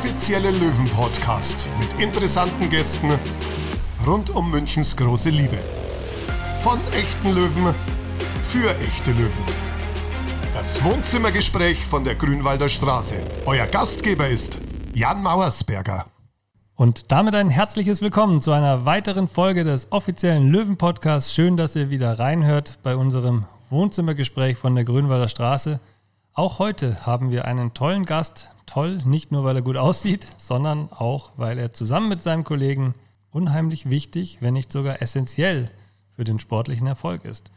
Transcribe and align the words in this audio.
offizielle 0.00 0.50
Löwen-Podcast 0.52 1.66
mit 1.78 2.02
interessanten 2.02 2.70
Gästen 2.70 3.10
rund 4.06 4.30
um 4.30 4.50
Münchens 4.50 4.96
große 4.96 5.28
Liebe. 5.28 5.58
Von 6.62 6.78
echten 6.94 7.34
Löwen 7.34 7.74
für 8.48 8.70
echte 8.78 9.10
Löwen. 9.10 9.44
Das 10.54 10.82
Wohnzimmergespräch 10.82 11.84
von 11.84 12.04
der 12.04 12.14
Grünwalder 12.14 12.70
Straße. 12.70 13.16
Euer 13.44 13.66
Gastgeber 13.66 14.26
ist 14.26 14.58
Jan 14.94 15.22
Mauersberger. 15.22 16.06
Und 16.76 17.12
damit 17.12 17.34
ein 17.34 17.50
herzliches 17.50 18.00
Willkommen 18.00 18.40
zu 18.40 18.52
einer 18.52 18.86
weiteren 18.86 19.28
Folge 19.28 19.64
des 19.64 19.92
offiziellen 19.92 20.50
Löwen-Podcasts. 20.50 21.34
Schön, 21.34 21.58
dass 21.58 21.76
ihr 21.76 21.90
wieder 21.90 22.18
reinhört 22.18 22.78
bei 22.82 22.96
unserem 22.96 23.44
Wohnzimmergespräch 23.68 24.56
von 24.56 24.74
der 24.74 24.84
Grünwalder 24.84 25.28
Straße. 25.28 25.78
Auch 26.32 26.58
heute 26.58 27.04
haben 27.04 27.32
wir 27.32 27.44
einen 27.44 27.74
tollen 27.74 28.06
Gast. 28.06 28.48
Toll, 28.70 28.98
nicht 29.04 29.30
nur 29.32 29.42
weil 29.42 29.56
er 29.56 29.62
gut 29.62 29.76
aussieht, 29.76 30.28
sondern 30.36 30.92
auch 30.92 31.32
weil 31.36 31.58
er 31.58 31.72
zusammen 31.72 32.08
mit 32.08 32.22
seinem 32.22 32.44
Kollegen 32.44 32.94
unheimlich 33.32 33.90
wichtig, 33.90 34.38
wenn 34.40 34.54
nicht 34.54 34.70
sogar 34.70 35.02
essentiell 35.02 35.68
für 36.14 36.22
den 36.22 36.38
sportlichen 36.38 36.86
Erfolg 36.86 37.24
ist. 37.24 37.50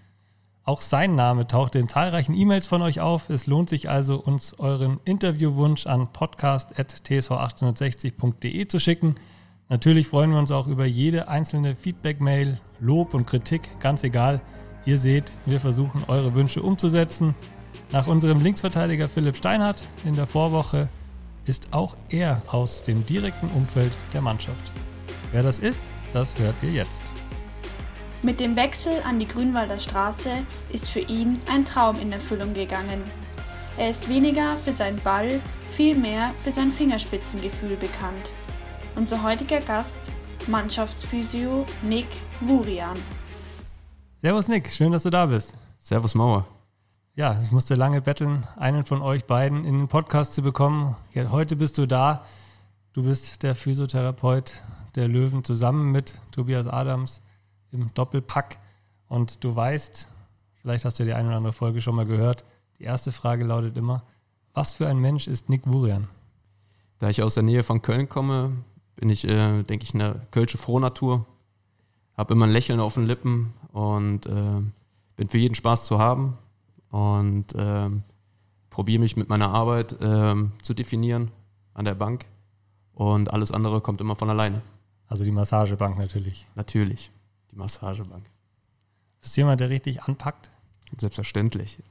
Auch 0.63 0.81
sein 0.81 1.15
Name 1.15 1.45
taucht 1.45 1.75
in 1.75 1.87
zahlreichen 1.87 2.33
E-Mails 2.33 2.65
von 2.65 2.81
euch 2.81 2.99
auf. 2.99 3.29
Es 3.29 3.45
lohnt 3.45 3.69
sich 3.69 3.91
also, 3.91 4.19
uns 4.19 4.57
euren 4.57 4.99
Interviewwunsch 5.05 5.85
an 5.85 6.07
podcast.tsv1860.de 6.07 8.67
zu 8.67 8.79
schicken. 8.79 9.13
Natürlich 9.69 10.07
freuen 10.07 10.31
wir 10.31 10.39
uns 10.39 10.49
auch 10.49 10.65
über 10.65 10.85
jede 10.85 11.27
einzelne 11.27 11.75
Feedback-Mail, 11.75 12.59
Lob 12.79 13.13
und 13.13 13.27
Kritik, 13.27 13.79
ganz 13.79 14.03
egal. 14.03 14.41
Ihr 14.85 14.97
seht, 14.97 15.31
wir 15.45 15.59
versuchen 15.59 16.05
eure 16.07 16.33
Wünsche 16.33 16.63
umzusetzen. 16.63 17.35
Nach 17.91 18.07
unserem 18.07 18.41
Linksverteidiger 18.41 19.09
Philipp 19.09 19.37
Steinhardt 19.37 19.83
in 20.05 20.15
der 20.15 20.25
Vorwoche 20.25 20.89
ist 21.45 21.67
auch 21.71 21.95
er 22.09 22.41
aus 22.47 22.83
dem 22.83 23.05
direkten 23.05 23.47
Umfeld 23.49 23.91
der 24.13 24.21
Mannschaft. 24.21 24.71
Wer 25.31 25.43
das 25.43 25.59
ist, 25.59 25.79
das 26.13 26.37
hört 26.39 26.55
ihr 26.61 26.71
jetzt. 26.71 27.03
Mit 28.21 28.39
dem 28.39 28.55
Wechsel 28.55 28.93
an 29.03 29.19
die 29.19 29.27
Grünwalder 29.27 29.79
Straße 29.79 30.31
ist 30.71 30.89
für 30.89 31.01
ihn 31.01 31.41
ein 31.51 31.65
Traum 31.65 31.99
in 31.99 32.11
Erfüllung 32.11 32.53
gegangen. 32.53 33.03
Er 33.77 33.89
ist 33.89 34.07
weniger 34.07 34.55
für 34.57 34.71
seinen 34.71 34.99
Ball, 35.01 35.41
viel 35.71 35.97
mehr 35.97 36.33
für 36.43 36.51
sein 36.51 36.71
Fingerspitzengefühl 36.71 37.75
bekannt. 37.75 38.31
Unser 38.95 39.23
heutiger 39.23 39.59
Gast, 39.59 39.97
Mannschaftsphysio 40.47 41.65
Nick 41.81 42.07
Wurian. 42.41 42.97
Servus 44.21 44.47
Nick, 44.47 44.69
schön, 44.69 44.91
dass 44.91 45.03
du 45.03 45.09
da 45.09 45.25
bist. 45.25 45.53
Servus 45.79 46.15
Mauer. 46.15 46.45
Ja, 47.15 47.39
ich 47.39 47.51
musste 47.51 47.75
lange 47.75 48.01
betteln, 48.01 48.47
einen 48.55 48.85
von 48.85 49.03
euch 49.03 49.25
beiden 49.25 49.65
in 49.65 49.77
den 49.77 49.87
Podcast 49.87 50.33
zu 50.33 50.41
bekommen. 50.41 50.95
Heute 51.15 51.55
bist 51.55 51.77
du 51.77 51.85
da. 51.85 52.25
Du 52.91 53.03
bist 53.03 53.43
der 53.43 53.53
Physiotherapeut 53.53 54.63
der 54.95 55.07
Löwen 55.07 55.43
zusammen 55.43 55.91
mit 55.91 56.19
Tobias 56.31 56.65
Adams 56.65 57.21
im 57.71 57.93
Doppelpack. 57.93 58.57
Und 59.09 59.43
du 59.43 59.55
weißt, 59.55 60.07
vielleicht 60.55 60.85
hast 60.85 60.99
du 60.99 61.05
die 61.05 61.13
eine 61.13 61.27
oder 61.27 61.37
andere 61.37 61.53
Folge 61.53 61.81
schon 61.81 61.93
mal 61.93 62.07
gehört, 62.07 62.45
die 62.79 62.83
erste 62.85 63.11
Frage 63.11 63.43
lautet 63.43 63.77
immer, 63.77 64.01
was 64.55 64.73
für 64.73 64.87
ein 64.87 64.97
Mensch 64.97 65.27
ist 65.27 65.49
Nick 65.49 65.67
Wurian? 65.67 66.07
Da 66.97 67.11
ich 67.11 67.21
aus 67.21 67.35
der 67.35 67.43
Nähe 67.43 67.61
von 67.61 67.83
Köln 67.83 68.09
komme, 68.09 68.53
bin 68.95 69.09
ich, 69.09 69.27
äh, 69.27 69.61
denke 69.61 69.83
ich, 69.83 69.93
eine 69.93 70.25
kölsche 70.31 70.57
Frohnatur. 70.57 71.27
Habe 72.17 72.33
immer 72.33 72.47
ein 72.47 72.51
Lächeln 72.51 72.79
auf 72.79 72.95
den 72.95 73.03
Lippen 73.03 73.53
und 73.71 74.25
äh, 74.25 74.61
bin 75.15 75.29
für 75.29 75.37
jeden 75.37 75.53
Spaß 75.53 75.85
zu 75.85 75.99
haben 75.99 76.39
und 76.93 77.55
ähm, 77.55 78.03
probiere 78.69 78.99
mich 79.01 79.17
mit 79.17 79.27
meiner 79.27 79.49
Arbeit 79.49 79.97
ähm, 79.99 80.51
zu 80.61 80.75
definieren 80.75 81.31
an 81.73 81.85
der 81.85 81.95
Bank 81.95 82.27
und 82.93 83.33
alles 83.33 83.51
andere 83.51 83.81
kommt 83.81 83.99
immer 83.99 84.15
von 84.15 84.29
alleine. 84.29 84.61
Also 85.07 85.23
die 85.23 85.31
Massagebank 85.31 85.97
natürlich. 85.97 86.45
Natürlich, 86.53 87.11
die 87.49 87.55
Massagebank. 87.55 88.29
Bist 89.21 89.35
du 89.35 89.41
jemand, 89.41 89.59
der 89.59 89.71
richtig 89.71 90.03
anpackt? 90.03 90.51
Selbstverständlich. 90.95 91.81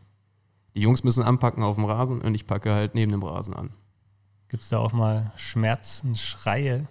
Die 0.77 0.81
Jungs 0.81 1.03
müssen 1.03 1.25
anpacken 1.25 1.65
auf 1.65 1.75
dem 1.75 1.85
Rasen 1.85 2.23
und 2.23 2.37
ich 2.37 2.47
packe 2.47 2.73
halt 2.73 2.95
neben 2.95 3.11
dem 3.11 3.25
Rasen 3.25 3.55
an. 3.55 3.71
Gibt 4.47 4.63
es 4.63 4.69
da 4.69 4.79
auch 4.79 4.93
mal 4.93 5.33
Schmerzen, 5.35 6.15
Schreie? 6.15 6.87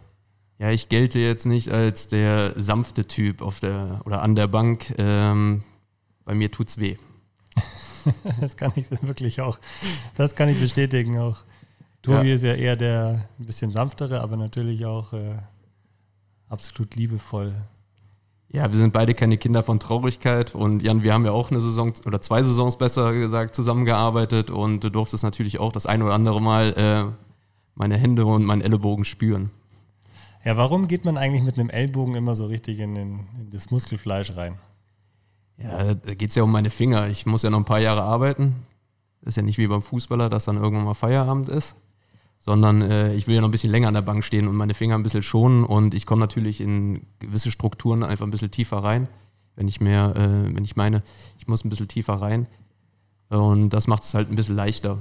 Ja, 0.59 0.69
ich 0.69 0.89
gelte 0.89 1.19
jetzt 1.19 1.45
nicht 1.45 1.69
als 1.69 2.09
der 2.09 2.59
sanfte 2.59 3.07
Typ 3.07 3.41
auf 3.41 3.61
der 3.61 4.01
oder 4.03 4.21
an 4.21 4.35
der 4.35 4.47
Bank. 4.47 4.93
Ähm, 4.97 5.63
bei 6.25 6.35
mir 6.35 6.51
tut's 6.51 6.77
weh. 6.77 6.97
das 8.41 8.57
kann 8.57 8.71
ich 8.75 8.89
wirklich 9.01 9.41
auch, 9.41 9.57
das 10.15 10.35
kann 10.35 10.49
ich 10.49 10.59
bestätigen 10.59 11.19
auch. 11.19 11.37
Tobi 12.01 12.29
ja. 12.29 12.35
ist 12.35 12.43
ja 12.43 12.53
eher 12.53 12.75
der 12.75 13.27
ein 13.39 13.45
bisschen 13.45 13.71
sanftere, 13.71 14.21
aber 14.21 14.37
natürlich 14.37 14.85
auch 14.85 15.13
äh, 15.13 15.35
absolut 16.49 16.95
liebevoll. 16.95 17.53
Ja, 18.53 18.69
wir 18.69 18.77
sind 18.77 18.91
beide 18.91 19.13
keine 19.13 19.37
Kinder 19.37 19.63
von 19.63 19.79
Traurigkeit 19.79 20.53
und 20.55 20.81
Jan, 20.81 21.03
wir 21.03 21.13
haben 21.13 21.23
ja 21.23 21.31
auch 21.31 21.51
eine 21.51 21.61
Saison 21.61 21.93
oder 22.05 22.21
zwei 22.21 22.41
Saisons 22.41 22.77
besser 22.77 23.13
gesagt 23.13 23.55
zusammengearbeitet 23.55 24.49
und 24.49 24.83
du 24.83 24.89
durftest 24.89 25.23
natürlich 25.23 25.59
auch 25.59 25.71
das 25.71 25.85
ein 25.85 26.01
oder 26.01 26.13
andere 26.13 26.41
Mal 26.41 26.73
äh, 26.73 27.13
meine 27.75 27.97
Hände 27.97 28.25
und 28.25 28.43
meinen 28.43 28.61
Ellenbogen 28.61 29.05
spüren. 29.05 29.51
Ja, 30.43 30.57
warum 30.57 30.87
geht 30.87 31.05
man 31.05 31.17
eigentlich 31.17 31.43
mit 31.43 31.57
einem 31.57 31.69
Ellbogen 31.69 32.15
immer 32.15 32.35
so 32.35 32.47
richtig 32.47 32.79
in, 32.79 32.95
den, 32.95 33.19
in 33.39 33.51
das 33.51 33.71
Muskelfleisch 33.71 34.35
rein? 34.35 34.57
Ja, 35.63 35.93
da 35.93 36.13
geht 36.13 36.29
es 36.29 36.35
ja 36.35 36.43
um 36.43 36.51
meine 36.51 36.69
Finger. 36.69 37.07
Ich 37.09 37.25
muss 37.25 37.43
ja 37.43 37.49
noch 37.49 37.59
ein 37.59 37.65
paar 37.65 37.79
Jahre 37.79 38.03
arbeiten. 38.03 38.55
Das 39.21 39.29
ist 39.33 39.35
ja 39.37 39.43
nicht 39.43 39.57
wie 39.57 39.67
beim 39.67 39.81
Fußballer, 39.81 40.29
dass 40.29 40.45
dann 40.45 40.57
irgendwann 40.57 40.85
mal 40.85 40.93
Feierabend 40.95 41.49
ist, 41.49 41.75
sondern 42.39 42.81
äh, 42.81 43.13
ich 43.13 43.27
will 43.27 43.35
ja 43.35 43.41
noch 43.41 43.49
ein 43.49 43.51
bisschen 43.51 43.71
länger 43.71 43.87
an 43.87 43.93
der 43.93 44.01
Bank 44.01 44.23
stehen 44.23 44.47
und 44.47 44.55
meine 44.55 44.73
Finger 44.73 44.95
ein 44.95 45.03
bisschen 45.03 45.21
schonen 45.21 45.63
und 45.63 45.93
ich 45.93 46.07
komme 46.07 46.21
natürlich 46.21 46.59
in 46.59 47.05
gewisse 47.19 47.51
Strukturen 47.51 48.01
einfach 48.01 48.25
ein 48.25 48.31
bisschen 48.31 48.49
tiefer 48.49 48.77
rein, 48.77 49.07
wenn 49.55 49.67
ich 49.67 49.79
mehr, 49.79 50.15
äh, 50.15 50.55
wenn 50.55 50.63
ich 50.63 50.75
meine, 50.75 51.03
ich 51.37 51.47
muss 51.47 51.63
ein 51.63 51.69
bisschen 51.69 51.87
tiefer 51.87 52.15
rein. 52.15 52.47
Und 53.29 53.69
das 53.69 53.87
macht 53.87 54.03
es 54.03 54.13
halt 54.13 54.29
ein 54.29 54.35
bisschen 54.35 54.55
leichter. 54.55 54.97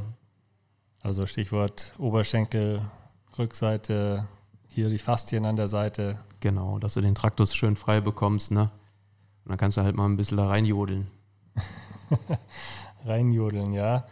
Also 1.03 1.27
Stichwort 1.27 1.95
Oberschenkel, 1.99 2.83
Rückseite, 3.39 4.29
hier 4.69 4.91
die 4.91 4.99
Faszien 4.99 5.47
an 5.47 5.57
der 5.57 5.69
Seite. 5.69 6.19
Genau, 6.41 6.79
dass 6.79 6.95
du 6.95 7.01
den 7.01 7.15
Traktus 7.15 7.55
schön 7.55 7.75
frei 7.75 8.01
bekommst, 8.01 8.51
ne? 8.51 8.71
Und 9.45 9.51
dann 9.51 9.59
kannst 9.59 9.77
du 9.77 9.83
halt 9.83 9.97
mal 9.97 10.07
ein 10.07 10.17
bisschen 10.17 10.37
da 10.37 10.49
reinjodeln. 10.49 11.07
reinjodeln, 13.05 13.73
ja. 13.73 14.05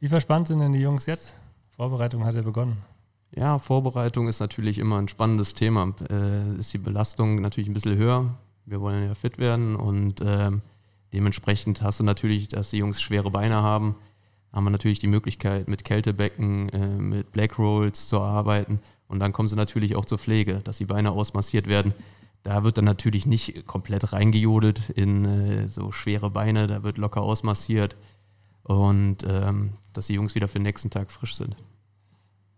Wie 0.00 0.08
verspannt 0.08 0.48
sind 0.48 0.60
denn 0.60 0.72
die 0.72 0.80
Jungs 0.80 1.06
jetzt? 1.06 1.34
Vorbereitung 1.76 2.24
hat 2.24 2.34
ja 2.34 2.42
begonnen. 2.42 2.76
Ja, 3.34 3.58
Vorbereitung 3.58 4.28
ist 4.28 4.40
natürlich 4.40 4.78
immer 4.78 4.98
ein 4.98 5.08
spannendes 5.08 5.54
Thema. 5.54 5.94
Äh, 6.10 6.56
ist 6.56 6.72
die 6.74 6.78
Belastung 6.78 7.40
natürlich 7.40 7.68
ein 7.68 7.74
bisschen 7.74 7.96
höher. 7.96 8.34
Wir 8.66 8.80
wollen 8.80 9.06
ja 9.06 9.14
fit 9.14 9.38
werden 9.38 9.74
und 9.74 10.20
äh, 10.20 10.50
dementsprechend 11.12 11.82
hast 11.82 12.00
du 12.00 12.04
natürlich, 12.04 12.48
dass 12.48 12.70
die 12.70 12.78
Jungs 12.78 13.00
schwere 13.00 13.30
Beine 13.30 13.62
haben, 13.62 13.96
haben 14.52 14.64
wir 14.64 14.70
natürlich 14.70 14.98
die 14.98 15.06
Möglichkeit, 15.06 15.66
mit 15.66 15.84
Kältebecken, 15.84 16.68
äh, 16.68 16.86
mit 16.86 17.32
Black 17.32 17.58
Rolls 17.58 18.06
zu 18.06 18.20
arbeiten. 18.20 18.80
Und 19.08 19.18
dann 19.20 19.32
kommen 19.32 19.48
sie 19.48 19.56
natürlich 19.56 19.96
auch 19.96 20.04
zur 20.04 20.18
Pflege, 20.18 20.60
dass 20.64 20.78
die 20.78 20.84
Beine 20.84 21.10
ausmassiert 21.10 21.66
werden. 21.66 21.94
Da 22.42 22.64
wird 22.64 22.76
dann 22.76 22.84
natürlich 22.84 23.26
nicht 23.26 23.66
komplett 23.66 24.12
reingejodelt 24.12 24.90
in 24.90 25.24
äh, 25.24 25.68
so 25.68 25.92
schwere 25.92 26.30
Beine, 26.30 26.66
da 26.66 26.82
wird 26.82 26.98
locker 26.98 27.22
ausmassiert 27.22 27.96
und 28.64 29.18
ähm, 29.24 29.74
dass 29.92 30.06
die 30.06 30.14
Jungs 30.14 30.34
wieder 30.34 30.48
für 30.48 30.58
den 30.58 30.64
nächsten 30.64 30.90
Tag 30.90 31.10
frisch 31.10 31.34
sind. 31.34 31.56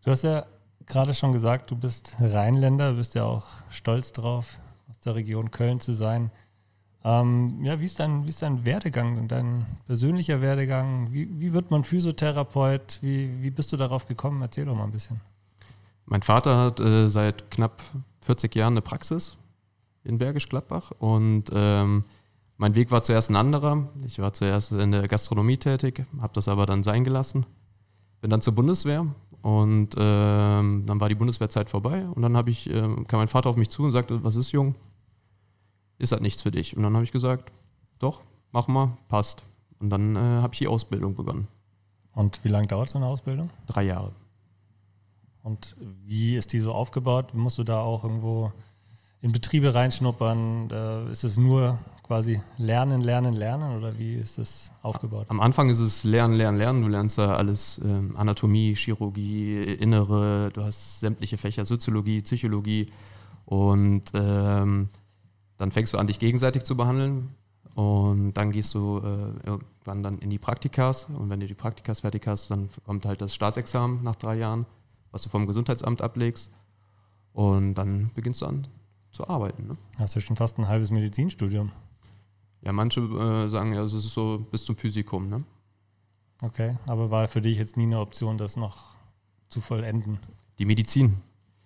Du 0.05 0.11
hast 0.11 0.23
ja 0.23 0.47
gerade 0.87 1.15
schon 1.15 1.33
gesagt, 1.33 1.71
du 1.71 1.77
bist 1.77 2.17
Rheinländer, 2.21 2.93
du 2.93 2.97
bist 2.99 3.15
ja 3.15 3.25
auch 3.25 3.47
stolz 3.69 4.13
drauf, 4.13 4.59
aus 4.91 5.01
der 5.01 5.15
Region 5.15 5.51
Köln 5.51 5.81
zu 5.81 5.93
sein. 5.93 6.31
Ähm, 7.07 7.63
ja, 7.63 7.81
wie 7.81 7.85
ist, 7.85 8.01
dein, 8.01 8.25
wie 8.25 8.31
ist 8.31 8.41
dein 8.41 8.65
Werdegang, 8.65 9.29
dein 9.29 9.67
persönlicher 9.87 10.41
Werdegang? 10.41 11.13
Wie, 11.13 11.29
wie 11.39 11.53
wird 11.53 11.71
man 11.71 11.85
Physiotherapeut? 11.85 12.99
Wie, 13.03 13.43
wie 13.43 13.51
bist 13.51 13.73
du 13.73 13.77
darauf 13.77 14.07
gekommen? 14.07 14.41
Erzähl 14.41 14.65
doch 14.65 14.75
mal 14.75 14.85
ein 14.85 14.91
bisschen. 14.91 15.21
Mein 16.07 16.23
Vater 16.23 16.59
hat 16.59 16.81
äh, 16.81 17.11
seit 17.11 17.51
knapp 17.51 17.83
40 18.23 18.55
Jahren 18.55 18.73
eine 18.73 18.81
Praxis 18.81 19.37
in 20.05 20.19
Bergisch 20.19 20.49
Gladbach 20.49 20.93
und 20.99 21.45
ähm, 21.53 22.05
mein 22.57 22.75
Weg 22.75 22.91
war 22.91 23.03
zuerst 23.03 23.31
ein 23.31 23.37
anderer. 23.37 23.89
Ich 24.07 24.19
war 24.21 24.33
zuerst 24.33 24.73
in 24.73 24.93
der 24.93 25.09
Gastronomie 25.09 25.57
tätig, 25.57 26.05
habe 26.21 26.33
das 26.35 26.47
aber 26.47 26.67
dann 26.67 26.85
sein 26.85 27.05
gelassen. 27.05 27.47
Bin 28.21 28.31
dann 28.31 28.43
zur 28.43 28.55
Bundeswehr 28.55 29.07
und 29.43 29.95
ähm, 29.99 30.85
dann 30.87 31.01
war 31.01 31.09
die 31.09 31.15
Bundeswehrzeit 31.15 31.69
vorbei 31.69 32.07
und 32.07 32.23
dann 32.23 32.47
ich, 32.47 32.71
äh, 32.71 32.81
kam 33.09 33.19
mein 33.21 33.29
Vater 33.29 33.51
auf 33.51 33.57
mich 33.57 33.71
zu 33.71 33.83
und 33.83 33.93
sagte, 33.93 34.23
was 34.23 34.37
ist 34.37 34.53
jung? 34.53 34.75
Ist 35.99 36.13
halt 36.13 36.23
nichts 36.23 36.43
für 36.43 36.51
dich. 36.51 36.77
Und 36.77 36.83
dann 36.83 36.95
habe 36.95 37.05
ich 37.05 37.13
gesagt, 37.13 37.53
doch, 37.99 38.23
mach 38.53 38.69
mal, 38.69 38.97
passt. 39.09 39.43
Und 39.81 39.91
dann 39.91 40.17
äh, 40.17 40.19
habe 40.19 40.55
ich 40.55 40.61
die 40.61 40.69
Ausbildung 40.69 41.15
begonnen. 41.15 41.49
Und 42.15 42.43
wie 42.45 42.49
lange 42.49 42.69
dauert 42.69 42.89
so 42.89 42.99
eine 42.99 43.07
Ausbildung? 43.07 43.51
Drei 43.67 43.83
Jahre. 43.83 44.13
Und 45.43 45.77
wie 45.79 46.37
ist 46.37 46.53
die 46.53 46.61
so 46.61 46.73
aufgebaut? 46.73 47.35
Musst 47.35 47.59
du 47.59 47.65
da 47.65 47.81
auch 47.81 48.05
irgendwo 48.05 48.53
in 49.25 49.33
Betriebe 49.33 49.75
reinschnuppern? 49.75 50.69
Ist 51.11 51.25
es 51.25 51.39
nur 51.39 51.79
quasi 52.03 52.43
lernen, 52.59 53.01
lernen, 53.01 53.33
lernen 53.33 53.79
oder 53.79 53.99
wie 53.99 54.17
ist 54.17 54.37
das 54.37 54.71
aufgebaut? 54.83 55.25
Am 55.31 55.41
Anfang 55.41 55.71
ist 55.71 55.79
es 55.79 56.05
lernen, 56.05 56.35
lernen, 56.35 56.59
lernen. 56.59 56.83
Du 56.83 56.89
lernst 56.89 57.17
da 57.17 57.35
alles 57.35 57.81
ähm, 57.83 58.15
Anatomie, 58.17 58.75
Chirurgie, 58.77 59.63
Innere, 59.63 60.51
du 60.53 60.63
hast 60.63 61.01
sämtliche 61.01 61.39
Fächer, 61.39 61.65
Soziologie, 61.65 62.21
Psychologie 62.21 62.87
und 63.47 64.03
ähm, 64.13 64.91
dann 65.57 65.73
fängst 65.73 65.95
du 65.95 65.99
an, 65.99 66.07
dich 66.07 66.19
gegenseitig 66.19 66.65
zu 66.65 66.77
behandeln 66.77 67.31
und 67.75 68.35
dann 68.35 68.53
gehst 68.53 68.75
du 68.75 68.99
äh, 68.99 69.49
irgendwann 69.49 70.03
dann 70.03 70.19
in 70.19 70.29
die 70.29 70.39
Praktikas 70.39 71.05
und 71.05 71.31
wenn 71.31 71.41
du 71.41 71.47
die 71.47 71.55
Praktikas 71.55 72.01
fertig 72.01 72.27
hast, 72.27 72.51
dann 72.51 72.69
kommt 72.85 73.07
halt 73.07 73.23
das 73.23 73.35
Staatsexamen 73.35 74.03
nach 74.03 74.17
drei 74.17 74.35
Jahren, 74.35 74.67
was 75.13 75.23
du 75.23 75.31
vom 75.31 75.47
Gesundheitsamt 75.47 76.03
ablegst 76.03 76.51
und 77.33 77.75
dann 77.77 78.11
beginnst 78.15 78.43
du 78.43 78.47
an 78.47 78.67
zu 79.15 79.29
arbeiten. 79.29 79.69
Ne? 79.69 79.77
Hast 79.97 80.17
du 80.17 80.21
schon 80.21 80.37
fast 80.37 80.59
ein 80.59 80.69
halbes 80.69 80.91
Medizinstudium. 80.91 81.73
Ja, 82.63 82.73
manche 82.73 83.01
äh, 83.01 83.49
sagen 83.49 83.73
ja, 83.73 83.83
es 83.83 83.93
ist 83.93 84.13
so 84.13 84.45
bis 84.51 84.65
zum 84.65 84.77
Physikum. 84.77 85.29
Ne? 85.29 85.45
Okay, 86.43 86.77
aber 86.87 87.11
war 87.11 87.29
für 87.29 87.41
dich 87.41 87.59
jetzt 87.59 87.77
nie 87.77 87.85
eine 87.85 88.01
Option, 88.01 88.39
das 88.39 88.57
noch 88.57 88.97
zu 89.49 89.61
vollenden? 89.61 90.19
Die 90.59 90.65
Medizin? 90.65 91.19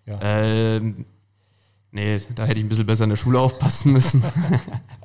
Ja. 0.06 0.18
Ähm, 0.20 1.06
nee, 1.90 2.20
da 2.34 2.44
hätte 2.44 2.58
ich 2.58 2.66
ein 2.66 2.68
bisschen 2.68 2.86
besser 2.86 3.04
in 3.04 3.10
der 3.10 3.16
Schule 3.16 3.40
aufpassen 3.40 3.92
müssen. 3.92 4.22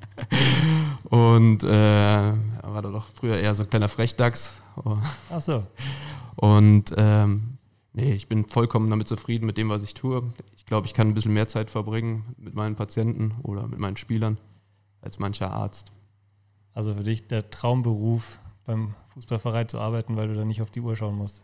Und 1.09 1.63
äh, 1.63 1.67
war 1.67 2.81
da 2.81 2.89
doch 2.89 3.07
früher 3.13 3.37
eher 3.37 3.55
so 3.55 3.63
ein 3.63 3.69
kleiner 3.69 3.89
Frechdachs. 3.89 4.53
Ach 5.29 5.41
so. 5.41 5.63
Und 6.35 6.93
ähm, 6.97 7.57
nee, 7.93 8.13
ich 8.13 8.27
bin 8.27 8.45
vollkommen 8.45 8.89
damit 8.89 9.07
zufrieden 9.07 9.45
mit 9.45 9.57
dem, 9.57 9.69
was 9.69 9.83
ich 9.83 9.93
tue. 9.93 10.23
Ich 10.63 10.67
glaube, 10.67 10.87
ich 10.87 10.93
kann 10.93 11.09
ein 11.09 11.13
bisschen 11.13 11.33
mehr 11.33 11.49
Zeit 11.49 11.69
verbringen 11.69 12.35
mit 12.37 12.55
meinen 12.55 12.75
Patienten 12.75 13.35
oder 13.43 13.67
mit 13.67 13.79
meinen 13.79 13.97
Spielern 13.97 14.39
als 15.01 15.19
mancher 15.19 15.51
Arzt. 15.51 15.91
Also 16.73 16.93
für 16.93 17.03
dich 17.03 17.27
der 17.27 17.49
Traumberuf, 17.49 18.39
beim 18.65 18.95
Fußballverein 19.09 19.67
zu 19.67 19.79
arbeiten, 19.79 20.15
weil 20.15 20.29
du 20.29 20.35
da 20.35 20.45
nicht 20.45 20.61
auf 20.61 20.71
die 20.71 20.79
Uhr 20.79 20.95
schauen 20.95 21.17
musst. 21.17 21.43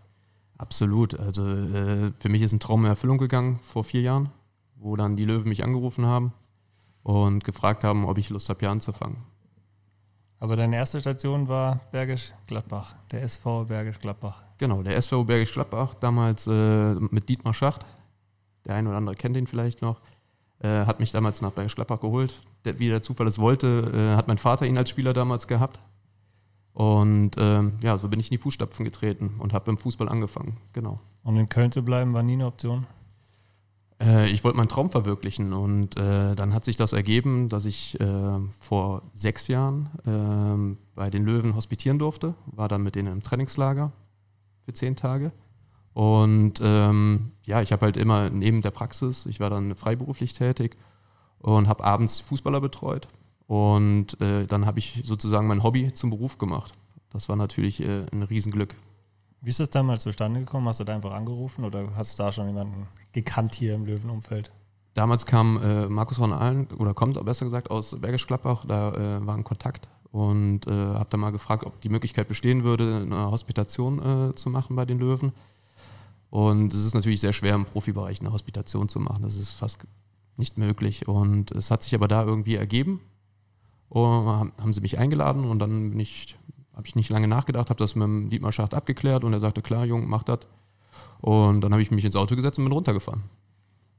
Absolut. 0.58 1.20
Also 1.20 1.46
äh, 1.46 2.12
für 2.18 2.30
mich 2.30 2.42
ist 2.42 2.54
ein 2.54 2.62
Traum 2.62 2.86
in 2.86 2.90
Erfüllung 2.90 3.18
gegangen 3.18 3.60
vor 3.62 3.84
vier 3.84 4.02
Jahren, 4.02 4.30
wo 4.76 4.96
dann 4.96 5.18
die 5.18 5.26
Löwen 5.26 5.50
mich 5.50 5.66
angerufen 5.66 6.06
haben 6.06 6.34
und 7.04 7.44
gefragt 7.44 7.84
haben, 7.84 8.06
ob 8.06 8.18
ich 8.18 8.30
Lust 8.30 8.50
habe, 8.50 8.60
hier 8.62 8.72
anzufangen. 8.72 9.18
Aber 10.40 10.56
deine 10.56 10.78
erste 10.78 11.02
Station 11.02 11.50
war 11.50 11.82
Bergisch 11.92 12.34
Gladbach, 12.48 12.96
der 13.12 13.24
SV 13.24 13.66
Bergisch 13.66 14.00
Gladbach. 14.00 14.44
Genau, 14.58 14.82
der 14.82 14.96
SV 14.96 15.26
Bergisch 15.26 15.54
Gladbach, 15.54 15.96
damals 15.96 16.48
äh, 16.48 16.96
mit 16.96 17.28
Dietmar 17.28 17.54
Schacht. 17.54 17.86
Der 18.66 18.76
eine 18.76 18.90
oder 18.90 18.98
andere 18.98 19.16
kennt 19.16 19.38
ihn 19.38 19.48
vielleicht 19.48 19.82
noch. 19.82 20.02
Äh, 20.60 20.86
hat 20.86 21.00
mich 21.00 21.12
damals 21.12 21.42
nach 21.42 21.52
Bergisch 21.52 21.76
Gladbach 21.76 22.02
geholt. 22.02 22.34
Der, 22.66 22.80
wie 22.80 22.90
der 22.90 23.02
Zufall 23.02 23.28
es 23.28 23.40
wollte, 23.40 23.92
äh, 23.94 24.18
hat 24.18 24.28
mein 24.28 24.38
Vater 24.38 24.66
ihn 24.66 24.78
als 24.78 24.90
Spieler 24.90 25.14
damals 25.14 25.48
gehabt. 25.48 25.80
Und 26.74 27.32
ähm, 27.38 27.74
ja, 27.82 27.98
so 27.98 28.08
bin 28.10 28.20
ich 28.20 28.28
in 28.28 28.38
die 28.38 28.42
Fußstapfen 28.42 28.86
getreten 28.86 29.36
und 29.40 29.54
habe 29.54 29.72
im 29.72 29.78
Fußball 29.78 30.10
angefangen. 30.10 30.58
Genau. 30.74 31.00
Und 31.24 31.38
in 31.38 31.50
Köln 31.50 31.72
zu 31.72 31.84
bleiben 31.84 32.14
war 32.14 32.24
nie 32.24 32.34
eine 32.34 32.46
Option? 32.46 32.86
Äh, 34.02 34.30
ich 34.30 34.44
wollte 34.44 34.58
meinen 34.58 34.70
Traum 34.70 34.90
verwirklichen 34.90 35.54
und 35.54 35.98
äh, 35.98 36.36
dann 36.36 36.54
hat 36.54 36.66
sich 36.66 36.78
das 36.78 36.94
ergeben, 36.94 37.50
dass 37.50 37.66
ich 37.66 38.00
äh, 38.00 38.40
vor 38.60 39.02
sechs 39.14 39.48
Jahren 39.48 39.90
ähm, 40.06 40.78
bei 40.96 41.10
den 41.10 41.26
Löwen 41.26 41.56
hospitieren 41.56 42.00
durfte, 42.00 42.34
war 42.46 42.68
dann 42.68 42.84
mit 42.84 42.96
denen 42.96 43.12
im 43.12 43.22
Trainingslager 43.22 43.92
für 44.64 44.74
zehn 44.74 44.96
Tage. 44.96 45.32
Und 45.94 46.62
ähm, 46.62 47.32
ja, 47.44 47.62
ich 47.62 47.72
habe 47.72 47.86
halt 47.86 47.98
immer 47.98 48.30
neben 48.30 48.62
der 48.62 48.72
Praxis, 48.72 49.26
ich 49.26 49.40
war 49.40 49.50
dann 49.50 49.76
freiberuflich 49.76 50.34
tätig 50.34 50.78
und 51.40 51.68
habe 51.68 51.84
abends 51.84 52.20
Fußballer 52.20 52.62
betreut. 52.62 53.08
Und 53.48 54.20
äh, 54.22 54.46
dann 54.46 54.66
habe 54.66 54.80
ich 54.80 55.02
sozusagen 55.06 55.48
mein 55.48 55.64
Hobby 55.64 55.94
zum 55.94 56.12
Beruf 56.12 56.38
gemacht. 56.38 56.74
Das 57.12 57.30
war 57.30 57.36
natürlich 57.36 57.82
äh, 57.82 58.06
ein 58.12 58.24
Riesenglück. 58.24 58.76
Wie 59.42 59.50
ist 59.50 59.60
das 59.60 59.70
damals 59.70 60.04
zustande 60.04 60.42
gekommen? 60.42 60.68
Hast 60.68 60.80
du 60.80 60.84
da 60.84 60.94
einfach 60.94 61.14
angerufen 61.14 61.64
oder 61.64 61.96
hast 61.96 62.20
du 62.20 62.24
da 62.24 62.32
schon 62.32 62.48
jemanden 62.48 62.88
gekannt 63.14 63.56
hier 63.56 63.74
im 63.74 63.86
Löwenumfeld? 63.86 64.52
Damals 64.94 65.26
kam 65.26 65.62
äh, 65.64 65.88
Markus 65.88 66.18
von 66.18 66.34
Allen, 66.34 66.68
oder 66.78 66.94
kommt 66.94 67.24
besser 67.24 67.46
gesagt 67.46 67.72
aus 67.72 68.00
Bergisch 68.00 68.28
Gladbach, 68.28 68.66
da 68.68 68.92
äh, 68.94 69.26
war 69.26 69.36
ein 69.36 69.44
Kontakt 69.44 69.88
und 70.12 70.68
äh, 70.68 70.72
habe 70.72 71.08
da 71.10 71.18
mal 71.18 71.32
gefragt, 71.32 71.66
ob 71.66 71.80
die 71.82 71.90
Möglichkeit 71.90 72.28
bestehen 72.28 72.64
würde, 72.64 73.04
eine 73.06 73.32
Hospitation 73.32 74.30
äh, 74.32 74.36
zu 74.36 74.50
machen 74.50 74.76
bei 74.76 74.86
den 74.86 75.00
Löwen. 75.00 75.32
Und 76.30 76.74
es 76.74 76.86
ist 76.86 76.94
natürlich 76.94 77.22
sehr 77.22 77.34
schwer 77.34 77.56
im 77.56 77.66
Profibereich 77.66 78.20
eine 78.20 78.32
Hospitation 78.32 78.90
zu 78.90 79.00
machen. 79.00 79.24
Das 79.24 79.36
ist 79.36 79.52
fast 79.52 79.80
nicht 80.38 80.58
möglich. 80.58 81.08
Und 81.08 81.52
es 81.52 81.72
hat 81.72 81.84
sich 81.84 81.96
aber 81.96 82.08
da 82.08 82.24
irgendwie 82.24 82.56
ergeben. 82.56 83.02
Und 83.90 84.54
haben 84.58 84.74
sie 84.74 84.82
mich 84.82 85.00
eingeladen 85.00 85.46
und 85.46 85.58
dann 85.58 85.90
bin 85.90 86.00
ich 86.00 86.38
habe 86.80 86.88
ich 86.88 86.96
nicht 86.96 87.10
lange 87.10 87.28
nachgedacht, 87.28 87.70
habe 87.70 87.80
das 87.80 87.96
mit 87.96 88.06
dem 88.06 88.30
Dietmar 88.30 88.54
Schacht 88.54 88.74
abgeklärt 88.74 89.26
und 89.26 89.34
er 89.34 89.42
sagte, 89.42 89.62
klar, 89.62 89.84
Jung, 89.84 90.08
mach 90.08 90.24
das. 90.24 90.40
Und 91.20 91.60
dann 91.60 91.74
habe 91.74 91.82
ich 91.82 91.92
mich 91.92 92.06
ins 92.06 92.16
Auto 92.16 92.38
gesetzt 92.38 92.58
und 92.58 92.64
bin 92.64 92.72
runtergefahren. 92.72 93.24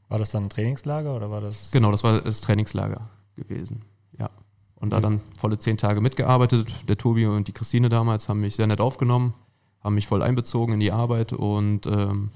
War 0.08 0.18
das 0.18 0.30
dann 0.30 0.44
ein 0.44 0.48
Trainingslager 0.48 1.14
oder 1.14 1.30
war 1.30 1.42
das? 1.42 1.70
Genau, 1.72 1.92
das 1.92 2.02
war 2.04 2.22
das 2.22 2.40
Trainingslager 2.40 3.10
gewesen, 3.36 3.82
ja. 4.18 4.30
Und 4.76 4.94
da 4.94 5.00
dann 5.00 5.20
volle 5.38 5.58
zehn 5.58 5.76
Tage 5.76 6.00
mitgearbeitet. 6.00 6.72
Der 6.88 6.96
Tobi 6.96 7.26
und 7.26 7.48
die 7.48 7.52
Christine 7.52 7.90
damals 7.90 8.30
haben 8.30 8.40
mich 8.40 8.56
sehr 8.56 8.66
nett 8.66 8.80
aufgenommen, 8.80 9.34
haben 9.82 9.94
mich 9.94 10.06
voll 10.06 10.22
einbezogen 10.22 10.74
in 10.74 10.80
die 10.80 10.92
Arbeit 10.92 11.32
und 11.32 11.86
ähm, 11.86 12.30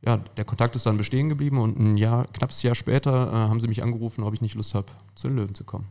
ja, 0.00 0.18
der 0.36 0.44
Kontakt 0.44 0.76
ist 0.76 0.86
dann 0.86 0.96
bestehen 0.96 1.28
geblieben 1.28 1.58
und 1.58 1.78
ein 1.78 1.96
Jahr, 1.96 2.26
knappes 2.28 2.62
Jahr 2.62 2.74
später 2.74 3.28
äh, 3.32 3.34
haben 3.48 3.60
sie 3.60 3.68
mich 3.68 3.82
angerufen, 3.82 4.22
ob 4.22 4.34
ich 4.34 4.40
nicht 4.40 4.54
Lust 4.54 4.74
habe, 4.74 4.86
zu 5.14 5.28
den 5.28 5.36
Löwen 5.36 5.54
zu 5.54 5.64
kommen. 5.64 5.86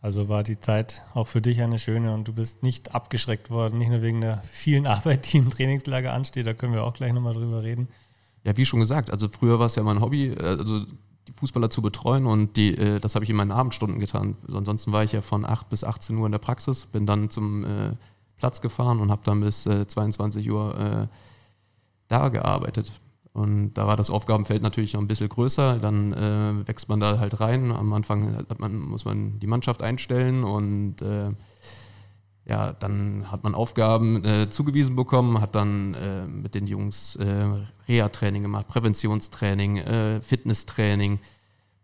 Also 0.00 0.28
war 0.28 0.42
die 0.42 0.60
Zeit 0.60 1.00
auch 1.14 1.28
für 1.28 1.40
dich 1.40 1.62
eine 1.62 1.78
schöne 1.78 2.12
und 2.12 2.28
du 2.28 2.34
bist 2.34 2.62
nicht 2.62 2.94
abgeschreckt 2.94 3.50
worden, 3.50 3.78
nicht 3.78 3.90
nur 3.90 4.02
wegen 4.02 4.20
der 4.20 4.42
vielen 4.50 4.86
Arbeit, 4.88 5.32
die 5.32 5.38
im 5.38 5.50
Trainingslager 5.50 6.12
ansteht, 6.12 6.46
da 6.46 6.52
können 6.52 6.74
wir 6.74 6.84
auch 6.84 6.94
gleich 6.94 7.12
nochmal 7.12 7.34
drüber 7.34 7.62
reden. 7.62 7.88
Ja, 8.42 8.56
wie 8.56 8.66
schon 8.66 8.80
gesagt, 8.80 9.10
also 9.10 9.28
früher 9.28 9.58
war 9.58 9.66
es 9.66 9.76
ja 9.76 9.82
mein 9.82 10.00
Hobby, 10.00 10.28
äh, 10.28 10.42
also 10.42 10.80
die 10.80 11.32
Fußballer 11.36 11.70
zu 11.70 11.80
betreuen 11.80 12.26
und 12.26 12.56
die, 12.56 12.76
äh, 12.76 13.00
das 13.00 13.14
habe 13.14 13.24
ich 13.24 13.30
in 13.30 13.36
meinen 13.36 13.52
Abendstunden 13.52 14.00
getan. 14.00 14.36
Ansonsten 14.52 14.92
war 14.92 15.04
ich 15.04 15.12
ja 15.12 15.22
von 15.22 15.46
8 15.46 15.70
bis 15.70 15.84
18 15.84 16.16
Uhr 16.18 16.26
in 16.26 16.32
der 16.32 16.38
Praxis, 16.38 16.86
bin 16.86 17.06
dann 17.06 17.30
zum 17.30 17.64
äh, 17.64 17.92
Platz 18.44 18.60
gefahren 18.60 19.00
und 19.00 19.10
habe 19.10 19.22
dann 19.24 19.40
bis 19.40 19.64
22 19.64 20.50
Uhr 20.50 21.08
da 22.08 22.28
gearbeitet. 22.28 22.92
Und 23.34 23.74
da 23.74 23.88
war 23.88 23.96
das 23.96 24.10
Aufgabenfeld 24.10 24.62
natürlich 24.62 24.94
noch 24.94 25.00
ein 25.00 25.08
bisschen 25.08 25.28
größer. 25.28 25.78
Dann 25.80 26.12
äh, 26.12 26.68
wächst 26.68 26.88
man 26.88 27.00
da 27.00 27.18
halt 27.18 27.40
rein. 27.40 27.72
Am 27.72 27.92
Anfang 27.92 28.44
man, 28.58 28.78
muss 28.78 29.04
man 29.04 29.40
die 29.40 29.48
Mannschaft 29.48 29.82
einstellen 29.82 30.44
und 30.44 31.02
äh, 31.02 31.30
ja, 32.46 32.72
dann 32.74 33.32
hat 33.32 33.42
man 33.42 33.54
Aufgaben 33.54 34.24
äh, 34.24 34.50
zugewiesen 34.50 34.94
bekommen, 34.94 35.40
hat 35.40 35.54
dann 35.54 35.94
äh, 35.94 36.26
mit 36.26 36.54
den 36.54 36.66
Jungs 36.66 37.16
äh, 37.16 37.46
Reha-Training 37.88 38.42
gemacht, 38.42 38.68
Präventionstraining, 38.68 39.78
äh, 39.78 40.20
Fitnesstraining, 40.20 41.18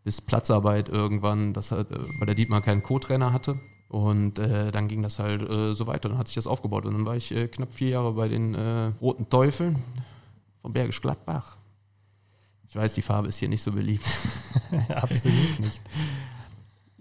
bis 0.05 0.21
Platzarbeit 0.21 0.88
irgendwann, 0.88 1.55
das 1.55 1.73
hat, 1.73 1.88
weil 1.90 2.26
der 2.26 2.35
Dietmar 2.35 2.61
keinen 2.61 2.83
Co-Trainer 2.83 3.33
hatte. 3.33 3.59
Und 3.91 4.39
äh, 4.39 4.71
dann 4.71 4.87
ging 4.87 5.03
das 5.03 5.19
halt 5.19 5.43
äh, 5.43 5.75
so 5.75 5.89
weiter. 5.89 6.09
Dann 6.09 6.17
hat 6.17 6.29
sich 6.29 6.37
das 6.37 6.47
aufgebaut. 6.47 6.87
Und 6.87 6.93
dann 6.93 7.07
war 7.07 7.17
ich 7.17 7.33
äh, 7.33 7.49
knapp 7.49 7.73
vier 7.73 7.89
Jahre 7.89 8.13
bei 8.13 8.29
den 8.29 8.55
äh, 8.55 8.93
Roten 9.01 9.29
Teufeln 9.29 9.83
von 10.63 10.73
Bergisch 10.73 11.03
Gladbach. 11.03 11.57
Ich 12.69 12.77
weiß, 12.77 12.95
die 12.95 13.03
Farbe 13.03 13.27
ist 13.27 13.39
hier 13.39 13.49
nicht 13.49 13.63
so 13.63 13.73
beliebt. 13.73 14.07
Absolut 14.91 15.59
nicht. 15.59 15.83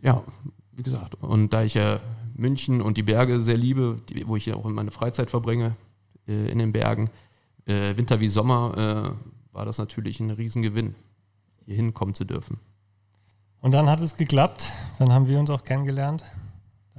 Ja, 0.01 0.23
wie 0.71 0.81
gesagt. 0.81 1.13
Und 1.21 1.53
da 1.53 1.61
ich 1.61 1.75
ja 1.75 1.99
München 2.33 2.81
und 2.81 2.97
die 2.97 3.03
Berge 3.03 3.39
sehr 3.39 3.57
liebe, 3.57 4.01
die, 4.09 4.27
wo 4.27 4.35
ich 4.35 4.47
ja 4.47 4.55
auch 4.55 4.63
meine 4.63 4.89
Freizeit 4.89 5.29
verbringe, 5.29 5.75
äh, 6.27 6.49
in 6.49 6.57
den 6.57 6.71
Bergen, 6.71 7.11
äh, 7.65 7.95
Winter 7.97 8.19
wie 8.19 8.29
Sommer, 8.29 9.15
war 9.51 9.65
das 9.65 9.77
natürlich 9.77 10.19
ein 10.19 10.31
Riesengewinn, 10.31 10.95
hier 11.65 11.75
hinkommen 11.75 12.15
zu 12.15 12.25
dürfen. 12.25 12.57
Und 13.61 13.73
dann 13.73 13.89
hat 13.89 14.01
es 14.01 14.17
geklappt. 14.17 14.71
Dann 14.97 15.11
haben 15.11 15.27
wir 15.27 15.39
uns 15.39 15.51
auch 15.51 15.63
kennengelernt. 15.63 16.23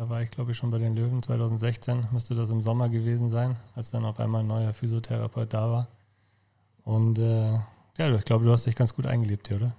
Da 0.01 0.09
war 0.09 0.23
ich, 0.23 0.31
glaube 0.31 0.53
ich, 0.53 0.57
schon 0.57 0.71
bei 0.71 0.79
den 0.79 0.97
Löwen 0.97 1.23
2016, 1.23 2.07
müsste 2.11 2.35
das 2.35 2.49
im 2.49 2.63
Sommer 2.63 2.89
gewesen 2.89 3.29
sein, 3.29 3.57
als 3.75 3.91
dann 3.91 4.07
auf 4.07 4.19
einmal 4.19 4.41
ein 4.41 4.47
neuer 4.47 4.73
Physiotherapeut 4.73 5.53
da 5.53 5.71
war. 5.71 5.89
Und 6.85 7.19
äh, 7.19 7.51
ja, 7.99 8.15
ich 8.17 8.25
glaube, 8.25 8.47
du 8.47 8.51
hast 8.51 8.65
dich 8.65 8.77
ganz 8.77 8.95
gut 8.95 9.05
eingelebt 9.05 9.49
hier, 9.49 9.59
oder? 9.59 9.77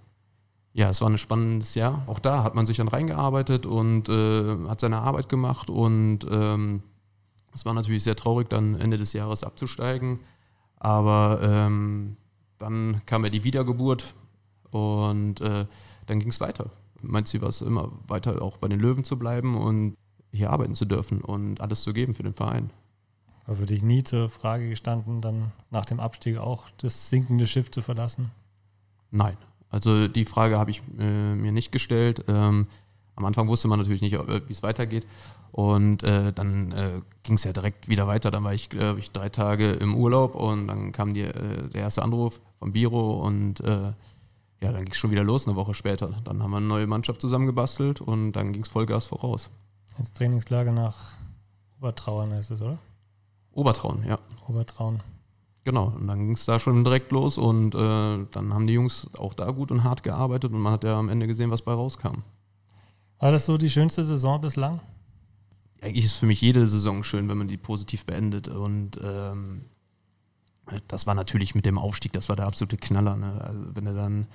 Ja, 0.73 0.89
es 0.89 1.01
war 1.01 1.09
ein 1.09 1.17
spannendes 1.17 1.73
Jahr. 1.73 2.03
Auch 2.05 2.19
da 2.19 2.43
hat 2.43 2.53
man 2.53 2.67
sich 2.67 2.77
dann 2.77 2.87
reingearbeitet 2.87 3.65
und 3.65 4.09
äh, 4.09 4.67
hat 4.67 4.79
seine 4.79 4.99
Arbeit 4.99 5.27
gemacht. 5.27 5.71
Und 5.71 6.19
ähm, 6.29 6.83
es 7.55 7.65
war 7.65 7.73
natürlich 7.73 8.03
sehr 8.03 8.15
traurig, 8.15 8.47
dann 8.47 8.79
Ende 8.79 8.99
des 8.99 9.13
Jahres 9.13 9.43
abzusteigen. 9.43 10.19
Aber 10.77 11.39
ähm, 11.41 12.15
dann 12.59 13.01
kam 13.07 13.23
ja 13.23 13.31
die 13.31 13.43
Wiedergeburt 13.43 14.13
und 14.69 15.41
äh, 15.41 15.65
dann 16.05 16.19
ging 16.19 16.29
es 16.29 16.39
weiter. 16.39 16.69
Mein 17.01 17.25
Ziel 17.25 17.41
war 17.41 17.49
es 17.49 17.61
immer 17.61 17.91
weiter 18.07 18.39
auch 18.43 18.57
bei 18.57 18.67
den 18.67 18.79
Löwen 18.79 19.03
zu 19.03 19.17
bleiben 19.17 19.57
und 19.57 19.95
hier 20.31 20.49
arbeiten 20.49 20.75
zu 20.75 20.85
dürfen 20.85 21.21
und 21.21 21.61
alles 21.61 21.83
zu 21.83 21.93
geben 21.93 22.13
für 22.13 22.23
den 22.23 22.33
Verein. 22.33 22.69
War 23.45 23.55
für 23.55 23.65
dich 23.65 23.83
nie 23.83 24.03
zur 24.03 24.29
Frage 24.29 24.69
gestanden, 24.69 25.21
dann 25.21 25.51
nach 25.71 25.85
dem 25.85 25.99
Abstieg 25.99 26.37
auch 26.37 26.69
das 26.77 27.09
sinkende 27.09 27.47
Schiff 27.47 27.71
zu 27.71 27.81
verlassen? 27.81 28.31
Nein. 29.09 29.37
Also 29.69 30.07
die 30.07 30.25
Frage 30.25 30.57
habe 30.57 30.71
ich 30.71 30.81
äh, 30.99 31.35
mir 31.35 31.51
nicht 31.51 31.71
gestellt. 31.71 32.25
Ähm, 32.27 32.67
am 33.15 33.25
Anfang 33.25 33.47
wusste 33.47 33.67
man 33.67 33.79
natürlich 33.79 34.01
nicht, 34.01 34.13
wie 34.13 34.53
es 34.53 34.63
weitergeht. 34.63 35.05
Und 35.51 36.03
äh, 36.03 36.31
dann 36.31 36.71
äh, 36.71 37.01
ging 37.23 37.35
es 37.35 37.43
ja 37.43 37.51
direkt 37.51 37.87
wieder 37.87 38.07
weiter. 38.07 38.31
Dann 38.31 38.43
war 38.43 38.53
ich, 38.53 38.69
glaube 38.69 38.99
ich, 38.99 39.11
drei 39.11 39.29
Tage 39.29 39.71
im 39.71 39.95
Urlaub 39.95 40.35
und 40.35 40.67
dann 40.67 40.91
kam 40.91 41.13
die, 41.13 41.21
äh, 41.21 41.69
der 41.69 41.81
erste 41.81 42.03
Anruf 42.03 42.39
vom 42.59 42.71
Biro 42.71 43.25
und 43.25 43.59
äh, 43.61 43.93
ja, 44.61 44.71
dann 44.71 44.83
ging 44.83 44.91
es 44.91 44.97
schon 44.97 45.11
wieder 45.11 45.23
los 45.23 45.47
eine 45.47 45.55
Woche 45.55 45.73
später. 45.73 46.21
Dann 46.23 46.41
haben 46.41 46.51
wir 46.51 46.57
eine 46.57 46.67
neue 46.67 46.87
Mannschaft 46.87 47.19
zusammengebastelt 47.19 47.99
und 47.99 48.33
dann 48.33 48.53
ging 48.53 48.61
es 48.61 48.69
Vollgas 48.69 49.07
voraus. 49.07 49.49
Ins 49.97 50.13
Trainingslager 50.13 50.71
nach 50.71 51.13
Obertrauern 51.79 52.31
heißt 52.31 52.51
es, 52.51 52.61
oder? 52.61 52.77
Obertrauen, 53.51 54.05
ja. 54.05 54.19
Obertrauen. 54.47 55.03
Genau, 55.63 55.93
und 55.95 56.07
dann 56.07 56.19
ging 56.19 56.31
es 56.31 56.45
da 56.45 56.59
schon 56.59 56.83
direkt 56.83 57.11
los 57.11 57.37
und 57.37 57.75
äh, 57.75 58.25
dann 58.31 58.53
haben 58.53 58.65
die 58.65 58.73
Jungs 58.73 59.09
auch 59.17 59.33
da 59.33 59.51
gut 59.51 59.71
und 59.71 59.83
hart 59.83 60.01
gearbeitet 60.01 60.53
und 60.53 60.59
man 60.59 60.73
hat 60.73 60.83
ja 60.83 60.97
am 60.97 61.09
Ende 61.09 61.27
gesehen, 61.27 61.51
was 61.51 61.61
bei 61.61 61.73
rauskam. 61.73 62.23
War 63.19 63.31
das 63.31 63.45
so 63.45 63.57
die 63.57 63.69
schönste 63.69 64.03
Saison 64.03 64.41
bislang? 64.41 64.79
eigentlich 65.81 66.05
ist 66.05 66.17
für 66.17 66.27
mich 66.27 66.41
jede 66.41 66.65
Saison 66.67 67.03
schön, 67.03 67.27
wenn 67.27 67.37
man 67.37 67.47
die 67.47 67.57
positiv 67.57 68.05
beendet. 68.05 68.47
Und 68.47 68.99
ähm, 69.03 69.65
das 70.87 71.07
war 71.07 71.15
natürlich 71.15 71.55
mit 71.55 71.65
dem 71.65 71.77
Aufstieg, 71.77 72.13
das 72.13 72.29
war 72.29 72.35
der 72.35 72.45
absolute 72.45 72.77
Knaller. 72.77 73.17
Ne? 73.17 73.41
Also 73.43 73.75
wenn 73.75 73.85
du 73.85 73.95
dann 73.95 74.27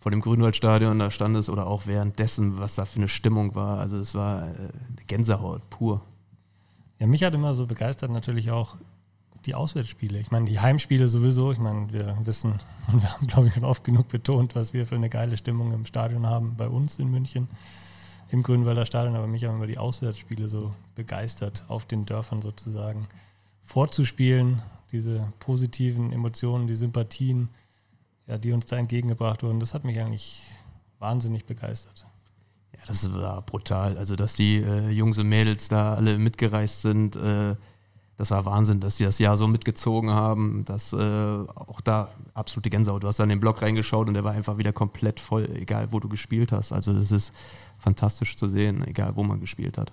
vor 0.00 0.10
dem 0.10 0.20
Grünwaldstadion 0.20 0.98
da 0.98 1.10
standest 1.10 1.48
oder 1.48 1.66
auch 1.66 1.86
währenddessen, 1.86 2.58
was 2.58 2.76
da 2.76 2.84
für 2.84 2.96
eine 2.96 3.08
Stimmung 3.08 3.54
war. 3.54 3.78
Also 3.78 3.98
es 3.98 4.14
war 4.14 4.48
äh, 4.48 4.68
Gänsehaut 5.06 5.68
pur. 5.70 6.02
Ja, 6.98 7.06
mich 7.06 7.24
hat 7.24 7.34
immer 7.34 7.54
so 7.54 7.66
begeistert 7.66 8.10
natürlich 8.10 8.50
auch 8.50 8.76
die 9.46 9.54
Auswärtsspiele. 9.54 10.18
Ich 10.18 10.30
meine, 10.30 10.46
die 10.46 10.60
Heimspiele 10.60 11.08
sowieso. 11.08 11.52
Ich 11.52 11.58
meine, 11.58 11.92
wir 11.92 12.16
wissen 12.24 12.52
und 12.92 13.02
wir 13.02 13.12
haben, 13.12 13.26
glaube 13.26 13.48
ich, 13.48 13.54
schon 13.54 13.64
oft 13.64 13.84
genug 13.84 14.08
betont, 14.08 14.54
was 14.54 14.72
wir 14.72 14.86
für 14.86 14.96
eine 14.96 15.08
geile 15.08 15.36
Stimmung 15.36 15.72
im 15.72 15.86
Stadion 15.86 16.26
haben 16.26 16.54
bei 16.56 16.68
uns 16.68 16.98
in 16.98 17.10
München 17.10 17.48
im 18.30 18.42
Grünwalder 18.42 18.84
Stadion, 18.84 19.16
aber 19.16 19.26
mich 19.26 19.44
haben 19.44 19.56
immer 19.56 19.66
die 19.66 19.78
Auswärtsspiele 19.78 20.48
so 20.48 20.74
begeistert, 20.94 21.64
auf 21.68 21.86
den 21.86 22.04
Dörfern 22.04 22.42
sozusagen 22.42 23.08
vorzuspielen, 23.62 24.62
diese 24.92 25.32
positiven 25.38 26.12
Emotionen, 26.12 26.66
die 26.66 26.74
Sympathien, 26.74 27.48
ja, 28.28 28.38
die 28.38 28.52
uns 28.52 28.66
da 28.66 28.76
entgegengebracht 28.76 29.42
wurden. 29.42 29.58
Das 29.58 29.74
hat 29.74 29.84
mich 29.84 29.98
eigentlich 29.98 30.42
wahnsinnig 30.98 31.46
begeistert. 31.46 32.06
Ja, 32.72 32.80
das 32.86 33.12
war 33.12 33.42
brutal. 33.42 33.96
Also, 33.96 34.14
dass 34.14 34.34
die 34.34 34.58
äh, 34.58 34.90
Jungs 34.90 35.18
und 35.18 35.28
Mädels 35.28 35.68
da 35.68 35.94
alle 35.94 36.18
mitgereist 36.18 36.82
sind, 36.82 37.16
äh, 37.16 37.56
das 38.18 38.32
war 38.32 38.44
Wahnsinn, 38.44 38.80
dass 38.80 38.96
sie 38.96 39.04
das 39.04 39.20
Jahr 39.20 39.36
so 39.36 39.46
mitgezogen 39.46 40.10
haben, 40.10 40.64
dass 40.64 40.92
äh, 40.92 40.96
auch 40.96 41.80
da 41.80 42.08
absolute 42.34 42.68
Gänsehaut. 42.68 43.04
Du 43.04 43.06
hast 43.06 43.20
da 43.20 43.22
in 43.22 43.28
den 43.28 43.38
Blog 43.38 43.62
reingeschaut 43.62 44.08
und 44.08 44.14
der 44.14 44.24
war 44.24 44.32
einfach 44.32 44.58
wieder 44.58 44.72
komplett 44.72 45.20
voll, 45.20 45.48
egal 45.54 45.92
wo 45.92 46.00
du 46.00 46.08
gespielt 46.08 46.50
hast. 46.50 46.72
Also 46.72 46.92
das 46.92 47.12
ist 47.12 47.32
fantastisch 47.78 48.36
zu 48.36 48.48
sehen, 48.48 48.84
egal 48.88 49.14
wo 49.14 49.22
man 49.22 49.38
gespielt 49.38 49.78
hat. 49.78 49.92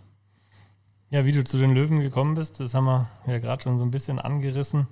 Ja, 1.12 1.24
wie 1.24 1.34
du 1.34 1.44
zu 1.44 1.60
den 1.60 1.76
Löwen 1.76 2.00
gekommen 2.00 2.34
bist, 2.34 2.60
das 2.60 2.74
haben 2.74 2.86
wir 2.86 3.08
ja 3.28 3.38
gerade 3.38 3.62
schon 3.62 3.78
so 3.78 3.84
ein 3.84 3.92
bisschen 3.92 4.18
angerissen. 4.18 4.88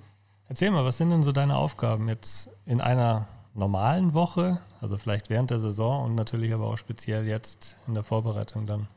Erzähl 0.48 0.70
mal, 0.70 0.84
was 0.84 0.98
sind 0.98 1.10
denn 1.10 1.24
so 1.24 1.32
deine 1.32 1.56
Aufgaben 1.56 2.08
jetzt 2.08 2.50
in 2.66 2.80
einer 2.80 3.26
normalen 3.54 4.14
Woche, 4.14 4.60
also 4.80 4.96
vielleicht 4.96 5.30
während 5.30 5.50
der 5.50 5.60
Saison 5.60 6.04
und 6.04 6.14
natürlich 6.14 6.52
aber 6.52 6.66
auch 6.66 6.78
speziell 6.78 7.26
jetzt 7.26 7.76
in 7.86 7.94
der 7.94 8.02
Vorbereitung 8.02 8.66
dann? 8.66 8.88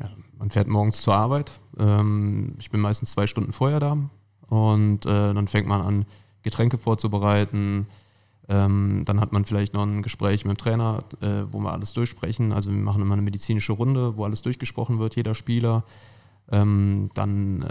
ja, 0.00 0.10
man 0.38 0.50
fährt 0.50 0.68
morgens 0.68 1.02
zur 1.02 1.14
Arbeit. 1.14 1.52
Ähm, 1.78 2.54
ich 2.58 2.70
bin 2.70 2.80
meistens 2.80 3.12
zwei 3.12 3.26
Stunden 3.26 3.52
vorher 3.52 3.80
da 3.80 3.96
und 4.48 5.06
äh, 5.06 5.34
dann 5.34 5.48
fängt 5.48 5.66
man 5.66 5.80
an, 5.80 6.06
Getränke 6.42 6.78
vorzubereiten. 6.78 7.86
Ähm, 8.48 9.02
dann 9.04 9.20
hat 9.20 9.32
man 9.32 9.44
vielleicht 9.44 9.74
noch 9.74 9.84
ein 9.84 10.02
Gespräch 10.02 10.44
mit 10.44 10.56
dem 10.56 10.58
Trainer, 10.58 11.04
äh, 11.20 11.44
wo 11.50 11.60
wir 11.60 11.72
alles 11.72 11.92
durchsprechen. 11.92 12.52
Also 12.52 12.70
wir 12.70 12.78
machen 12.78 13.02
immer 13.02 13.14
eine 13.14 13.22
medizinische 13.22 13.72
Runde, 13.72 14.16
wo 14.16 14.24
alles 14.24 14.42
durchgesprochen 14.42 14.98
wird, 14.98 15.14
jeder 15.14 15.34
Spieler. 15.34 15.84
Ähm, 16.50 17.10
dann 17.14 17.62
äh, 17.62 17.68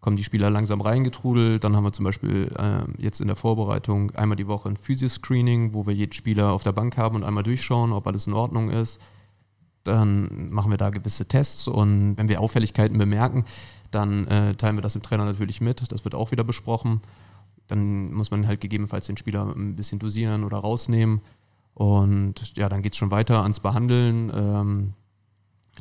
kommen 0.00 0.16
die 0.16 0.24
Spieler 0.24 0.50
langsam 0.50 0.80
reingetrudelt. 0.80 1.62
Dann 1.62 1.76
haben 1.76 1.84
wir 1.84 1.92
zum 1.92 2.04
Beispiel 2.04 2.50
äh, 2.58 3.02
jetzt 3.02 3.20
in 3.20 3.26
der 3.26 3.36
Vorbereitung 3.36 4.10
einmal 4.12 4.36
die 4.36 4.46
Woche 4.46 4.68
ein 4.68 4.76
Physio-Screening, 4.76 5.74
wo 5.74 5.86
wir 5.86 5.94
jeden 5.94 6.12
Spieler 6.12 6.52
auf 6.52 6.62
der 6.62 6.72
Bank 6.72 6.96
haben 6.96 7.16
und 7.16 7.24
einmal 7.24 7.42
durchschauen, 7.42 7.92
ob 7.92 8.06
alles 8.06 8.26
in 8.26 8.32
Ordnung 8.32 8.70
ist 8.70 9.00
dann 9.84 10.50
machen 10.50 10.70
wir 10.70 10.78
da 10.78 10.90
gewisse 10.90 11.26
Tests 11.26 11.66
und 11.66 12.16
wenn 12.16 12.28
wir 12.28 12.40
Auffälligkeiten 12.40 12.98
bemerken, 12.98 13.44
dann 13.90 14.26
äh, 14.26 14.54
teilen 14.54 14.76
wir 14.76 14.82
das 14.82 14.92
dem 14.92 15.02
Trainer 15.02 15.24
natürlich 15.24 15.60
mit. 15.60 15.90
Das 15.90 16.04
wird 16.04 16.14
auch 16.14 16.30
wieder 16.30 16.44
besprochen. 16.44 17.00
Dann 17.66 18.12
muss 18.12 18.30
man 18.30 18.46
halt 18.46 18.60
gegebenenfalls 18.60 19.06
den 19.06 19.16
Spieler 19.16 19.54
ein 19.54 19.76
bisschen 19.76 19.98
dosieren 19.98 20.44
oder 20.44 20.58
rausnehmen. 20.58 21.20
Und 21.74 22.56
ja, 22.56 22.68
dann 22.68 22.82
geht 22.82 22.92
es 22.92 22.98
schon 22.98 23.10
weiter 23.10 23.42
ans 23.42 23.60
Behandeln. 23.60 24.30
Ähm, 24.34 24.92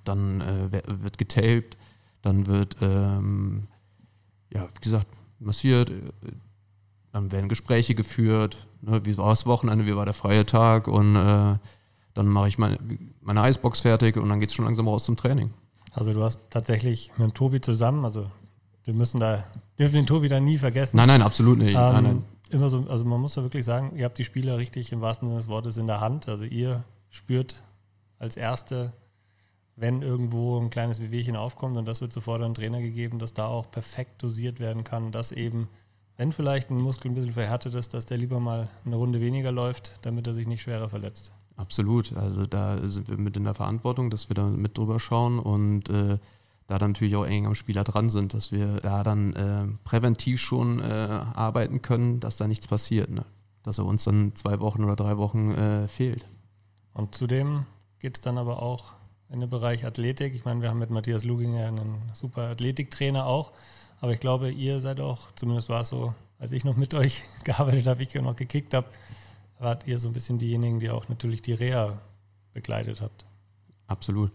dann 0.05 0.41
äh, 0.41 0.71
wird 0.71 1.17
getaped, 1.17 1.77
dann 2.21 2.47
wird, 2.47 2.77
ähm, 2.81 3.63
ja, 4.53 4.67
wie 4.73 4.81
gesagt, 4.81 5.07
massiert. 5.39 5.91
Dann 7.11 7.31
werden 7.31 7.49
Gespräche 7.49 7.95
geführt. 7.95 8.67
Ne, 8.81 9.05
wie 9.05 9.17
war 9.17 9.29
das 9.29 9.45
Wochenende, 9.45 9.85
wie 9.85 9.95
war 9.95 10.05
der 10.05 10.13
freie 10.13 10.45
Tag 10.45 10.87
und 10.87 11.15
äh, 11.15 11.57
dann 12.13 12.27
mache 12.27 12.47
ich 12.47 12.57
meine, 12.57 12.77
meine 13.21 13.41
Eisbox 13.41 13.81
fertig 13.81 14.15
und 14.15 14.29
dann 14.29 14.39
geht 14.39 14.49
es 14.49 14.55
schon 14.55 14.65
langsam 14.65 14.87
raus 14.87 15.05
zum 15.05 15.17
Training. 15.17 15.51
Also 15.91 16.13
du 16.13 16.23
hast 16.23 16.39
tatsächlich 16.49 17.11
mit 17.17 17.27
dem 17.27 17.33
Tobi 17.33 17.59
zusammen, 17.61 18.05
also 18.05 18.31
wir 18.85 18.93
müssen 18.93 19.19
da, 19.19 19.43
dürfen 19.77 19.95
den 19.95 20.05
Tobi 20.05 20.29
da 20.29 20.39
nie 20.39 20.57
vergessen. 20.57 20.97
Nein, 20.97 21.07
nein, 21.07 21.21
absolut 21.21 21.57
nicht. 21.57 21.75
Ähm, 21.75 21.93
nein, 21.93 22.03
nein. 22.03 22.25
Immer 22.51 22.69
so, 22.69 22.85
also 22.89 23.05
man 23.05 23.19
muss 23.19 23.35
ja 23.35 23.43
wirklich 23.43 23.65
sagen, 23.65 23.95
ihr 23.95 24.05
habt 24.05 24.17
die 24.17 24.23
Spieler 24.23 24.57
richtig 24.57 24.91
im 24.91 25.01
wahrsten 25.01 25.27
Sinne 25.27 25.39
des 25.39 25.47
Wortes 25.49 25.77
in 25.77 25.87
der 25.87 25.99
Hand. 25.99 26.27
Also 26.27 26.45
ihr 26.45 26.83
spürt 27.09 27.63
als 28.17 28.37
Erste, 28.37 28.93
wenn 29.79 30.01
irgendwo 30.01 30.59
ein 30.59 30.69
kleines 30.69 30.99
Wehwehchen 30.99 31.35
aufkommt 31.35 31.77
und 31.77 31.87
das 31.87 32.01
wird 32.01 32.11
sofort 32.11 32.41
an 32.41 32.49
den 32.49 32.55
Trainer 32.55 32.81
gegeben, 32.81 33.19
dass 33.19 33.33
da 33.33 33.45
auch 33.45 33.71
perfekt 33.71 34.21
dosiert 34.21 34.59
werden 34.59 34.83
kann, 34.83 35.11
dass 35.11 35.31
eben, 35.31 35.69
wenn 36.17 36.31
vielleicht 36.31 36.69
ein 36.69 36.81
Muskel 36.81 37.11
ein 37.11 37.15
bisschen 37.15 37.33
verhärtet 37.33 37.73
ist, 37.73 37.93
dass 37.93 38.05
der 38.05 38.17
lieber 38.17 38.39
mal 38.39 38.67
eine 38.85 38.95
Runde 38.95 39.21
weniger 39.21 39.51
läuft, 39.51 39.99
damit 40.01 40.27
er 40.27 40.33
sich 40.33 40.47
nicht 40.47 40.61
schwerer 40.61 40.89
verletzt. 40.89 41.31
Absolut. 41.55 42.15
Also 42.15 42.45
da 42.45 42.87
sind 42.87 43.09
wir 43.09 43.17
mit 43.17 43.35
in 43.35 43.43
der 43.43 43.53
Verantwortung, 43.53 44.09
dass 44.09 44.29
wir 44.29 44.33
da 44.33 44.45
mit 44.45 44.77
drüber 44.77 44.99
schauen 44.99 45.39
und 45.39 45.89
äh, 45.89 46.17
da 46.67 46.77
dann 46.77 46.91
natürlich 46.91 47.15
auch 47.15 47.25
eng 47.25 47.47
am 47.47 47.55
Spieler 47.55 47.83
dran 47.83 48.09
sind, 48.09 48.33
dass 48.33 48.51
wir 48.51 48.79
da 48.81 49.03
dann 49.03 49.33
äh, 49.33 49.67
präventiv 49.83 50.39
schon 50.39 50.79
äh, 50.79 50.83
arbeiten 50.83 51.81
können, 51.81 52.19
dass 52.19 52.37
da 52.37 52.47
nichts 52.47 52.67
passiert. 52.67 53.09
Ne? 53.09 53.25
Dass 53.63 53.77
er 53.77 53.85
uns 53.85 54.03
dann 54.03 54.35
zwei 54.35 54.59
Wochen 54.59 54.83
oder 54.83 54.95
drei 54.95 55.17
Wochen 55.17 55.51
äh, 55.51 55.87
fehlt. 55.87 56.27
Und 56.93 57.15
zudem 57.15 57.65
geht 57.99 58.17
es 58.17 58.21
dann 58.21 58.37
aber 58.37 58.61
auch 58.61 58.93
in 59.31 59.39
den 59.39 59.49
Bereich 59.49 59.85
Athletik. 59.85 60.33
Ich 60.35 60.45
meine, 60.45 60.61
wir 60.61 60.69
haben 60.69 60.79
mit 60.79 60.89
Matthias 60.89 61.23
Luginger 61.23 61.67
einen 61.67 62.01
super 62.13 62.43
Athletiktrainer 62.49 63.27
auch. 63.27 63.51
Aber 64.01 64.13
ich 64.13 64.19
glaube, 64.19 64.49
ihr 64.51 64.79
seid 64.79 64.99
auch, 64.99 65.31
zumindest 65.35 65.69
war 65.69 65.81
es 65.81 65.89
so, 65.89 66.13
als 66.39 66.51
ich 66.51 66.63
noch 66.63 66.77
mit 66.77 66.93
euch 66.93 67.23
gearbeitet 67.43 67.87
habe, 67.87 68.01
ich 68.01 68.13
noch 68.15 68.35
gekickt 68.35 68.73
habe, 68.73 68.87
wart 69.59 69.85
ihr 69.87 69.99
so 69.99 70.07
ein 70.07 70.13
bisschen 70.13 70.39
diejenigen, 70.39 70.79
die 70.79 70.89
auch 70.89 71.09
natürlich 71.09 71.41
die 71.41 71.53
Reha 71.53 71.99
begleitet 72.53 73.01
habt. 73.01 73.25
Absolut. 73.87 74.31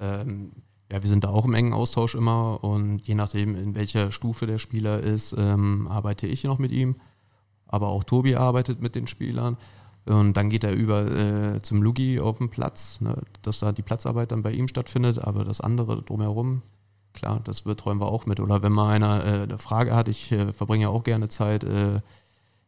Ähm, 0.00 0.52
ja, 0.90 1.02
wir 1.02 1.08
sind 1.08 1.24
da 1.24 1.30
auch 1.30 1.44
im 1.44 1.54
engen 1.54 1.72
Austausch 1.72 2.14
immer 2.14 2.62
und 2.62 3.06
je 3.06 3.14
nachdem, 3.14 3.56
in 3.56 3.74
welcher 3.74 4.12
Stufe 4.12 4.46
der 4.46 4.58
Spieler 4.58 5.00
ist, 5.00 5.34
ähm, 5.38 5.86
arbeite 5.88 6.26
ich 6.26 6.44
noch 6.44 6.58
mit 6.58 6.72
ihm. 6.72 6.96
Aber 7.66 7.88
auch 7.88 8.04
Tobi 8.04 8.36
arbeitet 8.36 8.80
mit 8.80 8.94
den 8.94 9.06
Spielern. 9.06 9.56
Und 10.06 10.34
dann 10.36 10.50
geht 10.50 10.64
er 10.64 10.72
über 10.72 11.10
äh, 11.10 11.60
zum 11.62 11.82
Lugi 11.82 12.20
auf 12.20 12.38
den 12.38 12.50
Platz, 12.50 13.00
ne, 13.00 13.16
dass 13.42 13.60
da 13.60 13.72
die 13.72 13.82
Platzarbeit 13.82 14.32
dann 14.32 14.42
bei 14.42 14.52
ihm 14.52 14.68
stattfindet, 14.68 15.18
aber 15.18 15.44
das 15.44 15.62
andere 15.62 16.02
drumherum, 16.02 16.60
klar, 17.14 17.40
das 17.44 17.62
betreuen 17.62 18.00
wir 18.00 18.08
auch 18.08 18.26
mit. 18.26 18.38
Oder 18.38 18.62
wenn 18.62 18.72
mal 18.72 18.90
einer 18.90 19.24
äh, 19.24 19.42
eine 19.44 19.58
Frage 19.58 19.94
hat, 19.94 20.08
ich 20.08 20.30
äh, 20.30 20.52
verbringe 20.52 20.84
ja 20.84 20.88
auch 20.90 21.04
gerne 21.04 21.30
Zeit 21.30 21.64
äh, 21.64 22.00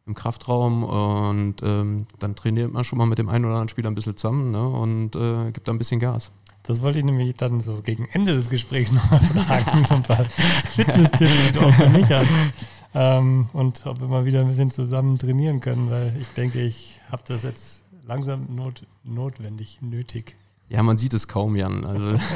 im 0.07 0.15
Kraftraum 0.15 0.83
und 0.83 1.55
ähm, 1.61 2.07
dann 2.17 2.35
trainiert 2.35 2.71
man 2.71 2.83
schon 2.83 2.97
mal 2.97 3.05
mit 3.05 3.19
dem 3.19 3.29
einen 3.29 3.45
oder 3.45 3.55
anderen 3.55 3.69
Spieler 3.69 3.91
ein 3.91 3.95
bisschen 3.95 4.17
zusammen 4.17 4.51
ne, 4.51 4.67
und 4.67 5.15
äh, 5.15 5.51
gibt 5.51 5.67
da 5.67 5.73
ein 5.73 5.77
bisschen 5.77 5.99
Gas. 5.99 6.31
Das 6.63 6.81
wollte 6.81 6.99
ich 6.99 7.05
nämlich 7.05 7.35
dann 7.35 7.61
so 7.61 7.81
gegen 7.81 8.07
Ende 8.11 8.33
des 8.33 8.49
Gesprächs 8.49 8.91
nochmal 8.93 9.19
fragen, 9.19 9.85
so 9.85 9.95
ein 9.95 10.03
paar 10.03 10.25
Fitness-Tipps, 10.71 11.47
die 11.47 11.53
du 11.53 11.65
auch 11.65 11.73
für 11.73 11.89
mich 11.89 12.09
hast. 12.09 12.29
Ähm, 12.95 13.47
und 13.53 13.85
ob 13.85 13.99
wir 13.99 14.07
mal 14.07 14.25
wieder 14.25 14.41
ein 14.41 14.47
bisschen 14.47 14.71
zusammen 14.71 15.17
trainieren 15.17 15.59
können, 15.59 15.91
weil 15.91 16.15
ich 16.19 16.27
denke, 16.29 16.61
ich 16.61 16.96
habe 17.11 17.23
das 17.27 17.43
jetzt 17.43 17.83
langsam 18.05 18.55
not, 18.55 18.85
notwendig, 19.03 19.79
nötig. 19.81 20.35
Ja, 20.69 20.83
man 20.83 20.97
sieht 20.97 21.13
es 21.13 21.27
kaum, 21.27 21.55
Jan. 21.55 21.85
Also. 21.85 22.19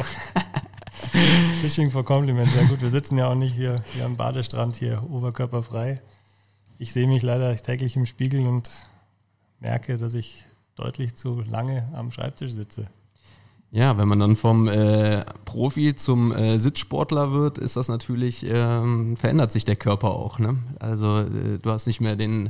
Fishing 1.62 1.92
for 1.92 2.06
Compliments, 2.06 2.54
ja 2.56 2.64
gut, 2.68 2.82
wir 2.82 2.90
sitzen 2.90 3.18
ja 3.18 3.28
auch 3.28 3.36
nicht 3.36 3.56
hier, 3.56 3.76
hier 3.94 4.06
am 4.06 4.18
Badestrand, 4.18 4.76
hier 4.76 5.04
oberkörperfrei 5.10 6.02
ich 6.82 6.94
sehe 6.94 7.08
mich 7.08 7.22
leider 7.22 7.56
täglich 7.58 7.96
im 7.96 8.08
Spiegel 8.08 8.48
und 8.48 8.72
merke, 9.60 10.00
dass 10.00 10.16
ich 10.16 10.46
deutlich 10.76 11.14
zu 11.14 11.42
lange 11.42 11.88
am 11.94 12.12
Schreibtisch 12.12 12.54
sitze. 12.54 12.88
Ja, 13.70 14.00
wenn 14.00 14.08
man 14.08 14.20
dann 14.20 14.36
vom 14.36 14.68
äh, 14.68 15.24
Profi 15.46 15.96
zum 15.96 16.32
äh, 16.32 16.58
Sitzsportler 16.58 17.34
wird, 17.34 17.60
ist 17.60 17.78
das 17.78 17.88
natürlich, 17.88 18.44
ähm, 18.48 19.16
verändert 19.16 19.52
sich 19.52 19.64
der 19.64 19.76
Körper 19.76 20.10
auch. 20.10 20.40
Ne? 20.40 20.58
Also 20.80 21.20
äh, 21.20 21.60
du 21.62 21.70
hast 21.70 21.86
nicht 21.86 22.02
mehr 22.02 22.16
den, 22.16 22.50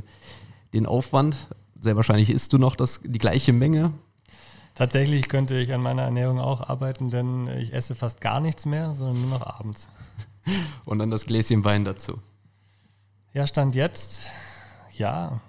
den 0.72 0.86
Aufwand. 0.86 1.36
Sehr 1.82 1.96
wahrscheinlich 1.96 2.30
isst 2.30 2.52
du 2.52 2.58
noch 2.58 2.76
das, 2.76 3.00
die 3.02 3.18
gleiche 3.18 3.52
Menge. 3.52 3.92
Tatsächlich 4.76 5.28
könnte 5.28 5.58
ich 5.58 5.72
an 5.72 5.82
meiner 5.82 6.02
Ernährung 6.02 6.38
auch 6.38 6.68
arbeiten, 6.68 7.10
denn 7.10 7.48
ich 7.58 7.74
esse 7.74 7.96
fast 7.96 8.20
gar 8.20 8.38
nichts 8.38 8.66
mehr, 8.66 8.94
sondern 8.94 9.20
nur 9.20 9.38
noch 9.38 9.46
abends. 9.46 9.88
Und 10.84 11.00
dann 11.00 11.10
das 11.10 11.26
Gläschen 11.26 11.64
Wein 11.64 11.84
dazu. 11.84 12.18
Ja, 13.34 13.48
Stand 13.48 13.74
jetzt, 13.74 14.30
ja. 14.96 15.40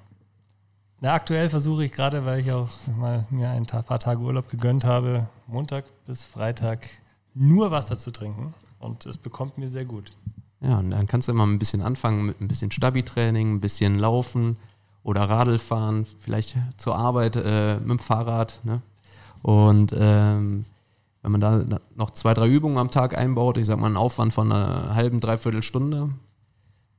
Na, 1.01 1.13
aktuell 1.13 1.51
versuche 1.51 1.85
ich 1.85 1.91
gerade, 1.91 2.25
weil 2.25 2.39
ich 2.39 2.51
auch 2.51 2.69
mal 2.97 3.27
mir 3.29 3.51
ein 3.51 3.67
paar 3.67 3.99
Tage 3.99 4.19
Urlaub 4.19 4.49
gegönnt 4.49 4.85
habe, 4.85 5.27
Montag 5.45 5.85
bis 6.07 6.23
Freitag 6.23 6.87
nur 7.35 7.69
Wasser 7.69 7.99
zu 7.99 8.09
trinken. 8.09 8.55
Und 8.79 9.05
es 9.05 9.19
bekommt 9.19 9.59
mir 9.59 9.69
sehr 9.69 9.85
gut. 9.85 10.13
Ja, 10.61 10.79
und 10.79 10.89
dann 10.89 11.05
kannst 11.05 11.27
du 11.27 11.31
immer 11.31 11.45
ein 11.45 11.59
bisschen 11.59 11.83
anfangen 11.83 12.25
mit 12.25 12.41
ein 12.41 12.47
bisschen 12.47 12.71
Stabi-Training, 12.71 13.53
ein 13.53 13.61
bisschen 13.61 13.99
Laufen 13.99 14.57
oder 15.03 15.21
Radl 15.29 15.59
fahren, 15.59 16.05
vielleicht 16.19 16.55
zur 16.77 16.95
Arbeit 16.95 17.35
äh, 17.35 17.75
mit 17.79 17.89
dem 17.89 17.99
Fahrrad. 17.99 18.61
Ne? 18.63 18.81
Und 19.41 19.93
ähm, 19.97 20.65
wenn 21.21 21.31
man 21.31 21.41
da 21.41 21.79
noch 21.95 22.11
zwei, 22.11 22.33
drei 22.33 22.47
Übungen 22.47 22.77
am 22.77 22.91
Tag 22.91 23.17
einbaut, 23.17 23.57
ich 23.57 23.65
sag 23.65 23.79
mal 23.79 23.87
einen 23.87 23.97
Aufwand 23.97 24.33
von 24.33 24.51
einer 24.51 24.95
halben, 24.95 25.19
dreiviertel 25.19 25.63
Stunde, 25.63 26.09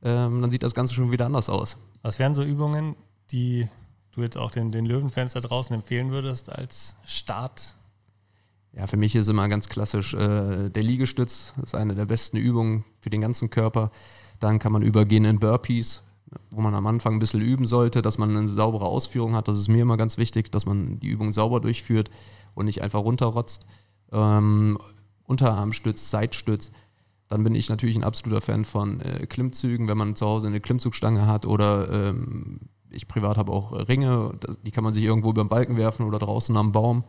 ähm, 0.02 0.42
dann 0.42 0.50
sieht 0.50 0.62
das 0.62 0.74
Ganze 0.74 0.94
schon 0.94 1.12
wieder 1.12 1.26
anders 1.26 1.48
aus. 1.48 1.76
Was 2.02 2.18
wären 2.18 2.34
so 2.34 2.42
Übungen, 2.42 2.96
die 3.30 3.68
du 4.12 4.22
jetzt 4.22 4.36
auch 4.36 4.50
den, 4.50 4.70
den 4.72 4.84
Löwenfans 4.84 5.32
da 5.32 5.40
draußen 5.40 5.74
empfehlen 5.74 6.10
würdest 6.10 6.50
als 6.50 6.96
Start? 7.06 7.74
Ja, 8.72 8.86
für 8.86 8.96
mich 8.96 9.14
ist 9.14 9.28
immer 9.28 9.48
ganz 9.48 9.68
klassisch 9.68 10.14
äh, 10.14 10.68
der 10.68 10.82
Liegestütz. 10.82 11.54
Das 11.56 11.66
ist 11.66 11.74
eine 11.74 11.94
der 11.94 12.06
besten 12.06 12.36
Übungen 12.36 12.84
für 13.00 13.10
den 13.10 13.20
ganzen 13.20 13.50
Körper. 13.50 13.90
Dann 14.40 14.58
kann 14.58 14.72
man 14.72 14.82
übergehen 14.82 15.24
in 15.24 15.38
Burpees, 15.38 16.02
wo 16.50 16.60
man 16.60 16.74
am 16.74 16.86
Anfang 16.86 17.14
ein 17.14 17.18
bisschen 17.18 17.40
üben 17.40 17.66
sollte, 17.66 18.02
dass 18.02 18.18
man 18.18 18.36
eine 18.36 18.48
saubere 18.48 18.86
Ausführung 18.86 19.34
hat. 19.34 19.48
Das 19.48 19.58
ist 19.58 19.68
mir 19.68 19.82
immer 19.82 19.96
ganz 19.96 20.18
wichtig, 20.18 20.50
dass 20.50 20.66
man 20.66 20.98
die 21.00 21.08
Übung 21.08 21.32
sauber 21.32 21.60
durchführt 21.60 22.10
und 22.54 22.66
nicht 22.66 22.82
einfach 22.82 23.00
runterrotzt. 23.00 23.66
Ähm, 24.12 24.78
Unterarmstütz, 25.24 26.10
Seitstütz. 26.10 26.70
Dann 27.28 27.42
bin 27.42 27.54
ich 27.54 27.68
natürlich 27.68 27.96
ein 27.96 28.04
absoluter 28.04 28.40
Fan 28.40 28.64
von 28.64 29.00
äh, 29.00 29.26
Klimmzügen, 29.26 29.88
wenn 29.88 29.98
man 29.98 30.14
zu 30.14 30.26
Hause 30.26 30.46
eine 30.46 30.60
Klimmzugstange 30.60 31.26
hat 31.26 31.46
oder 31.46 31.90
ähm, 31.90 32.60
ich 32.90 33.08
privat 33.08 33.36
habe 33.38 33.52
auch 33.52 33.72
Ringe, 33.88 34.34
die 34.64 34.70
kann 34.70 34.84
man 34.84 34.94
sich 34.94 35.02
irgendwo 35.02 35.30
über 35.30 35.42
den 35.42 35.48
Balken 35.48 35.76
werfen 35.76 36.06
oder 36.06 36.18
draußen 36.18 36.56
am 36.56 36.72
Baum. 36.72 37.04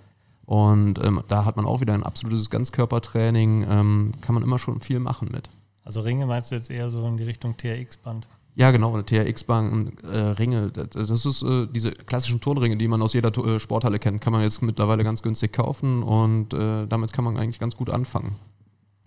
Und 0.46 1.04
ähm, 1.04 1.22
da 1.28 1.46
hat 1.46 1.58
man 1.58 1.66
auch 1.66 1.82
wieder 1.82 1.94
ein 1.94 2.04
absolutes 2.04 2.50
Ganzkörpertraining, 2.50 3.66
ähm, 3.70 4.12
kann 4.22 4.36
man 4.36 4.44
immer 4.44 4.60
schon 4.60 4.80
viel 4.80 5.00
machen 5.00 5.30
mit. 5.32 5.50
Also 5.84 6.02
Ringe 6.02 6.26
meinst 6.26 6.52
du 6.52 6.56
jetzt 6.56 6.70
eher 6.70 6.90
so 6.90 7.06
in 7.06 7.18
die 7.18 7.24
Richtung 7.24 7.58
TRX-Band? 7.58 8.28
Ja, 8.58 8.72
genau, 8.72 8.94
eine 8.94 9.06
TRX-Band, 9.06 10.04
äh, 10.04 10.18
Ringe. 10.18 10.72
Das 10.72 11.26
ist 11.26 11.42
äh, 11.44 11.68
diese 11.68 11.92
klassischen 11.92 12.40
Turnringe, 12.40 12.78
die 12.78 12.88
man 12.88 13.02
aus 13.02 13.14
jeder 13.14 13.36
äh, 13.38 13.60
Sporthalle 13.60 14.00
kennt, 14.00 14.22
kann 14.22 14.32
man 14.32 14.44
jetzt 14.44 14.62
mittlerweile 14.62 15.04
ganz 15.04 15.22
günstig 15.22 15.52
kaufen 15.52 16.04
und 16.04 16.54
äh, 16.54 16.88
damit 16.88 17.12
kann 17.12 17.26
man 17.26 17.38
eigentlich 17.38 17.60
ganz 17.60 17.76
gut 17.76 17.90
anfangen. 17.90 18.38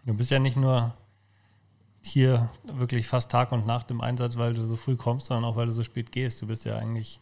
Du 0.04 0.14
bist 0.14 0.30
ja 0.30 0.38
nicht 0.38 0.56
nur 0.56 0.94
hier 2.02 2.50
wirklich 2.64 3.08
fast 3.08 3.30
Tag 3.30 3.52
und 3.52 3.66
Nacht 3.66 3.90
im 3.90 4.02
Einsatz, 4.02 4.36
weil 4.36 4.52
du 4.52 4.64
so 4.64 4.76
früh 4.76 4.96
kommst, 4.96 5.26
sondern 5.26 5.50
auch 5.50 5.56
weil 5.56 5.66
du 5.66 5.72
so 5.72 5.82
spät 5.82 6.12
gehst. 6.12 6.42
Du 6.42 6.46
bist 6.46 6.66
ja 6.66 6.76
eigentlich 6.76 7.20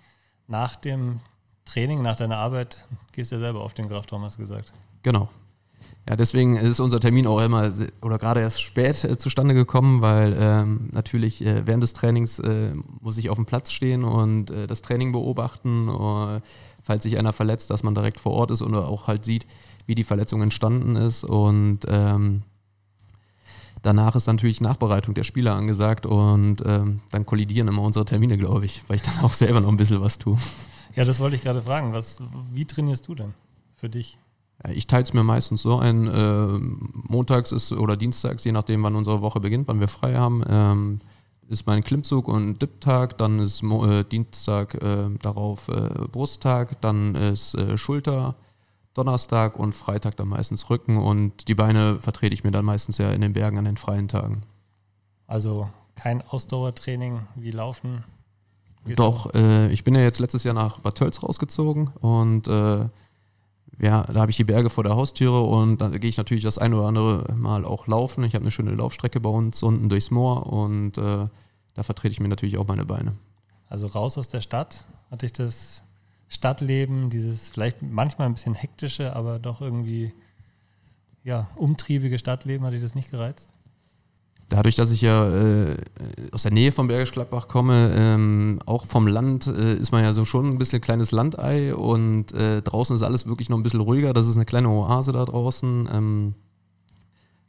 nach 0.48 0.74
dem 0.76 1.20
Training, 1.64 2.02
nach 2.02 2.16
deiner 2.16 2.38
Arbeit, 2.38 2.86
gehst 3.12 3.32
ja 3.32 3.38
selber 3.38 3.60
auf 3.62 3.74
den 3.74 3.88
Kraftraum, 3.88 4.22
hast 4.22 4.36
du 4.36 4.42
gesagt. 4.42 4.72
Genau. 5.02 5.28
Ja, 6.08 6.14
deswegen 6.14 6.56
ist 6.56 6.78
unser 6.78 7.00
Termin 7.00 7.26
auch 7.26 7.40
immer 7.40 7.72
oder 8.00 8.18
gerade 8.18 8.40
erst 8.40 8.62
spät 8.62 9.02
äh, 9.02 9.18
zustande 9.18 9.54
gekommen, 9.54 10.02
weil 10.02 10.36
ähm, 10.38 10.88
natürlich 10.92 11.44
äh, 11.44 11.66
während 11.66 11.82
des 11.82 11.94
Trainings 11.94 12.38
äh, 12.38 12.74
muss 13.00 13.18
ich 13.18 13.28
auf 13.28 13.36
dem 13.36 13.46
Platz 13.46 13.72
stehen 13.72 14.04
und 14.04 14.52
äh, 14.52 14.68
das 14.68 14.82
Training 14.82 15.10
beobachten, 15.10 15.88
oder, 15.88 16.42
falls 16.80 17.02
sich 17.02 17.18
einer 17.18 17.32
verletzt, 17.32 17.70
dass 17.70 17.82
man 17.82 17.96
direkt 17.96 18.20
vor 18.20 18.32
Ort 18.32 18.52
ist 18.52 18.62
und 18.62 18.72
auch 18.76 19.08
halt 19.08 19.24
sieht, 19.24 19.46
wie 19.86 19.96
die 19.96 20.04
Verletzung 20.04 20.42
entstanden 20.42 20.94
ist 20.94 21.24
und 21.24 21.80
ähm, 21.88 22.42
danach 23.82 24.14
ist 24.14 24.28
natürlich 24.28 24.60
Nachbereitung 24.60 25.12
der 25.14 25.24
Spieler 25.24 25.56
angesagt 25.56 26.06
und 26.06 26.62
ähm, 26.64 27.00
dann 27.10 27.26
kollidieren 27.26 27.66
immer 27.66 27.82
unsere 27.82 28.04
Termine, 28.04 28.36
glaube 28.36 28.64
ich, 28.64 28.80
weil 28.86 28.94
ich 28.94 29.02
dann 29.02 29.18
auch 29.24 29.32
selber 29.32 29.60
noch 29.60 29.70
ein 29.70 29.76
bisschen 29.76 30.00
was 30.00 30.18
tue. 30.18 30.36
Ja, 30.94 31.04
das 31.04 31.18
wollte 31.18 31.34
ich 31.34 31.42
gerade 31.42 31.62
fragen. 31.62 31.92
Was, 31.92 32.20
wie 32.52 32.64
trainierst 32.64 33.08
du 33.08 33.16
denn 33.16 33.34
für 33.76 33.88
dich? 33.88 34.18
Ich 34.70 34.86
teile 34.86 35.04
es 35.04 35.12
mir 35.12 35.22
meistens 35.22 35.62
so 35.62 35.78
ein, 35.78 36.08
äh, 36.08 36.58
montags 37.08 37.52
ist 37.52 37.72
oder 37.72 37.96
dienstags, 37.96 38.44
je 38.44 38.52
nachdem, 38.52 38.82
wann 38.82 38.96
unsere 38.96 39.20
Woche 39.20 39.40
beginnt, 39.40 39.68
wann 39.68 39.80
wir 39.80 39.88
frei 39.88 40.16
haben, 40.16 40.42
ähm, 40.48 41.00
ist 41.48 41.66
mein 41.66 41.84
Klimmzug 41.84 42.26
und 42.26 42.60
Dip-Tag, 42.60 43.18
dann 43.18 43.38
ist 43.38 43.62
äh, 43.62 44.04
Dienstag 44.04 44.74
äh, 44.82 45.10
darauf 45.22 45.68
äh, 45.68 46.08
Brusttag, 46.10 46.80
dann 46.80 47.14
ist 47.14 47.54
äh, 47.54 47.76
Schulter, 47.76 48.34
Donnerstag 48.94 49.58
und 49.58 49.74
Freitag 49.74 50.16
dann 50.16 50.28
meistens 50.28 50.70
Rücken 50.70 50.96
und 50.96 51.48
die 51.48 51.54
Beine 51.54 52.00
vertrete 52.00 52.34
ich 52.34 52.44
mir 52.44 52.50
dann 52.50 52.64
meistens 52.64 52.98
ja 52.98 53.10
in 53.10 53.20
den 53.20 53.34
Bergen 53.34 53.58
an 53.58 53.66
den 53.66 53.76
freien 53.76 54.08
Tagen. 54.08 54.40
Also 55.26 55.68
kein 55.94 56.22
Ausdauertraining 56.22 57.26
wie 57.34 57.50
Laufen? 57.50 58.04
Doch, 58.94 59.34
äh, 59.34 59.70
ich 59.72 59.84
bin 59.84 59.94
ja 59.94 60.00
jetzt 60.00 60.18
letztes 60.18 60.44
Jahr 60.44 60.54
nach 60.54 60.78
Bad 60.78 60.96
Tölz 60.96 61.22
rausgezogen 61.22 61.88
und 62.00 62.48
ja, 63.78 64.02
da 64.04 64.20
habe 64.20 64.30
ich 64.30 64.36
die 64.36 64.44
Berge 64.44 64.70
vor 64.70 64.84
der 64.84 64.96
Haustüre 64.96 65.42
und 65.42 65.80
dann 65.80 65.92
gehe 66.00 66.08
ich 66.08 66.16
natürlich 66.16 66.44
das 66.44 66.58
ein 66.58 66.72
oder 66.72 66.86
andere 66.86 67.34
Mal 67.34 67.64
auch 67.64 67.86
laufen. 67.86 68.24
Ich 68.24 68.34
habe 68.34 68.42
eine 68.42 68.50
schöne 68.50 68.74
Laufstrecke 68.74 69.20
bei 69.20 69.28
uns 69.28 69.62
unten 69.62 69.88
durchs 69.88 70.10
Moor 70.10 70.46
und 70.46 70.96
äh, 70.96 71.28
da 71.74 71.82
vertrete 71.82 72.12
ich 72.12 72.20
mir 72.20 72.28
natürlich 72.28 72.56
auch 72.56 72.66
meine 72.66 72.86
Beine. 72.86 73.14
Also 73.68 73.86
raus 73.88 74.16
aus 74.16 74.28
der 74.28 74.40
Stadt, 74.40 74.86
hatte 75.10 75.26
ich 75.26 75.32
das 75.32 75.82
Stadtleben, 76.28 77.10
dieses 77.10 77.50
vielleicht 77.50 77.82
manchmal 77.82 78.28
ein 78.28 78.34
bisschen 78.34 78.54
hektische, 78.54 79.14
aber 79.14 79.38
doch 79.38 79.60
irgendwie 79.60 80.12
ja, 81.22 81.48
umtriebige 81.56 82.18
Stadtleben, 82.18 82.64
hat 82.66 82.72
dich 82.72 82.82
das 82.82 82.94
nicht 82.94 83.10
gereizt? 83.10 83.52
Dadurch, 84.48 84.76
dass 84.76 84.90
ich 84.90 85.00
ja 85.00 85.28
äh, 85.28 85.76
aus 86.32 86.42
der 86.42 86.52
Nähe 86.52 86.72
von 86.72 86.88
Bergisch 86.88 87.12
Gladbach 87.12 87.48
komme, 87.48 87.92
ähm, 87.94 88.60
auch 88.66 88.86
vom 88.86 89.06
Land, 89.06 89.46
äh, 89.46 89.74
ist 89.74 89.92
man 89.92 90.04
ja 90.04 90.12
so 90.12 90.24
schon 90.24 90.46
ein 90.46 90.58
bisschen 90.58 90.80
kleines 90.80 91.10
Landei 91.12 91.74
und 91.74 92.32
äh, 92.32 92.62
draußen 92.62 92.94
ist 92.96 93.02
alles 93.02 93.26
wirklich 93.26 93.48
noch 93.48 93.56
ein 93.56 93.62
bisschen 93.62 93.80
ruhiger. 93.80 94.12
Das 94.12 94.28
ist 94.28 94.36
eine 94.36 94.44
kleine 94.44 94.68
Oase 94.68 95.12
da 95.12 95.24
draußen. 95.24 95.88
Ähm, 95.92 96.34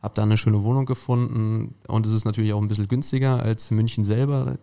hab 0.01 0.15
da 0.15 0.23
eine 0.23 0.37
schöne 0.37 0.63
Wohnung 0.63 0.85
gefunden 0.85 1.75
und 1.87 2.05
es 2.05 2.13
ist 2.13 2.25
natürlich 2.25 2.53
auch 2.53 2.61
ein 2.61 2.67
bisschen 2.67 2.87
günstiger 2.87 3.41
als 3.41 3.71
München 3.71 4.03
selber. 4.03 4.57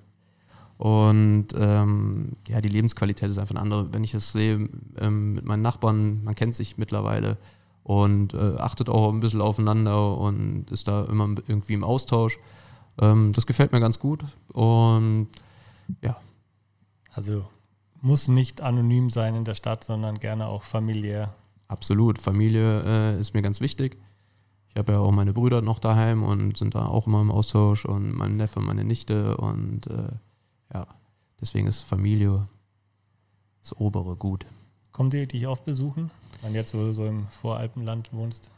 Und 0.79 1.49
ähm, 1.57 2.33
ja, 2.49 2.61
die 2.61 2.69
Lebensqualität 2.69 3.31
ist 3.31 3.39
einfach 3.39 3.55
eine 3.55 3.63
andere. 3.63 3.93
Wenn 3.93 4.05
ich 4.05 4.13
das 4.13 4.33
sehe 4.33 4.69
ähm, 4.99 5.35
mit 5.35 5.45
meinen 5.45 5.63
Nachbarn, 5.63 6.23
man 6.25 6.35
kennt 6.35 6.55
sich 6.55 6.79
mittlerweile 6.79 7.37
und 7.85 8.35
äh, 8.35 8.57
achtet 8.59 8.89
auch 8.89 9.13
ein 9.13 9.21
bisschen 9.21 9.41
aufeinander 9.41 10.17
und 10.17 10.71
ist 10.73 10.89
da 10.89 11.05
immer 11.05 11.29
irgendwie 11.47 11.75
im 11.75 11.85
Austausch. 11.85 12.39
Ähm, 13.01 13.33
das 13.33 13.47
gefällt 13.47 13.73
mir 13.73 13.81
ganz 13.81 13.99
gut 13.99 14.25
und 14.53 15.29
ja. 16.03 16.17
Also 17.13 17.45
muss 18.01 18.27
nicht 18.27 18.61
anonym 18.61 19.11
sein 19.11 19.35
in 19.37 19.45
der 19.45 19.55
Stadt, 19.55 19.85
sondern 19.85 20.19
gerne 20.19 20.47
auch 20.47 20.63
familiär. 20.63 21.35
Absolut, 21.69 22.19
Familie 22.19 22.83
äh, 22.85 23.21
ist 23.21 23.35
mir 23.35 23.43
ganz 23.43 23.61
wichtig. 23.61 23.99
Ich 24.71 24.77
habe 24.77 24.93
ja 24.93 24.99
auch 24.99 25.13
meine 25.13 25.33
Brüder 25.33 25.63
noch 25.63 25.79
daheim 25.79 26.23
und 26.25 26.57
sind 26.57 26.75
da 26.75 26.87
auch 26.87 27.07
immer 27.07 27.21
im 27.21 27.31
Austausch 27.31 27.85
und 27.85 28.13
mein 28.13 28.37
Neffe, 28.37 28.61
meine 28.61 28.85
Nichte 28.85 29.37
und 29.37 29.87
äh, 29.87 30.09
ja, 30.73 30.87
deswegen 31.41 31.67
ist 31.67 31.83
Familie 31.83 32.49
das 33.63 33.77
obere 33.79 34.17
Gut. 34.17 34.45
Kommt 34.93 35.15
ihr 35.15 35.27
dich 35.27 35.47
oft 35.47 35.65
besuchen, 35.65 36.11
wenn 36.45 36.55
jetzt 36.55 36.71
so, 36.71 36.93
so 36.93 37.07
im 37.07 37.27
Voralpenland 37.29 38.13
wohnst? 38.13 38.51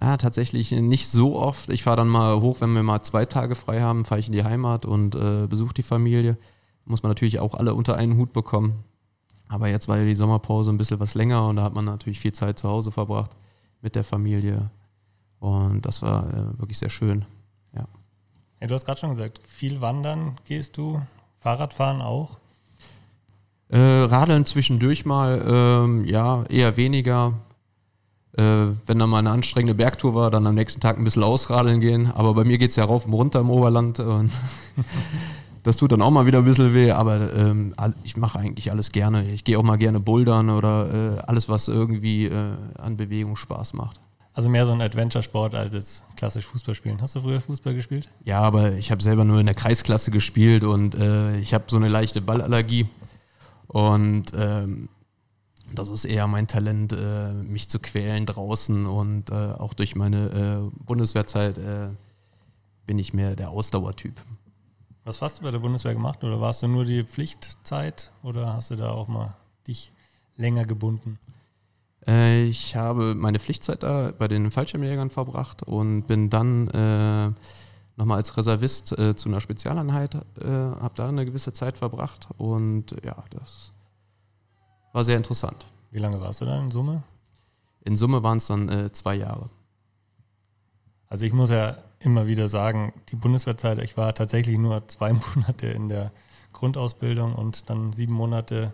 Ja, 0.00 0.18
tatsächlich 0.18 0.72
nicht 0.72 1.08
so 1.08 1.36
oft. 1.36 1.70
Ich 1.70 1.82
fahre 1.82 1.96
dann 1.96 2.08
mal 2.08 2.40
hoch, 2.40 2.60
wenn 2.60 2.74
wir 2.74 2.82
mal 2.82 3.00
zwei 3.00 3.24
Tage 3.24 3.54
frei 3.54 3.80
haben, 3.80 4.04
fahre 4.04 4.20
ich 4.20 4.26
in 4.26 4.34
die 4.34 4.44
Heimat 4.44 4.84
und 4.84 5.14
äh, 5.14 5.46
besuche 5.46 5.72
die 5.72 5.82
Familie. 5.82 6.36
Muss 6.84 7.02
man 7.02 7.10
natürlich 7.10 7.40
auch 7.40 7.54
alle 7.54 7.74
unter 7.74 7.96
einen 7.96 8.18
Hut 8.18 8.32
bekommen. 8.32 8.84
Aber 9.48 9.68
jetzt 9.68 9.88
war 9.88 9.96
ja 9.96 10.04
die 10.04 10.14
Sommerpause 10.14 10.70
ein 10.70 10.76
bisschen 10.76 11.00
was 11.00 11.14
länger 11.14 11.48
und 11.48 11.56
da 11.56 11.62
hat 11.62 11.72
man 11.72 11.84
natürlich 11.84 12.20
viel 12.20 12.32
Zeit 12.32 12.58
zu 12.58 12.68
Hause 12.68 12.92
verbracht 12.92 13.30
mit 13.80 13.94
der 13.94 14.04
Familie. 14.04 14.70
Und 15.40 15.86
das 15.86 16.02
war 16.02 16.28
äh, 16.28 16.58
wirklich 16.58 16.78
sehr 16.78 16.90
schön. 16.90 17.24
Ja. 17.74 17.86
ja 18.60 18.66
du 18.66 18.74
hast 18.74 18.84
gerade 18.84 19.00
schon 19.00 19.10
gesagt, 19.10 19.40
viel 19.46 19.80
wandern 19.80 20.36
gehst 20.44 20.76
du, 20.76 21.00
Fahrradfahren 21.38 22.02
auch. 22.02 22.38
Äh, 23.68 23.78
Radeln 23.78 24.46
zwischendurch 24.46 25.04
mal, 25.04 25.42
ähm, 25.46 26.04
ja, 26.04 26.44
eher 26.48 26.76
weniger. 26.76 27.34
Äh, 28.36 28.68
wenn 28.86 28.98
dann 28.98 29.08
mal 29.08 29.18
eine 29.18 29.30
anstrengende 29.30 29.74
Bergtour 29.74 30.14
war, 30.14 30.30
dann 30.30 30.46
am 30.46 30.54
nächsten 30.54 30.80
Tag 30.80 30.98
ein 30.98 31.04
bisschen 31.04 31.22
ausradeln 31.22 31.80
gehen. 31.80 32.12
Aber 32.12 32.34
bei 32.34 32.44
mir 32.44 32.58
geht 32.58 32.70
es 32.70 32.76
ja 32.76 32.84
rauf 32.84 33.06
und 33.06 33.12
runter 33.12 33.40
im 33.40 33.50
Oberland 33.50 33.98
und 33.98 34.30
das 35.62 35.78
tut 35.78 35.90
dann 35.92 36.02
auch 36.02 36.10
mal 36.10 36.26
wieder 36.26 36.38
ein 36.38 36.44
bisschen 36.44 36.74
weh. 36.74 36.90
Aber 36.92 37.34
ähm, 37.34 37.74
ich 38.04 38.16
mache 38.16 38.38
eigentlich 38.38 38.70
alles 38.70 38.92
gerne. 38.92 39.28
Ich 39.30 39.42
gehe 39.42 39.58
auch 39.58 39.62
mal 39.62 39.78
gerne 39.78 40.00
bouldern 40.00 40.50
oder 40.50 41.16
äh, 41.16 41.20
alles, 41.26 41.48
was 41.48 41.66
irgendwie 41.68 42.26
äh, 42.26 42.52
an 42.78 42.96
Bewegung 42.96 43.36
Spaß 43.36 43.72
macht. 43.72 44.00
Also 44.36 44.50
mehr 44.50 44.66
so 44.66 44.72
ein 44.72 44.82
Adventure-Sport 44.82 45.54
als 45.54 45.72
jetzt 45.72 46.04
klassisch 46.14 46.44
Fußball 46.44 46.74
spielen. 46.74 47.00
Hast 47.00 47.16
du 47.16 47.22
früher 47.22 47.40
Fußball 47.40 47.74
gespielt? 47.74 48.10
Ja, 48.22 48.42
aber 48.42 48.72
ich 48.72 48.90
habe 48.90 49.02
selber 49.02 49.24
nur 49.24 49.40
in 49.40 49.46
der 49.46 49.54
Kreisklasse 49.54 50.10
gespielt 50.10 50.62
und 50.62 50.94
äh, 50.94 51.38
ich 51.38 51.54
habe 51.54 51.64
so 51.68 51.78
eine 51.78 51.88
leichte 51.88 52.20
Ballallergie. 52.20 52.86
Und 53.68 54.32
ähm, 54.34 54.88
das 55.74 55.90
ist 55.90 56.04
eher 56.04 56.26
mein 56.26 56.46
Talent, 56.46 56.92
äh, 56.92 57.32
mich 57.32 57.68
zu 57.68 57.78
quälen 57.78 58.26
draußen 58.26 58.86
und 58.86 59.30
äh, 59.30 59.34
auch 59.34 59.74
durch 59.74 59.96
meine 59.96 60.70
äh, 60.70 60.84
Bundeswehrzeit 60.84 61.58
äh, 61.58 61.90
bin 62.86 62.98
ich 62.98 63.12
mehr 63.12 63.34
der 63.36 63.50
Ausdauertyp. 63.50 64.20
Was 65.04 65.22
hast 65.22 65.38
du 65.38 65.42
bei 65.42 65.50
der 65.50 65.58
Bundeswehr 65.58 65.94
gemacht 65.94 66.22
oder 66.24 66.40
warst 66.40 66.62
du 66.62 66.68
nur 66.68 66.84
die 66.84 67.04
Pflichtzeit 67.04 68.12
oder 68.22 68.54
hast 68.54 68.70
du 68.70 68.76
da 68.76 68.90
auch 68.90 69.08
mal 69.08 69.36
dich 69.66 69.92
länger 70.36 70.64
gebunden? 70.64 71.18
Äh, 72.06 72.44
ich 72.44 72.76
habe 72.76 73.14
meine 73.14 73.38
Pflichtzeit 73.38 73.82
da 73.82 74.12
bei 74.16 74.28
den 74.28 74.50
Fallschirmjägern 74.50 75.10
verbracht 75.10 75.62
und 75.62 76.06
bin 76.06 76.30
dann 76.30 76.68
äh, 76.68 77.32
nochmal 77.96 78.18
als 78.18 78.36
Reservist 78.36 78.96
äh, 78.98 79.16
zu 79.16 79.28
einer 79.28 79.40
Spezialeinheit, 79.40 80.14
äh, 80.14 80.46
habe 80.46 80.94
da 80.94 81.08
eine 81.08 81.24
gewisse 81.24 81.52
Zeit 81.52 81.78
verbracht 81.78 82.28
und 82.36 82.94
ja, 83.04 83.24
das 83.30 83.72
war 84.92 85.04
sehr 85.04 85.16
interessant. 85.16 85.66
Wie 85.90 85.98
lange 85.98 86.20
warst 86.20 86.40
du 86.40 86.44
dann 86.44 86.66
in 86.66 86.70
Summe? 86.70 87.02
In 87.84 87.96
Summe 87.96 88.22
waren 88.22 88.38
es 88.38 88.46
dann 88.46 88.68
äh, 88.68 88.92
zwei 88.92 89.14
Jahre. 89.14 89.48
Also 91.08 91.24
ich 91.24 91.32
muss 91.32 91.50
ja 91.50 91.78
immer 92.00 92.26
wieder 92.26 92.48
sagen, 92.48 92.92
die 93.08 93.16
Bundeswehrzeit, 93.16 93.78
ich 93.78 93.96
war 93.96 94.14
tatsächlich 94.14 94.58
nur 94.58 94.86
zwei 94.88 95.12
Monate 95.34 95.68
in 95.68 95.88
der 95.88 96.12
Grundausbildung 96.52 97.34
und 97.34 97.70
dann 97.70 97.92
sieben 97.92 98.12
Monate 98.12 98.72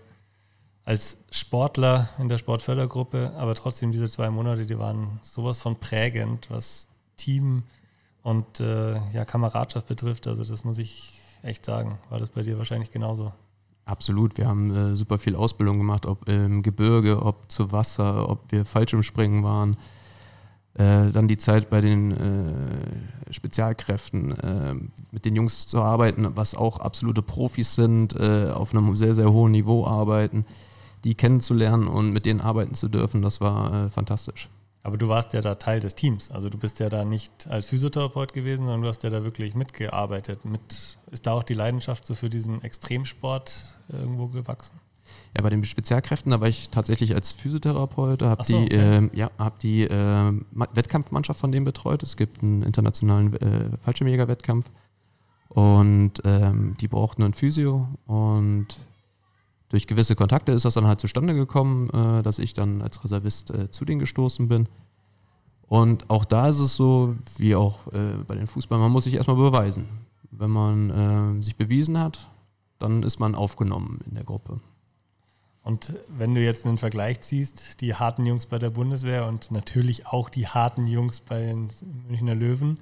als 0.84 1.18
Sportler 1.30 2.08
in 2.18 2.28
der 2.28 2.38
Sportfördergruppe, 2.38 3.32
aber 3.36 3.54
trotzdem 3.54 3.92
diese 3.92 4.08
zwei 4.08 4.30
Monate, 4.30 4.66
die 4.66 4.78
waren 4.78 5.20
sowas 5.22 5.60
von 5.60 5.76
prägend, 5.76 6.50
was 6.50 6.88
Team 7.16 7.62
und 8.22 8.60
äh, 8.60 8.94
ja, 9.12 9.24
Kameradschaft 9.24 9.86
betrifft. 9.86 10.26
Also 10.26 10.44
das 10.44 10.64
muss 10.64 10.78
ich 10.78 11.20
echt 11.42 11.64
sagen. 11.64 11.98
War 12.08 12.18
das 12.18 12.30
bei 12.30 12.42
dir 12.42 12.58
wahrscheinlich 12.58 12.90
genauso? 12.90 13.32
Absolut. 13.84 14.38
Wir 14.38 14.46
haben 14.46 14.74
äh, 14.74 14.94
super 14.94 15.18
viel 15.18 15.34
Ausbildung 15.34 15.78
gemacht, 15.78 16.06
ob 16.06 16.28
im 16.28 16.62
Gebirge, 16.62 17.22
ob 17.22 17.50
zu 17.50 17.72
Wasser, 17.72 18.28
ob 18.28 18.52
wir 18.52 18.64
Fallschirmspringen 18.64 19.42
waren. 19.42 19.76
Äh, 20.74 21.10
dann 21.10 21.28
die 21.28 21.36
Zeit 21.36 21.68
bei 21.68 21.80
den 21.80 22.12
äh, 22.12 23.32
Spezialkräften, 23.32 24.38
äh, 24.38 24.74
mit 25.10 25.24
den 25.24 25.36
Jungs 25.36 25.66
zu 25.66 25.80
arbeiten, 25.82 26.36
was 26.36 26.54
auch 26.54 26.78
absolute 26.78 27.22
Profis 27.22 27.74
sind, 27.74 28.14
äh, 28.14 28.50
auf 28.50 28.72
einem 28.72 28.96
sehr, 28.96 29.14
sehr 29.14 29.32
hohen 29.32 29.52
Niveau 29.52 29.86
arbeiten 29.86 30.46
die 31.04 31.14
kennenzulernen 31.14 31.88
und 31.88 32.12
mit 32.12 32.26
denen 32.26 32.40
arbeiten 32.40 32.74
zu 32.74 32.88
dürfen, 32.88 33.22
das 33.22 33.40
war 33.40 33.86
äh, 33.86 33.90
fantastisch. 33.90 34.48
Aber 34.84 34.98
du 34.98 35.08
warst 35.08 35.32
ja 35.32 35.40
da 35.40 35.54
Teil 35.54 35.80
des 35.80 35.94
Teams. 35.94 36.30
Also 36.32 36.48
du 36.48 36.58
bist 36.58 36.80
ja 36.80 36.88
da 36.88 37.04
nicht 37.04 37.46
als 37.48 37.66
Physiotherapeut 37.66 38.32
gewesen, 38.32 38.64
sondern 38.64 38.82
du 38.82 38.88
hast 38.88 39.04
ja 39.04 39.10
da 39.10 39.22
wirklich 39.22 39.54
mitgearbeitet. 39.54 40.44
Mit, 40.44 40.98
ist 41.10 41.26
da 41.26 41.32
auch 41.32 41.44
die 41.44 41.54
Leidenschaft 41.54 42.04
so 42.04 42.14
für 42.14 42.28
diesen 42.28 42.62
Extremsport 42.62 43.64
irgendwo 43.92 44.26
gewachsen? 44.26 44.80
Ja, 45.36 45.42
bei 45.42 45.50
den 45.50 45.64
Spezialkräften, 45.64 46.30
da 46.30 46.40
war 46.40 46.48
ich 46.48 46.68
tatsächlich 46.70 47.14
als 47.14 47.32
Physiotherapeut, 47.32 48.22
habe 48.22 48.44
so, 48.44 48.58
die, 48.58 48.64
okay. 48.64 49.06
äh, 49.06 49.10
ja, 49.14 49.30
hab 49.38 49.58
die 49.60 49.84
äh, 49.84 50.40
Wettkampfmannschaft 50.74 51.40
von 51.40 51.52
denen 51.52 51.64
betreut. 51.64 52.02
Es 52.02 52.16
gibt 52.16 52.42
einen 52.42 52.62
internationalen 52.62 53.34
äh, 53.34 53.76
Fallschirmjäger-Wettkampf 53.78 54.70
und 55.48 56.14
ähm, 56.24 56.76
die 56.80 56.88
brauchten 56.88 57.22
einen 57.22 57.34
Physio 57.34 57.88
und 58.06 58.66
durch 59.72 59.86
gewisse 59.86 60.14
Kontakte 60.14 60.52
ist 60.52 60.66
das 60.66 60.74
dann 60.74 60.86
halt 60.86 61.00
zustande 61.00 61.34
gekommen, 61.34 61.88
äh, 61.90 62.22
dass 62.22 62.38
ich 62.38 62.52
dann 62.52 62.82
als 62.82 63.02
Reservist 63.02 63.50
äh, 63.50 63.70
zu 63.70 63.86
denen 63.86 64.00
gestoßen 64.00 64.46
bin. 64.46 64.68
Und 65.66 66.10
auch 66.10 66.26
da 66.26 66.48
ist 66.48 66.58
es 66.58 66.76
so, 66.76 67.16
wie 67.38 67.54
auch 67.54 67.86
äh, 67.86 68.16
bei 68.26 68.34
den 68.34 68.46
Fußballern, 68.46 68.82
man 68.82 68.92
muss 68.92 69.04
sich 69.04 69.14
erstmal 69.14 69.36
beweisen. 69.36 69.88
Wenn 70.30 70.50
man 70.50 71.38
äh, 71.38 71.42
sich 71.42 71.56
bewiesen 71.56 71.98
hat, 71.98 72.28
dann 72.78 73.02
ist 73.02 73.18
man 73.18 73.34
aufgenommen 73.34 74.00
in 74.06 74.14
der 74.14 74.24
Gruppe. 74.24 74.60
Und 75.62 75.94
wenn 76.08 76.34
du 76.34 76.42
jetzt 76.42 76.66
einen 76.66 76.76
Vergleich 76.76 77.22
ziehst, 77.22 77.80
die 77.80 77.94
harten 77.94 78.26
Jungs 78.26 78.44
bei 78.44 78.58
der 78.58 78.70
Bundeswehr 78.70 79.26
und 79.26 79.50
natürlich 79.50 80.06
auch 80.06 80.28
die 80.28 80.48
harten 80.48 80.86
Jungs 80.86 81.20
bei 81.20 81.38
den 81.38 81.70
Münchner 82.08 82.34
Löwen, 82.34 82.78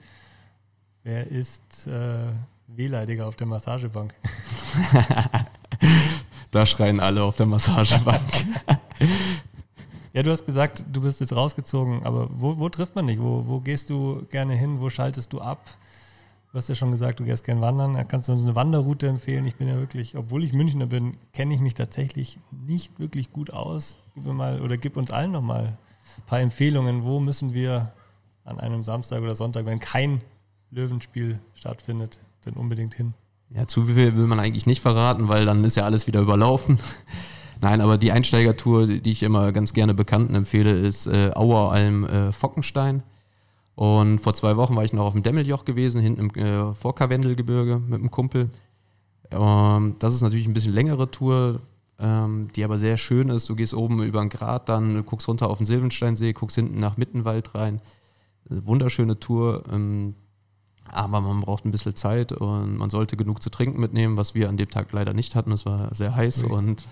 wer 1.05 1.29
ist 1.29 1.87
äh, 1.87 2.33
wehleidiger 2.67 3.29
auf 3.29 3.37
der 3.37 3.47
Massagebank? 3.47 4.13
Da 6.51 6.67
schreien 6.67 7.01
alle 7.01 7.23
auf 7.23 7.37
der 7.37 7.47
Massagebank. 7.47 8.21
ja, 10.13 10.23
du 10.23 10.31
hast 10.31 10.47
gesagt, 10.47 10.85
du 10.91 11.01
bist 11.01 11.21
jetzt 11.21 11.35
rausgezogen, 11.35 12.05
aber 12.05 12.29
wo, 12.33 12.59
wo 12.59 12.69
trifft 12.69 12.97
man 12.97 13.07
dich? 13.07 13.21
Wo, 13.21 13.45
wo 13.47 13.61
gehst 13.61 13.91
du 13.91 14.27
gerne 14.31 14.55
hin? 14.55 14.81
Wo 14.81 14.91
schaltest 14.91 15.33
du 15.33 15.41
ab? 15.41 15.65
Du 16.51 16.59
hast 16.59 16.69
ja 16.69 16.75
schon 16.75 16.91
gesagt, 16.91 17.21
du 17.21 17.25
gehst 17.25 17.45
gerne 17.45 17.61
wandern. 17.61 18.09
Kannst 18.09 18.29
du 18.29 18.33
uns 18.33 18.43
eine 18.43 18.57
Wanderroute 18.57 19.07
empfehlen. 19.07 19.47
Ich 19.47 19.55
bin 19.55 19.69
ja 19.69 19.77
wirklich, 19.77 20.17
obwohl 20.17 20.43
ich 20.43 20.53
Münchner 20.53 20.87
bin, 20.87 21.17
kenne 21.33 21.55
ich 21.55 21.61
mich 21.61 21.75
tatsächlich 21.75 22.41
nicht 22.51 22.99
wirklich 22.99 23.31
gut 23.31 23.53
aus. 23.53 23.99
Gib 24.15 24.25
mir 24.25 24.35
mal 24.35 24.61
oder 24.61 24.77
gib 24.77 24.97
uns 24.97 25.13
allen 25.13 25.31
nochmal 25.31 25.79
ein 26.17 26.23
paar 26.27 26.41
Empfehlungen. 26.41 27.05
Wo 27.05 27.21
müssen 27.21 27.55
wir 27.55 27.93
an 28.45 28.59
einem 28.59 28.83
Samstag 28.83 29.23
oder 29.23 29.37
Sonntag, 29.37 29.67
wenn 29.67 29.79
kein 29.79 30.23
Löwenspiel 30.73 31.39
stattfindet, 31.55 32.19
denn 32.45 32.55
unbedingt 32.55 32.95
hin? 32.95 33.15
Ja, 33.55 33.67
zu 33.67 33.87
viel 33.87 34.17
will 34.17 34.27
man 34.27 34.39
eigentlich 34.39 34.67
nicht 34.67 34.81
verraten, 34.81 35.29
weil 35.29 35.45
dann 35.45 35.65
ist 35.65 35.77
ja 35.77 35.85
alles 35.85 36.07
wieder 36.07 36.21
überlaufen. 36.21 36.79
Nein, 37.61 37.81
aber 37.81 37.99
die 37.99 38.13
Einsteigertour, 38.13 38.87
die 38.87 39.11
ich 39.11 39.23
immer 39.23 39.53
ganz 39.53 39.73
gerne 39.75 39.93
Bekannten 39.93 40.35
empfehle, 40.35 40.71
ist 40.71 41.07
äh, 41.07 41.33
Aueralm 41.35 42.05
äh, 42.05 42.33
Fockenstein. 42.33 43.03
Und 43.75 44.21
vor 44.21 44.35
zwei 44.35 44.57
Wochen 44.57 44.77
war 44.77 44.85
ich 44.85 44.93
noch 44.93 45.05
auf 45.05 45.15
dem 45.15 45.23
Demmeljoch 45.23 45.65
gewesen, 45.65 46.01
hinten 46.01 46.31
im 46.31 46.35
äh, 46.35 46.75
Vorkarwendelgebirge 46.75 47.79
mit 47.79 47.99
einem 47.99 48.11
Kumpel. 48.11 48.51
Ähm, 49.31 49.97
das 49.99 50.15
ist 50.15 50.23
natürlich 50.23 50.47
ein 50.47 50.53
bisschen 50.53 50.73
längere 50.73 51.11
Tour, 51.11 51.61
ähm, 51.99 52.49
die 52.55 52.65
aber 52.65 52.79
sehr 52.79 52.99
schön 52.99 53.31
ist. 53.31 53.49
Du 53.49 53.57
gehst 53.57 53.75
oben 53.75 54.03
über 54.03 54.21
den 54.21 54.31
Grat, 54.31 54.69
dann 54.69 55.05
guckst 55.05 55.29
runter 55.29 55.51
auf 55.51 55.59
den 55.59 55.67
Silbensteinsee, 55.67 56.33
guckst 56.33 56.57
hinten 56.57 56.79
nach 56.79 56.97
Mittenwald 56.97 57.55
rein. 57.55 57.81
Wunderschöne 58.49 59.19
Tour. 59.19 59.65
Ähm, 59.71 60.15
aber 60.93 61.21
man 61.21 61.41
braucht 61.41 61.65
ein 61.65 61.71
bisschen 61.71 61.95
Zeit 61.95 62.33
und 62.33 62.77
man 62.77 62.91
sollte 62.91 63.17
genug 63.17 63.43
zu 63.43 63.51
trinken 63.51 63.81
mitnehmen, 63.81 64.17
was 64.17 64.35
wir 64.35 64.49
an 64.49 64.57
dem 64.57 64.71
Tag 64.71 64.93
leider 64.93 65.13
nicht 65.13 65.35
hatten. 65.35 65.53
Es 65.53 65.67
war 65.67 65.95
sehr 65.95 66.15
heiß 66.15 66.45
okay. 66.45 66.53
und 66.53 66.85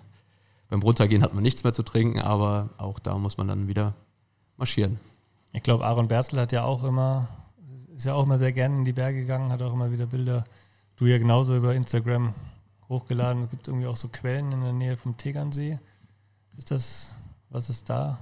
beim 0.69 0.83
Runtergehen 0.83 1.23
hat 1.23 1.35
man 1.35 1.43
nichts 1.43 1.65
mehr 1.65 1.73
zu 1.73 1.83
trinken, 1.83 2.21
aber 2.21 2.71
auch 2.77 2.99
da 2.99 3.17
muss 3.17 3.39
man 3.39 3.49
dann 3.49 3.69
wieder 3.69 3.95
marschieren. 4.57 5.01
Ich 5.53 5.63
glaube, 5.63 5.85
Aaron 5.87 6.09
Berzel 6.09 6.41
hat 6.41 6.53
ja 6.53 6.65
auch 6.65 6.85
immer, 6.85 7.29
ist 7.95 8.05
ja 8.05 8.15
auch 8.15 8.25
immer 8.25 8.39
sehr 8.39 8.53
gerne 8.53 8.77
in 8.77 8.85
die 8.85 8.93
Berge 8.93 9.21
gegangen, 9.21 9.51
hat 9.51 9.63
auch 9.63 9.73
immer 9.73 9.91
wieder 9.91 10.07
Bilder, 10.07 10.45
du 10.97 11.07
ja 11.07 11.19
genauso 11.19 11.57
über 11.57 11.75
Instagram 11.75 12.35
hochgeladen. 12.89 13.45
Es 13.45 13.51
gibt 13.51 13.69
irgendwie 13.69 13.87
auch 13.87 13.97
so 13.97 14.09
Quellen 14.09 14.53
in 14.53 14.61
der 14.61 14.73
Nähe 14.73 14.97
vom 14.97 15.17
Tegernsee. 15.17 15.79
Ist 16.57 16.71
das, 16.71 17.15
was 17.51 17.71
ist 17.71 17.89
da? 17.89 18.19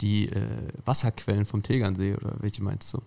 Die 0.00 0.28
äh, 0.28 0.68
Wasserquellen 0.84 1.46
vom 1.46 1.62
Tegernsee 1.62 2.14
oder 2.14 2.34
welche 2.40 2.62
meinst 2.62 2.92
du? 2.92 3.02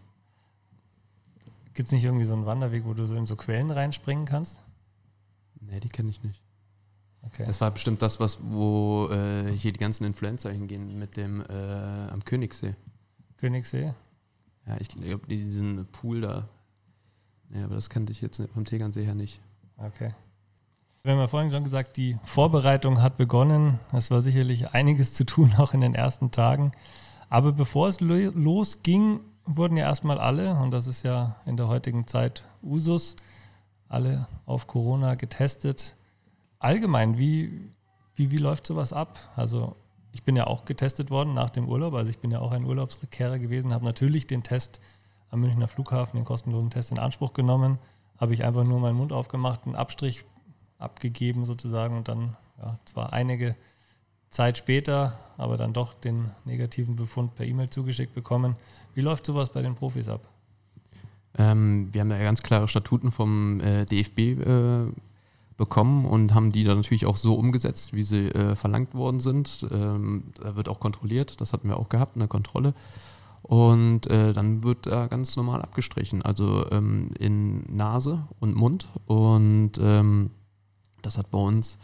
Gibt 1.75 1.87
es 1.89 1.91
nicht 1.91 2.05
irgendwie 2.05 2.25
so 2.25 2.33
einen 2.33 2.45
Wanderweg, 2.45 2.85
wo 2.85 2.93
du 2.93 3.05
so 3.05 3.15
in 3.15 3.25
so 3.25 3.35
Quellen 3.35 3.69
reinspringen 3.69 4.25
kannst? 4.25 4.59
Nee, 5.59 5.81
die 5.81 5.89
kenne 5.89 6.09
ich 6.09 6.23
nicht. 6.23 6.41
Okay. 7.21 7.43
Das 7.45 7.59
war 7.59 7.69
bestimmt 7.69 8.01
das, 8.01 8.19
was, 8.19 8.39
wo 8.41 9.09
äh, 9.11 9.51
hier 9.51 9.73
die 9.73 9.79
ganzen 9.79 10.05
Influencer 10.05 10.51
hingehen 10.51 10.97
mit 10.97 11.17
dem 11.17 11.41
äh, 11.41 11.53
am 12.11 12.23
Königssee. 12.23 12.75
Königssee? 13.37 13.93
Ja, 14.65 14.77
ich 14.79 14.87
glaube, 14.87 15.27
diesen 15.27 15.85
Pool 15.87 16.21
da. 16.21 16.47
Ja, 17.53 17.65
aber 17.65 17.75
das 17.75 17.89
kannte 17.89 18.13
ich 18.13 18.21
jetzt 18.21 18.41
vom 18.53 18.63
Tegernsee 18.63 19.03
her 19.03 19.15
nicht. 19.15 19.41
Okay. 19.77 20.13
Wir 21.03 21.11
haben 21.11 21.19
ja 21.19 21.27
vorhin 21.27 21.51
schon 21.51 21.63
gesagt, 21.63 21.97
die 21.97 22.17
Vorbereitung 22.23 23.01
hat 23.01 23.17
begonnen. 23.17 23.79
Es 23.91 24.09
war 24.11 24.21
sicherlich 24.21 24.69
einiges 24.69 25.13
zu 25.13 25.25
tun, 25.25 25.53
auch 25.57 25.73
in 25.73 25.81
den 25.81 25.93
ersten 25.93 26.31
Tagen. 26.31 26.71
Aber 27.29 27.51
bevor 27.51 27.89
es 27.89 27.99
losging, 27.99 29.19
wurden 29.45 29.77
ja 29.77 29.85
erstmal 29.85 30.19
alle, 30.19 30.55
und 30.55 30.71
das 30.71 30.87
ist 30.87 31.03
ja 31.03 31.35
in 31.45 31.57
der 31.57 31.67
heutigen 31.67 32.07
Zeit 32.07 32.43
Usus, 32.63 33.15
alle 33.87 34.27
auf 34.45 34.67
Corona 34.67 35.15
getestet. 35.15 35.95
Allgemein, 36.59 37.17
wie, 37.17 37.71
wie, 38.15 38.31
wie 38.31 38.37
läuft 38.37 38.65
sowas 38.65 38.93
ab? 38.93 39.19
Also 39.35 39.75
ich 40.11 40.23
bin 40.23 40.35
ja 40.35 40.47
auch 40.47 40.65
getestet 40.65 41.11
worden 41.11 41.33
nach 41.33 41.49
dem 41.49 41.67
Urlaub, 41.67 41.93
also 41.93 42.09
ich 42.09 42.19
bin 42.19 42.31
ja 42.31 42.39
auch 42.39 42.51
ein 42.51 42.65
Urlaubsrückkehrer 42.65 43.37
gewesen, 43.37 43.73
habe 43.73 43.85
natürlich 43.85 44.27
den 44.27 44.43
Test 44.43 44.79
am 45.29 45.41
Münchner 45.41 45.67
Flughafen, 45.67 46.17
den 46.17 46.25
kostenlosen 46.25 46.69
Test 46.69 46.91
in 46.91 46.99
Anspruch 46.99 47.33
genommen, 47.33 47.79
habe 48.17 48.33
ich 48.33 48.43
einfach 48.43 48.63
nur 48.63 48.79
meinen 48.79 48.95
Mund 48.95 49.11
aufgemacht, 49.11 49.65
einen 49.65 49.75
Abstrich 49.75 50.23
abgegeben 50.77 51.45
sozusagen 51.45 51.97
und 51.97 52.07
dann 52.07 52.37
ja, 52.61 52.79
zwar 52.85 53.13
einige 53.13 53.55
Zeit 54.29 54.57
später, 54.57 55.19
aber 55.37 55.57
dann 55.57 55.73
doch 55.73 55.93
den 55.93 56.31
negativen 56.45 56.95
Befund 56.95 57.35
per 57.35 57.45
E-Mail 57.45 57.69
zugeschickt 57.69 58.13
bekommen. 58.13 58.55
Wie 58.93 59.01
läuft 59.01 59.25
sowas 59.25 59.51
bei 59.51 59.61
den 59.61 59.75
Profis 59.75 60.07
ab? 60.07 60.27
Ähm, 61.37 61.89
wir 61.91 62.01
haben 62.01 62.09
da 62.09 62.17
ganz 62.17 62.41
klare 62.43 62.67
Statuten 62.67 63.11
vom 63.11 63.59
äh, 63.59 63.85
DFB 63.85 64.19
äh, 64.19 64.85
bekommen 65.57 66.05
und 66.05 66.33
haben 66.33 66.51
die 66.51 66.63
dann 66.63 66.77
natürlich 66.77 67.05
auch 67.05 67.17
so 67.17 67.35
umgesetzt, 67.35 67.93
wie 67.93 68.03
sie 68.03 68.27
äh, 68.27 68.55
verlangt 68.55 68.93
worden 68.93 69.19
sind. 69.19 69.65
Ähm, 69.71 70.25
da 70.39 70.55
wird 70.55 70.69
auch 70.69 70.79
kontrolliert, 70.79 71.39
das 71.41 71.53
hatten 71.53 71.67
wir 71.67 71.77
auch 71.77 71.89
gehabt, 71.89 72.15
eine 72.15 72.27
Kontrolle. 72.27 72.73
Und 73.41 74.07
äh, 74.07 74.33
dann 74.33 74.63
wird 74.63 74.87
da 74.87 75.07
ganz 75.07 75.35
normal 75.35 75.61
abgestrichen, 75.61 76.23
also 76.23 76.65
ähm, 76.71 77.11
in 77.19 77.63
Nase 77.75 78.27
und 78.39 78.55
Mund. 78.55 78.87
Und 79.05 79.73
ähm, 79.79 80.31
das 81.03 81.17
hat 81.17 81.29
bei 81.29 81.37
uns 81.37 81.77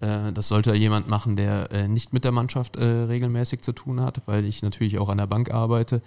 das 0.00 0.48
sollte 0.48 0.74
jemand 0.74 1.08
machen, 1.08 1.36
der 1.36 1.72
äh, 1.72 1.88
nicht 1.88 2.12
mit 2.12 2.24
der 2.24 2.32
Mannschaft 2.32 2.76
äh, 2.76 2.84
regelmäßig 2.84 3.62
zu 3.62 3.72
tun 3.72 4.00
hat, 4.00 4.22
weil 4.26 4.44
ich 4.44 4.62
natürlich 4.62 4.98
auch 4.98 5.08
an 5.08 5.18
der 5.18 5.26
Bank 5.26 5.50
arbeite. 5.50 6.02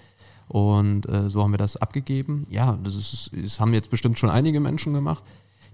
Und 0.48 1.08
äh, 1.08 1.30
so 1.30 1.44
haben 1.44 1.52
wir 1.52 1.58
das 1.58 1.78
abgegeben. 1.78 2.46
Ja, 2.50 2.78
das, 2.84 2.96
ist, 2.96 3.32
das 3.34 3.60
haben 3.60 3.74
jetzt 3.74 3.90
bestimmt 3.90 4.20
schon 4.20 4.30
einige 4.30 4.60
Menschen 4.60 4.94
gemacht. 4.94 5.24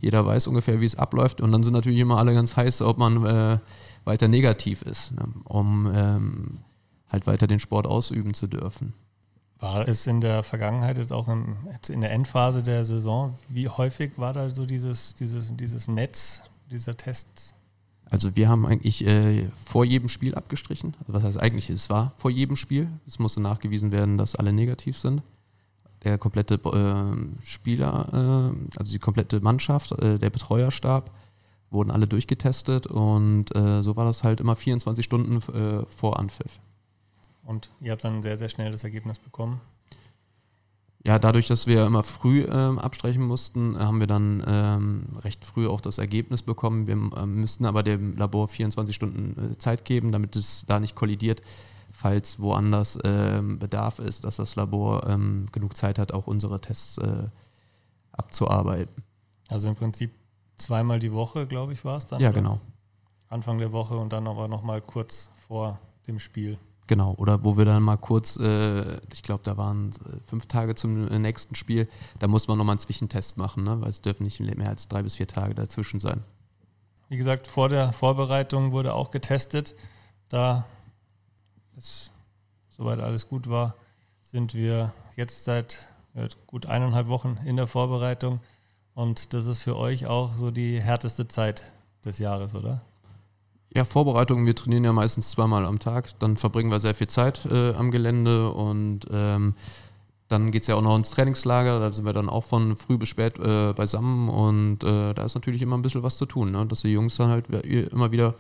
Jeder 0.02 0.26
weiß 0.26 0.48
ungefähr, 0.48 0.82
wie 0.82 0.86
es 0.86 0.96
abläuft. 0.96 1.42
Und 1.42 1.52
dann 1.52 1.64
sind 1.64 1.74
natürlich 1.74 2.00
immer 2.00 2.18
alle 2.18 2.34
ganz 2.34 2.56
heiß, 2.56 2.82
ob 2.84 2.98
man 2.98 3.26
äh, 3.26 3.58
weiter 4.04 4.28
negativ 4.28 4.84
ist, 4.84 5.12
ne? 5.14 5.26
um 5.46 5.92
ähm, 5.94 6.60
halt 7.10 7.28
weiter 7.28 7.48
den 7.48 7.60
Sport 7.60 7.88
ausüben 7.88 8.34
zu 8.34 8.48
dürfen. 8.48 8.94
War 9.60 9.88
es 9.88 10.06
in 10.06 10.22
der 10.22 10.44
Vergangenheit 10.44 11.00
jetzt 11.00 11.12
auch 11.12 11.28
in 11.28 12.02
der 12.02 12.12
Endphase 12.12 12.62
der 12.62 12.86
Saison, 12.86 13.34
wie 13.50 13.68
häufig 13.68 14.12
war 14.18 14.34
da 14.34 14.52
so 14.52 14.66
dieses, 14.68 15.16
dieses, 15.16 15.56
dieses 15.56 15.88
Netz 15.88 16.44
dieser 16.70 16.96
Tests? 16.96 17.56
Also 18.10 18.36
wir 18.36 18.50
haben 18.50 18.66
eigentlich 18.66 19.06
äh, 19.06 19.50
vor 19.66 19.84
jedem 19.84 20.10
Spiel 20.10 20.36
abgestrichen. 20.36 20.96
Also 21.00 21.14
was 21.14 21.24
heißt 21.24 21.40
eigentlich, 21.40 21.70
es 21.70 21.90
war 21.90 22.14
vor 22.18 22.32
jedem 22.32 22.56
Spiel. 22.56 22.90
Es 23.06 23.20
musste 23.20 23.42
nachgewiesen 23.42 23.92
werden, 23.92 24.18
dass 24.18 24.36
alle 24.36 24.54
negativ 24.54 24.98
sind. 24.98 25.22
Der 26.04 26.18
komplette 26.18 26.56
äh, 26.56 27.46
Spieler, 27.46 28.54
äh, 28.54 28.78
also 28.78 28.92
die 28.92 29.00
komplette 29.00 29.42
Mannschaft, 29.42 29.92
äh, 29.94 30.20
der 30.20 30.30
Betreuerstab, 30.30 31.12
wurden 31.70 31.92
alle 31.92 32.08
durchgetestet 32.08 32.88
und 32.88 33.54
äh, 33.56 33.82
so 33.84 33.98
war 33.98 34.06
das 34.06 34.24
halt 34.24 34.40
immer 34.40 34.56
24 34.56 35.04
Stunden 35.04 35.38
äh, 35.54 35.86
vor 35.88 36.20
Anpfiff. 36.20 36.60
Und 37.44 37.70
ihr 37.82 37.92
habt 37.92 38.04
dann 38.04 38.22
sehr, 38.24 38.38
sehr 38.38 38.50
schnell 38.50 38.72
das 38.72 38.84
Ergebnis 38.84 39.20
bekommen? 39.20 39.60
Ja, 41.08 41.20
dadurch, 41.20 41.48
dass 41.48 41.68
wir 41.68 41.86
immer 41.86 42.04
früh 42.04 42.42
ähm, 42.52 42.80
abstreichen 42.80 43.26
mussten, 43.26 43.80
haben 43.80 44.02
wir 44.02 44.08
dann 44.08 44.44
ähm, 44.46 45.06
recht 45.24 45.46
früh 45.46 45.66
auch 45.66 45.80
das 45.80 46.00
Ergebnis 46.00 46.42
bekommen. 46.42 46.86
Wir 46.86 46.96
ähm, 46.96 47.36
müssten 47.36 47.66
aber 47.66 47.82
dem 47.82 48.18
Labor 48.18 48.50
24 48.50 48.94
Stunden 48.94 49.54
äh, 49.54 49.58
Zeit 49.58 49.86
geben, 49.86 50.12
damit 50.12 50.36
es 50.36 50.66
da 50.68 50.82
nicht 50.82 50.96
kollidiert, 50.96 51.42
falls 51.94 52.42
woanders 52.42 53.00
ähm, 53.06 53.58
Bedarf 53.58 54.00
ist, 54.00 54.26
dass 54.26 54.36
das 54.36 54.58
Labor 54.58 55.08
ähm, 55.08 55.46
genug 55.54 55.78
Zeit 55.78 55.98
hat, 55.98 56.12
auch 56.12 56.28
unsere 56.28 56.60
Tests 56.60 56.98
äh, 56.98 57.30
abzuarbeiten. 58.12 59.02
Also 59.48 59.70
im 59.70 59.76
Prinzip 59.76 60.12
zweimal 60.58 61.00
die 61.00 61.14
Woche, 61.14 61.48
glaube 61.48 61.72
ich, 61.72 61.86
war 61.86 62.00
es 62.00 62.06
dann? 62.06 62.20
Ja, 62.20 62.32
oder? 62.32 62.42
genau. 62.42 62.60
Anfang 63.30 63.60
der 63.60 63.72
Woche 63.72 63.96
und 63.96 64.12
dann 64.12 64.28
aber 64.28 64.50
nochmal 64.50 64.82
kurz 64.82 65.32
vor 65.48 65.80
dem 66.06 66.20
Spiel. 66.20 66.58
Genau, 66.88 67.14
oder 67.18 67.44
wo 67.44 67.58
wir 67.58 67.66
dann 67.66 67.84
mal 67.84 67.98
kurz, 67.98 68.38
äh, 68.38 68.98
ich 69.14 69.22
glaube, 69.22 69.44
da 69.44 69.58
waren 69.58 69.92
fünf 70.26 70.48
Tage 70.48 70.74
zum 70.74 71.06
nächsten 71.06 71.56
Spiel, 71.56 71.90
da 72.20 72.28
muss 72.28 72.48
man 72.48 72.58
nochmal 72.58 72.74
einen 72.74 72.80
Zwischentest 72.80 73.38
machen, 73.38 73.66
ne? 73.66 73.82
weil 73.82 73.90
es 73.90 74.02
dürfen 74.02 74.24
nicht 74.24 74.40
mehr 74.40 74.70
als 74.70 74.88
drei 74.88 75.04
bis 75.04 75.16
vier 75.18 75.28
Tage 75.28 75.54
dazwischen 75.54 76.00
sein. 76.00 76.24
Wie 77.10 77.18
gesagt, 77.18 77.48
vor 77.48 77.70
der 77.70 77.94
Vorbereitung 77.94 78.72
wurde 78.72 78.94
auch 78.94 79.12
getestet. 79.12 79.76
Da 80.30 80.66
es 81.78 82.12
soweit 82.70 83.00
alles 83.00 83.28
gut 83.30 83.50
war, 83.50 83.76
sind 84.22 84.54
wir 84.54 84.94
jetzt 85.16 85.46
seit 85.46 85.88
gut 86.48 86.66
eineinhalb 86.66 87.08
Wochen 87.08 87.38
in 87.46 87.56
der 87.56 87.68
Vorbereitung. 87.68 88.40
Und 88.94 89.34
das 89.34 89.46
ist 89.48 89.64
für 89.64 89.78
euch 89.78 90.08
auch 90.08 90.36
so 90.36 90.52
die 90.52 90.82
härteste 90.82 91.28
Zeit 91.28 91.64
des 92.04 92.20
Jahres, 92.20 92.56
oder? 92.56 92.82
Ja, 93.78 93.86
Vorbereitung, 93.86 94.44
wir 94.48 94.56
trainieren 94.56 94.86
ja 94.86 94.92
meistens 94.92 95.30
zweimal 95.30 95.64
am 95.64 95.78
Tag. 95.78 96.18
Dann 96.18 96.36
verbringen 96.36 96.72
wir 96.72 96.80
sehr 96.80 96.96
viel 96.96 97.06
Zeit 97.06 97.46
äh, 97.46 97.76
am 97.76 97.92
Gelände 97.92 98.50
und 98.52 99.02
ähm, 99.12 99.54
dann 100.28 100.50
geht 100.50 100.64
es 100.64 100.68
ja 100.68 100.74
auch 100.74 100.82
noch 100.82 100.96
ins 100.96 101.12
Trainingslager. 101.12 101.80
Da 101.80 101.92
sind 101.92 102.04
wir 102.04 102.14
dann 102.14 102.28
auch 102.28 102.44
von 102.44 102.76
früh 102.76 102.98
bis 102.98 103.10
spät 103.10 103.38
äh, 103.38 103.74
beisammen 103.74 104.30
und 104.30 104.84
äh, 104.84 105.14
da 105.14 105.24
ist 105.24 105.36
natürlich 105.36 105.62
immer 105.62 105.78
ein 105.78 105.84
bisschen 105.84 106.02
was 106.02 106.18
zu 106.18 106.26
tun, 106.26 106.50
ne? 106.54 106.66
dass 106.66 106.82
die 106.82 106.92
Jungs 106.92 107.18
dann 107.18 107.30
halt 107.30 107.52
immer 107.52 108.12
wieder 108.12 108.34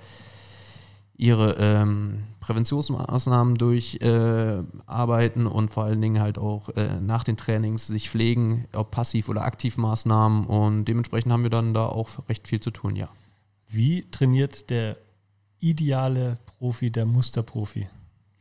ihre 1.17 1.55
ähm, 1.59 2.23
Präventionsmaßnahmen 2.39 3.59
durcharbeiten 3.59 5.45
äh, 5.45 5.49
und 5.49 5.69
vor 5.69 5.83
allen 5.83 6.01
Dingen 6.01 6.19
halt 6.19 6.39
auch 6.39 6.69
äh, 6.69 6.99
nach 6.99 7.23
den 7.23 7.37
Trainings 7.37 7.85
sich 7.85 8.09
pflegen, 8.09 8.65
ob 8.73 8.89
Passiv- 8.89 9.29
oder 9.29 9.43
Aktivmaßnahmen 9.43 10.47
und 10.47 10.85
dementsprechend 10.85 11.31
haben 11.31 11.43
wir 11.43 11.51
dann 11.51 11.75
da 11.75 11.85
auch 11.85 12.09
recht 12.27 12.47
viel 12.47 12.59
zu 12.59 12.71
tun, 12.71 12.95
ja. 12.95 13.09
Wie 13.69 14.09
trainiert 14.09 14.71
der 14.71 14.97
ideale 15.59 16.37
Profi, 16.45 16.91
der 16.91 17.05
Musterprofi? 17.05 17.87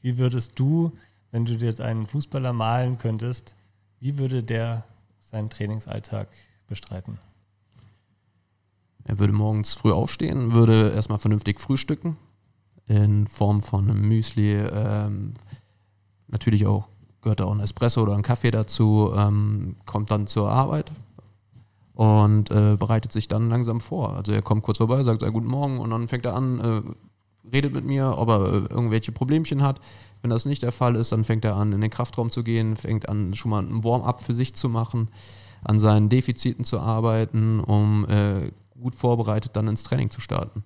Wie 0.02 0.18
würdest 0.18 0.52
du, 0.58 0.92
wenn 1.30 1.44
du 1.44 1.56
dir 1.56 1.66
jetzt 1.66 1.80
einen 1.80 2.06
Fußballer 2.06 2.52
malen 2.52 2.98
könntest, 2.98 3.54
wie 4.00 4.18
würde 4.18 4.42
der 4.42 4.84
seinen 5.30 5.50
Trainingsalltag 5.50 6.28
bestreiten? 6.68 7.18
Er 9.04 9.18
würde 9.18 9.32
morgens 9.32 9.74
früh 9.74 9.92
aufstehen, 9.92 10.52
würde 10.52 10.90
erstmal 10.90 11.18
vernünftig 11.18 11.60
frühstücken, 11.60 12.16
in 12.86 13.26
Form 13.26 13.62
von 13.62 13.88
einem 13.88 14.06
Müsli. 14.06 14.54
Ähm, 14.56 15.34
natürlich 16.28 16.66
auch 16.66 16.88
gehört 17.22 17.40
auch 17.40 17.52
ein 17.52 17.60
Espresso 17.60 18.02
oder 18.02 18.14
ein 18.14 18.22
Kaffee 18.22 18.50
dazu, 18.50 19.12
ähm, 19.16 19.76
kommt 19.84 20.10
dann 20.10 20.26
zur 20.26 20.50
Arbeit, 20.50 20.92
und 21.96 22.50
äh, 22.50 22.76
bereitet 22.76 23.10
sich 23.10 23.26
dann 23.26 23.48
langsam 23.48 23.80
vor. 23.80 24.14
Also 24.14 24.32
er 24.32 24.42
kommt 24.42 24.62
kurz 24.62 24.78
vorbei, 24.78 25.02
sagt, 25.02 25.24
guten 25.32 25.48
Morgen 25.48 25.80
und 25.80 25.90
dann 25.90 26.08
fängt 26.08 26.26
er 26.26 26.34
an, 26.34 26.60
äh, 26.60 26.82
redet 27.52 27.72
mit 27.72 27.86
mir, 27.86 28.18
ob 28.18 28.28
er 28.28 28.44
äh, 28.44 28.56
irgendwelche 28.68 29.12
Problemchen 29.12 29.62
hat. 29.62 29.80
Wenn 30.20 30.30
das 30.30 30.44
nicht 30.44 30.62
der 30.62 30.72
Fall 30.72 30.94
ist, 30.94 31.12
dann 31.12 31.24
fängt 31.24 31.44
er 31.46 31.56
an, 31.56 31.72
in 31.72 31.80
den 31.80 31.90
Kraftraum 31.90 32.30
zu 32.30 32.44
gehen, 32.44 32.76
fängt 32.76 33.08
an, 33.08 33.32
schon 33.32 33.50
mal 33.50 33.62
ein 33.62 33.82
Warm-up 33.82 34.22
für 34.22 34.34
sich 34.34 34.54
zu 34.54 34.68
machen, 34.68 35.10
an 35.64 35.78
seinen 35.78 36.10
Defiziten 36.10 36.66
zu 36.66 36.80
arbeiten, 36.80 37.60
um 37.60 38.06
äh, 38.10 38.50
gut 38.78 38.94
vorbereitet 38.94 39.52
dann 39.54 39.66
ins 39.66 39.82
Training 39.82 40.10
zu 40.10 40.20
starten. 40.20 40.64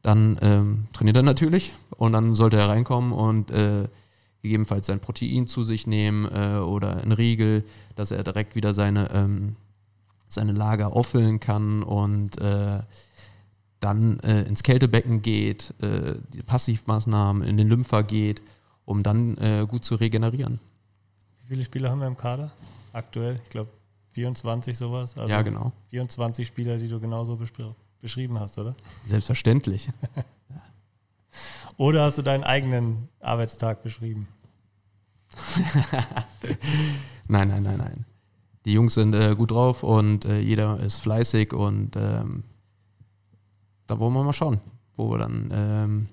Dann 0.00 0.38
ähm, 0.40 0.86
trainiert 0.94 1.16
er 1.16 1.22
natürlich 1.22 1.74
und 1.90 2.14
dann 2.14 2.32
sollte 2.32 2.56
er 2.56 2.70
reinkommen 2.70 3.12
und 3.12 3.50
äh, 3.50 3.88
gegebenenfalls 4.40 4.86
sein 4.86 5.00
Protein 5.00 5.48
zu 5.48 5.62
sich 5.64 5.86
nehmen 5.86 6.26
äh, 6.32 6.60
oder 6.60 7.02
ein 7.02 7.12
Riegel, 7.12 7.64
dass 7.94 8.10
er 8.10 8.24
direkt 8.24 8.54
wieder 8.54 8.72
seine 8.72 9.10
ähm, 9.12 9.56
seine 10.28 10.52
Lager 10.52 10.94
auffüllen 10.94 11.40
kann 11.40 11.82
und 11.82 12.40
äh, 12.40 12.80
dann 13.80 14.18
äh, 14.20 14.42
ins 14.42 14.62
Kältebecken 14.62 15.22
geht, 15.22 15.74
äh, 15.82 16.16
die 16.32 16.42
Passivmaßnahmen 16.42 17.42
in 17.42 17.56
den 17.56 17.68
Lympher 17.68 18.02
geht, 18.02 18.42
um 18.84 19.02
dann 19.02 19.36
äh, 19.38 19.66
gut 19.68 19.84
zu 19.84 19.94
regenerieren. 19.96 20.60
Wie 21.42 21.48
viele 21.48 21.64
Spieler 21.64 21.90
haben 21.90 22.00
wir 22.00 22.06
im 22.06 22.16
Kader 22.16 22.50
aktuell? 22.92 23.40
Ich 23.44 23.50
glaube 23.50 23.70
24 24.12 24.76
sowas. 24.76 25.16
Also 25.16 25.30
ja, 25.30 25.42
genau. 25.42 25.72
24 25.90 26.48
Spieler, 26.48 26.78
die 26.78 26.88
du 26.88 26.98
genauso 26.98 27.38
beschrieben 28.00 28.40
hast, 28.40 28.58
oder? 28.58 28.74
Selbstverständlich. 29.04 29.88
oder 31.76 32.04
hast 32.04 32.18
du 32.18 32.22
deinen 32.22 32.44
eigenen 32.44 33.08
Arbeitstag 33.20 33.82
beschrieben? 33.82 34.26
nein, 37.28 37.48
nein, 37.48 37.62
nein, 37.62 37.78
nein 37.78 38.06
die 38.66 38.72
Jungs 38.72 38.94
sind 38.94 39.14
äh, 39.14 39.34
gut 39.36 39.52
drauf 39.52 39.84
und 39.84 40.24
äh, 40.24 40.40
jeder 40.40 40.80
ist 40.80 41.00
fleißig 41.00 41.52
und 41.52 41.96
ähm, 41.96 42.42
da 43.86 43.98
wollen 44.00 44.12
wir 44.12 44.24
mal 44.24 44.32
schauen, 44.32 44.60
wo 44.96 45.08
wir 45.08 45.18
dann, 45.18 45.50
ähm, 45.52 46.08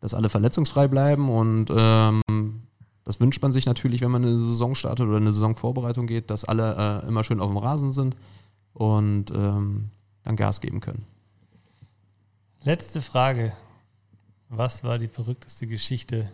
dass 0.00 0.14
alle 0.14 0.28
verletzungsfrei 0.28 0.86
bleiben 0.86 1.28
und 1.28 1.66
ähm, 1.76 2.62
das 3.04 3.18
wünscht 3.18 3.42
man 3.42 3.50
sich 3.50 3.66
natürlich, 3.66 4.02
wenn 4.02 4.12
man 4.12 4.24
eine 4.24 4.38
Saison 4.38 4.76
startet 4.76 5.08
oder 5.08 5.16
eine 5.16 5.32
Saisonvorbereitung 5.32 6.06
geht, 6.06 6.30
dass 6.30 6.44
alle 6.44 7.02
äh, 7.02 7.08
immer 7.08 7.24
schön 7.24 7.40
auf 7.40 7.48
dem 7.48 7.58
Rasen 7.58 7.90
sind 7.90 8.16
und 8.72 9.32
ähm, 9.32 9.90
dann 10.22 10.36
Gas 10.36 10.60
geben 10.60 10.78
können. 10.78 11.04
Letzte 12.62 13.02
Frage. 13.02 13.52
Was 14.48 14.84
war 14.84 14.98
die 14.98 15.08
verrückteste 15.08 15.66
Geschichte, 15.66 16.30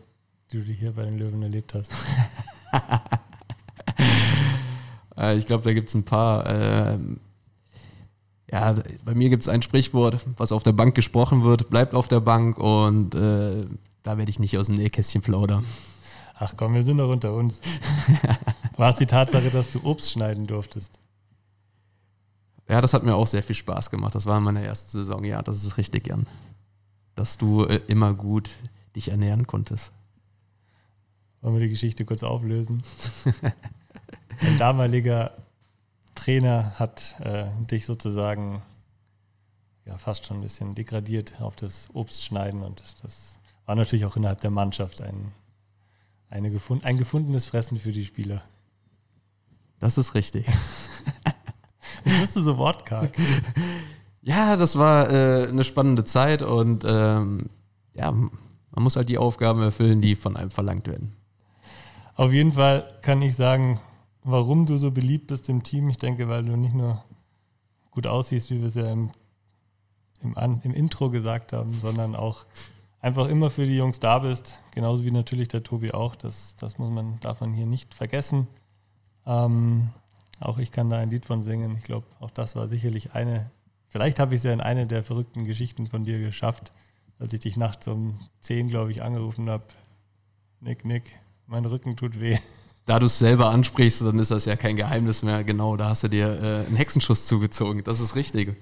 die 0.52 0.62
du 0.62 0.72
hier 0.72 0.92
bei 0.92 1.04
den 1.04 1.18
Löwen 1.18 1.42
erlebt 1.42 1.72
hast? 1.74 1.92
Ich 5.34 5.46
glaube, 5.46 5.64
da 5.64 5.72
gibt 5.72 5.88
es 5.88 5.94
ein 5.94 6.04
paar. 6.04 6.46
Äh, 6.46 6.98
ja, 8.50 8.76
bei 9.04 9.14
mir 9.14 9.28
gibt 9.28 9.42
es 9.42 9.48
ein 9.48 9.62
Sprichwort, 9.62 10.24
was 10.36 10.52
auf 10.52 10.62
der 10.62 10.72
Bank 10.72 10.94
gesprochen 10.94 11.42
wird, 11.42 11.68
bleibt 11.68 11.94
auf 11.94 12.06
der 12.06 12.20
Bank 12.20 12.58
und 12.58 13.14
äh, 13.14 13.64
da 14.04 14.18
werde 14.18 14.30
ich 14.30 14.38
nicht 14.38 14.56
aus 14.56 14.66
dem 14.66 14.76
Nähkästchen 14.76 15.20
plaudern. 15.20 15.64
Ach 16.38 16.54
komm, 16.56 16.74
wir 16.74 16.84
sind 16.84 16.98
doch 16.98 17.10
unter 17.10 17.34
uns. 17.34 17.60
War 18.76 18.90
es 18.90 18.96
die 18.96 19.06
Tatsache, 19.06 19.50
dass 19.50 19.72
du 19.72 19.80
Obst 19.82 20.12
schneiden 20.12 20.46
durftest? 20.46 21.00
Ja, 22.68 22.80
das 22.80 22.94
hat 22.94 23.04
mir 23.04 23.14
auch 23.14 23.26
sehr 23.26 23.42
viel 23.42 23.56
Spaß 23.56 23.90
gemacht. 23.90 24.14
Das 24.14 24.26
war 24.26 24.40
meine 24.40 24.64
erste 24.64 24.90
Saison, 24.90 25.24
ja, 25.24 25.42
das 25.42 25.64
ist 25.64 25.76
richtig, 25.76 26.08
Jan. 26.08 26.26
Dass 27.14 27.38
du 27.38 27.64
äh, 27.64 27.80
immer 27.88 28.12
gut 28.14 28.50
dich 28.94 29.08
ernähren 29.08 29.46
konntest. 29.46 29.92
Wollen 31.40 31.54
wir 31.54 31.60
die 31.62 31.70
Geschichte 31.70 32.04
kurz 32.04 32.22
auflösen? 32.22 32.82
Ein 34.40 34.58
damaliger 34.58 35.32
Trainer 36.14 36.78
hat 36.78 37.16
äh, 37.20 37.46
dich 37.70 37.86
sozusagen 37.86 38.62
ja 39.84 39.98
fast 39.98 40.26
schon 40.26 40.38
ein 40.38 40.42
bisschen 40.42 40.74
degradiert 40.74 41.40
auf 41.40 41.56
das 41.56 41.88
Obstschneiden 41.92 42.62
und 42.62 42.82
das 43.02 43.38
war 43.66 43.74
natürlich 43.74 44.04
auch 44.04 44.16
innerhalb 44.16 44.40
der 44.40 44.50
Mannschaft 44.50 45.00
ein, 45.00 45.32
eine 46.28 46.50
gefund, 46.50 46.84
ein 46.84 46.96
gefundenes 46.96 47.46
Fressen 47.46 47.78
für 47.78 47.92
die 47.92 48.04
Spieler. 48.04 48.42
Das 49.78 49.98
ist 49.98 50.14
richtig. 50.14 50.46
Ich 52.04 52.32
du 52.32 52.42
so 52.42 52.56
wortkarg. 52.56 53.10
Ja, 54.22 54.56
das 54.56 54.76
war 54.76 55.08
äh, 55.08 55.46
eine 55.46 55.62
spannende 55.62 56.02
Zeit 56.02 56.42
und 56.42 56.84
ähm, 56.84 57.48
ja, 57.94 58.10
man 58.10 58.30
muss 58.74 58.96
halt 58.96 59.08
die 59.08 59.18
Aufgaben 59.18 59.62
erfüllen, 59.62 60.00
die 60.00 60.16
von 60.16 60.36
einem 60.36 60.50
verlangt 60.50 60.88
werden. 60.88 61.14
Auf 62.16 62.32
jeden 62.32 62.52
Fall 62.52 62.92
kann 63.02 63.22
ich 63.22 63.36
sagen, 63.36 63.78
warum 64.26 64.66
du 64.66 64.76
so 64.76 64.90
beliebt 64.90 65.28
bist 65.28 65.48
im 65.48 65.62
Team. 65.62 65.88
Ich 65.88 65.96
denke, 65.96 66.28
weil 66.28 66.44
du 66.44 66.56
nicht 66.56 66.74
nur 66.74 67.02
gut 67.90 68.06
aussiehst, 68.06 68.50
wie 68.50 68.60
wir 68.60 68.68
es 68.68 68.74
ja 68.74 68.90
im, 68.92 69.10
im, 70.20 70.60
im 70.62 70.74
Intro 70.74 71.10
gesagt 71.10 71.52
haben, 71.52 71.72
sondern 71.72 72.14
auch 72.14 72.44
einfach 73.00 73.28
immer 73.28 73.50
für 73.50 73.66
die 73.66 73.76
Jungs 73.76 74.00
da 74.00 74.18
bist. 74.18 74.62
Genauso 74.72 75.04
wie 75.04 75.10
natürlich 75.10 75.48
der 75.48 75.62
Tobi 75.62 75.92
auch. 75.92 76.14
Das, 76.14 76.56
das 76.56 76.78
muss 76.78 76.90
man, 76.90 77.18
darf 77.20 77.40
man 77.40 77.54
hier 77.54 77.66
nicht 77.66 77.94
vergessen. 77.94 78.46
Ähm, 79.24 79.88
auch 80.40 80.58
ich 80.58 80.72
kann 80.72 80.90
da 80.90 80.98
ein 80.98 81.10
Lied 81.10 81.24
von 81.24 81.40
singen. 81.40 81.76
Ich 81.78 81.84
glaube, 81.84 82.06
auch 82.20 82.30
das 82.30 82.56
war 82.56 82.68
sicherlich 82.68 83.14
eine 83.14 83.50
Vielleicht 83.88 84.18
habe 84.18 84.34
ich 84.34 84.40
es 84.40 84.44
ja 84.44 84.52
in 84.52 84.60
eine 84.60 84.86
der 84.86 85.02
verrückten 85.02 85.44
Geschichten 85.44 85.86
von 85.86 86.04
dir 86.04 86.18
geschafft, 86.18 86.72
als 87.18 87.32
ich 87.32 87.40
dich 87.40 87.56
nachts 87.56 87.88
um 87.88 88.18
10, 88.40 88.68
glaube 88.68 88.90
ich, 88.90 89.02
angerufen 89.02 89.48
habe. 89.48 89.64
Nick, 90.60 90.84
Nick, 90.84 91.04
mein 91.46 91.64
Rücken 91.64 91.96
tut 91.96 92.20
weh. 92.20 92.36
Da 92.86 93.00
du 93.00 93.06
es 93.06 93.18
selber 93.18 93.50
ansprichst, 93.50 94.02
dann 94.02 94.20
ist 94.20 94.30
das 94.30 94.44
ja 94.44 94.54
kein 94.54 94.76
Geheimnis 94.76 95.24
mehr. 95.24 95.42
Genau, 95.42 95.76
da 95.76 95.88
hast 95.88 96.04
du 96.04 96.08
dir 96.08 96.28
äh, 96.28 96.66
einen 96.66 96.76
Hexenschuss 96.76 97.26
zugezogen. 97.26 97.82
Das 97.82 98.00
ist 98.00 98.14
richtig. 98.14 98.56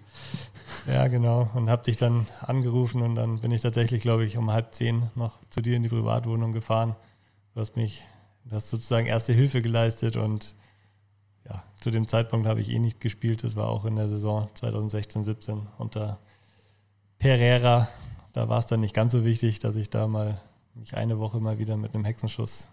Ja, 0.86 1.08
genau. 1.08 1.50
Und 1.52 1.68
habe 1.68 1.82
dich 1.82 1.98
dann 1.98 2.26
angerufen 2.40 3.02
und 3.02 3.16
dann 3.16 3.40
bin 3.40 3.50
ich 3.52 3.60
tatsächlich, 3.60 4.00
glaube 4.00 4.24
ich, 4.24 4.38
um 4.38 4.50
halb 4.50 4.74
zehn 4.74 5.10
noch 5.14 5.38
zu 5.50 5.60
dir 5.60 5.76
in 5.76 5.82
die 5.82 5.90
Privatwohnung 5.90 6.52
gefahren. 6.52 6.96
Du 7.54 7.60
hast 7.60 7.76
mich, 7.76 8.02
du 8.46 8.56
hast 8.56 8.70
sozusagen 8.70 9.06
erste 9.06 9.34
Hilfe 9.34 9.60
geleistet 9.60 10.16
und 10.16 10.54
ja, 11.46 11.62
zu 11.78 11.90
dem 11.90 12.08
Zeitpunkt 12.08 12.46
habe 12.46 12.62
ich 12.62 12.70
eh 12.70 12.78
nicht 12.78 13.00
gespielt. 13.00 13.44
Das 13.44 13.56
war 13.56 13.68
auch 13.68 13.84
in 13.84 13.96
der 13.96 14.08
Saison 14.08 14.48
2016, 14.54 15.24
17 15.24 15.66
unter 15.76 16.18
Pereira. 17.18 17.88
Da 18.32 18.48
war 18.48 18.58
es 18.58 18.66
dann 18.66 18.80
nicht 18.80 18.94
ganz 18.94 19.12
so 19.12 19.22
wichtig, 19.22 19.58
dass 19.58 19.76
ich 19.76 19.90
da 19.90 20.08
mal 20.08 20.40
mich 20.74 20.96
eine 20.96 21.18
Woche 21.18 21.40
mal 21.40 21.58
wieder 21.58 21.76
mit 21.76 21.94
einem 21.94 22.06
Hexenschuss 22.06 22.70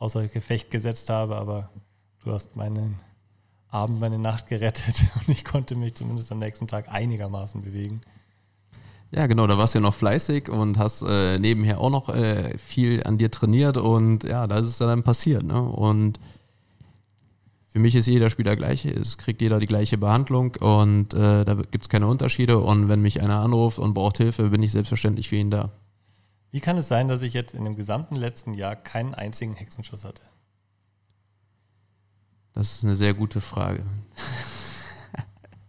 außer 0.00 0.26
Gefecht 0.26 0.70
gesetzt 0.70 1.08
habe, 1.10 1.36
aber 1.36 1.70
du 2.24 2.32
hast 2.32 2.56
meinen 2.56 2.98
Abend, 3.68 4.00
meine 4.00 4.18
Nacht 4.18 4.48
gerettet 4.48 5.02
und 5.14 5.28
ich 5.28 5.44
konnte 5.44 5.76
mich 5.76 5.94
zumindest 5.94 6.32
am 6.32 6.40
nächsten 6.40 6.66
Tag 6.66 6.88
einigermaßen 6.88 7.62
bewegen. 7.62 8.00
Ja, 9.12 9.26
genau, 9.26 9.46
da 9.46 9.58
warst 9.58 9.74
du 9.74 9.78
ja 9.78 9.82
noch 9.82 9.94
fleißig 9.94 10.48
und 10.48 10.78
hast 10.78 11.02
äh, 11.02 11.38
nebenher 11.38 11.80
auch 11.80 11.90
noch 11.90 12.08
äh, 12.08 12.56
viel 12.58 13.02
an 13.04 13.18
dir 13.18 13.30
trainiert 13.30 13.76
und 13.76 14.24
ja, 14.24 14.46
da 14.46 14.58
ist 14.58 14.66
es 14.66 14.78
dann 14.78 15.02
passiert. 15.02 15.42
Ne? 15.42 15.60
Und 15.60 16.20
für 17.70 17.80
mich 17.80 17.94
ist 17.96 18.06
jeder 18.06 18.30
Spieler 18.30 18.56
gleich, 18.56 18.84
es 18.84 19.18
kriegt 19.18 19.42
jeder 19.42 19.58
die 19.58 19.66
gleiche 19.66 19.98
Behandlung 19.98 20.54
und 20.60 21.12
äh, 21.12 21.44
da 21.44 21.54
gibt 21.54 21.82
es 21.82 21.88
keine 21.88 22.06
Unterschiede. 22.06 22.58
Und 22.58 22.88
wenn 22.88 23.02
mich 23.02 23.20
einer 23.20 23.40
anruft 23.40 23.80
und 23.80 23.94
braucht 23.94 24.18
Hilfe, 24.18 24.50
bin 24.50 24.62
ich 24.62 24.72
selbstverständlich 24.72 25.28
für 25.28 25.36
ihn 25.36 25.50
da. 25.50 25.70
Wie 26.50 26.60
kann 26.60 26.76
es 26.76 26.88
sein, 26.88 27.08
dass 27.08 27.22
ich 27.22 27.32
jetzt 27.32 27.54
in 27.54 27.64
dem 27.64 27.76
gesamten 27.76 28.16
letzten 28.16 28.54
Jahr 28.54 28.76
keinen 28.76 29.14
einzigen 29.14 29.54
Hexenschuss 29.54 30.04
hatte? 30.04 30.22
Das 32.52 32.72
ist 32.72 32.84
eine 32.84 32.96
sehr 32.96 33.14
gute 33.14 33.40
Frage. 33.40 33.84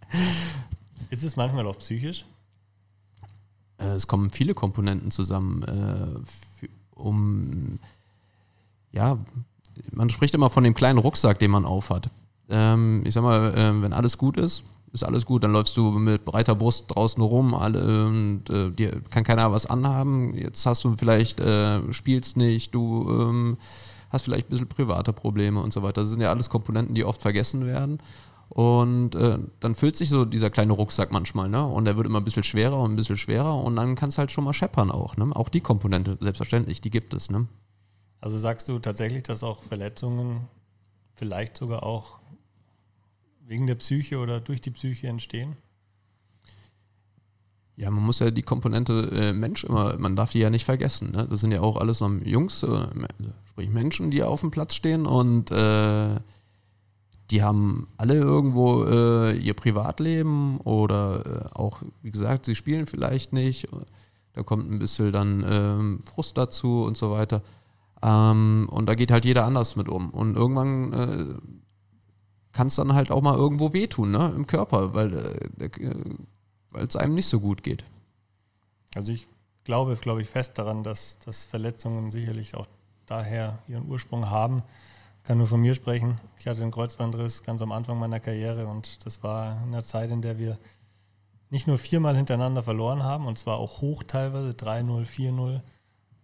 ist 1.09 1.23
es 1.23 1.35
manchmal 1.35 1.67
auch 1.67 1.77
psychisch? 1.77 2.25
Äh, 3.77 3.89
es 3.89 4.07
kommen 4.07 4.31
viele 4.31 4.53
Komponenten 4.55 5.11
zusammen, 5.11 5.63
äh, 5.63 6.67
um 6.95 7.79
ja, 8.91 9.17
man 9.91 10.09
spricht 10.09 10.33
immer 10.33 10.49
von 10.49 10.63
dem 10.63 10.73
kleinen 10.73 10.99
Rucksack, 10.99 11.39
den 11.39 11.51
man 11.51 11.65
aufhat. 11.65 12.09
Ähm, 12.49 13.03
ich 13.05 13.13
sag 13.13 13.23
mal, 13.23 13.53
äh, 13.55 13.81
wenn 13.81 13.93
alles 13.93 14.17
gut 14.17 14.37
ist, 14.37 14.63
ist 14.93 15.03
alles 15.03 15.25
gut, 15.25 15.43
dann 15.43 15.53
läufst 15.53 15.77
du 15.77 15.91
mit 15.91 16.25
breiter 16.25 16.55
Brust 16.55 16.85
draußen 16.89 17.21
rum 17.21 17.53
alle, 17.53 18.07
und 18.07 18.49
äh, 18.49 18.71
dir 18.71 19.01
kann 19.09 19.23
keiner 19.23 19.51
was 19.51 19.65
anhaben. 19.65 20.35
Jetzt 20.35 20.65
hast 20.65 20.83
du 20.83 20.95
vielleicht, 20.95 21.39
äh, 21.39 21.93
spielst 21.93 22.37
nicht, 22.37 22.75
du 22.75 23.07
ähm, 23.09 23.57
hast 24.09 24.23
vielleicht 24.23 24.47
ein 24.47 24.51
bisschen 24.51 24.67
private 24.67 25.13
Probleme 25.13 25.61
und 25.61 25.71
so 25.71 25.81
weiter. 25.81 26.01
Das 26.01 26.09
sind 26.09 26.21
ja 26.21 26.29
alles 26.29 26.49
Komponenten, 26.49 26.93
die 26.93 27.05
oft 27.05 27.21
vergessen 27.21 27.65
werden. 27.65 27.99
Und 28.49 29.15
äh, 29.15 29.37
dann 29.61 29.75
füllt 29.75 29.95
sich 29.95 30.09
so 30.09 30.25
dieser 30.25 30.49
kleine 30.49 30.73
Rucksack 30.73 31.13
manchmal, 31.13 31.47
ne? 31.47 31.65
Und 31.65 31.85
der 31.85 31.95
wird 31.95 32.05
immer 32.05 32.19
ein 32.19 32.25
bisschen 32.25 32.43
schwerer 32.43 32.77
und 32.79 32.91
ein 32.91 32.95
bisschen 32.97 33.15
schwerer 33.15 33.55
und 33.55 33.77
dann 33.77 33.95
kann 33.95 34.09
es 34.09 34.17
halt 34.17 34.29
schon 34.29 34.43
mal 34.43 34.51
scheppern 34.51 34.91
auch, 34.91 35.15
ne? 35.15 35.33
Auch 35.33 35.47
die 35.47 35.61
Komponente, 35.61 36.17
selbstverständlich, 36.19 36.81
die 36.81 36.89
gibt 36.89 37.13
es, 37.13 37.31
ne? 37.31 37.47
Also 38.19 38.37
sagst 38.37 38.67
du 38.67 38.79
tatsächlich, 38.79 39.23
dass 39.23 39.41
auch 39.41 39.63
Verletzungen 39.63 40.49
vielleicht 41.15 41.55
sogar 41.55 41.83
auch 41.83 42.20
wegen 43.51 43.67
der 43.67 43.75
Psyche 43.75 44.17
oder 44.17 44.39
durch 44.39 44.61
die 44.61 44.71
Psyche 44.71 45.07
entstehen? 45.07 45.57
Ja, 47.75 47.91
man 47.91 48.03
muss 48.03 48.19
ja 48.19 48.31
die 48.31 48.43
Komponente 48.43 49.11
äh, 49.11 49.33
Mensch 49.33 49.65
immer, 49.65 49.97
man 49.97 50.15
darf 50.15 50.31
die 50.31 50.39
ja 50.39 50.49
nicht 50.49 50.63
vergessen. 50.63 51.11
Ne? 51.11 51.27
Das 51.29 51.41
sind 51.41 51.51
ja 51.51 51.59
auch 51.59 51.75
alles 51.75 51.99
noch 51.99 52.11
Jungs, 52.23 52.63
äh, 52.63 52.87
sprich 53.49 53.69
Menschen, 53.69 54.09
die 54.09 54.23
auf 54.23 54.39
dem 54.39 54.51
Platz 54.51 54.75
stehen 54.75 55.05
und 55.05 55.51
äh, 55.51 56.15
die 57.29 57.43
haben 57.43 57.87
alle 57.97 58.15
irgendwo 58.15 58.85
äh, 58.85 59.35
ihr 59.37 59.53
Privatleben 59.53 60.59
oder 60.61 61.49
äh, 61.51 61.53
auch, 61.53 61.81
wie 62.01 62.11
gesagt, 62.11 62.45
sie 62.45 62.55
spielen 62.55 62.85
vielleicht 62.85 63.33
nicht. 63.33 63.67
Da 64.31 64.43
kommt 64.43 64.71
ein 64.71 64.79
bisschen 64.79 65.11
dann 65.11 65.45
ähm, 65.45 65.99
Frust 66.05 66.37
dazu 66.37 66.83
und 66.83 66.95
so 66.95 67.11
weiter. 67.11 67.41
Ähm, 68.01 68.69
und 68.71 68.87
da 68.87 68.95
geht 68.95 69.11
halt 69.11 69.25
jeder 69.25 69.45
anders 69.45 69.75
mit 69.75 69.89
um. 69.89 70.09
Und 70.11 70.37
irgendwann 70.37 70.93
äh, 70.93 71.25
kann 72.53 72.67
es 72.67 72.75
dann 72.75 72.93
halt 72.93 73.11
auch 73.11 73.21
mal 73.21 73.35
irgendwo 73.35 73.73
wehtun, 73.73 74.11
ne, 74.11 74.31
im 74.35 74.47
Körper, 74.47 74.93
weil 74.93 75.13
äh, 75.59 75.69
es 76.77 76.95
einem 76.95 77.15
nicht 77.15 77.27
so 77.27 77.39
gut 77.39 77.63
geht. 77.63 77.83
Also 78.95 79.13
ich 79.13 79.27
glaube, 79.63 79.95
glaube 79.95 80.21
ich 80.21 80.29
fest 80.29 80.57
daran, 80.57 80.83
dass, 80.83 81.19
dass 81.19 81.45
Verletzungen 81.45 82.11
sicherlich 82.11 82.55
auch 82.55 82.67
daher 83.05 83.59
ihren 83.67 83.87
Ursprung 83.87 84.29
haben. 84.29 84.63
Ich 85.19 85.27
kann 85.27 85.37
nur 85.37 85.47
von 85.47 85.61
mir 85.61 85.73
sprechen. 85.75 86.19
Ich 86.39 86.47
hatte 86.47 86.61
einen 86.61 86.71
Kreuzbandriss 86.71 87.43
ganz 87.43 87.61
am 87.61 87.71
Anfang 87.71 87.99
meiner 87.99 88.19
Karriere 88.19 88.67
und 88.67 89.05
das 89.05 89.23
war 89.23 89.61
in 89.63 89.69
einer 89.69 89.83
Zeit, 89.83 90.09
in 90.09 90.21
der 90.21 90.39
wir 90.39 90.57
nicht 91.49 91.67
nur 91.67 91.77
viermal 91.77 92.15
hintereinander 92.15 92.63
verloren 92.63 93.03
haben 93.03 93.27
und 93.27 93.37
zwar 93.37 93.57
auch 93.57 93.81
hoch 93.81 94.03
teilweise, 94.03 94.51
3-0, 94.51 95.05
4-0, 95.05 95.61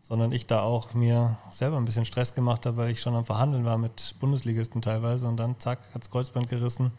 sondern 0.07 0.31
ich 0.31 0.47
da 0.47 0.61
auch 0.61 0.93
mir 0.93 1.37
selber 1.51 1.75
ein 1.75 1.83
bisschen 1.83 2.05
Stress 2.05 2.33
gemacht 2.33 2.65
habe, 2.65 2.77
weil 2.77 2.91
ich 2.91 3.01
schon 3.01 3.13
am 3.13 3.25
Verhandeln 3.25 3.65
war 3.65 3.77
mit 3.77 4.15
Bundesligisten 4.21 4.81
teilweise 4.81 5.27
und 5.27 5.35
dann 5.35 5.59
zack, 5.59 5.79
hat 5.93 6.01
das 6.01 6.09
Kreuzband 6.09 6.47
gerissen. 6.47 6.93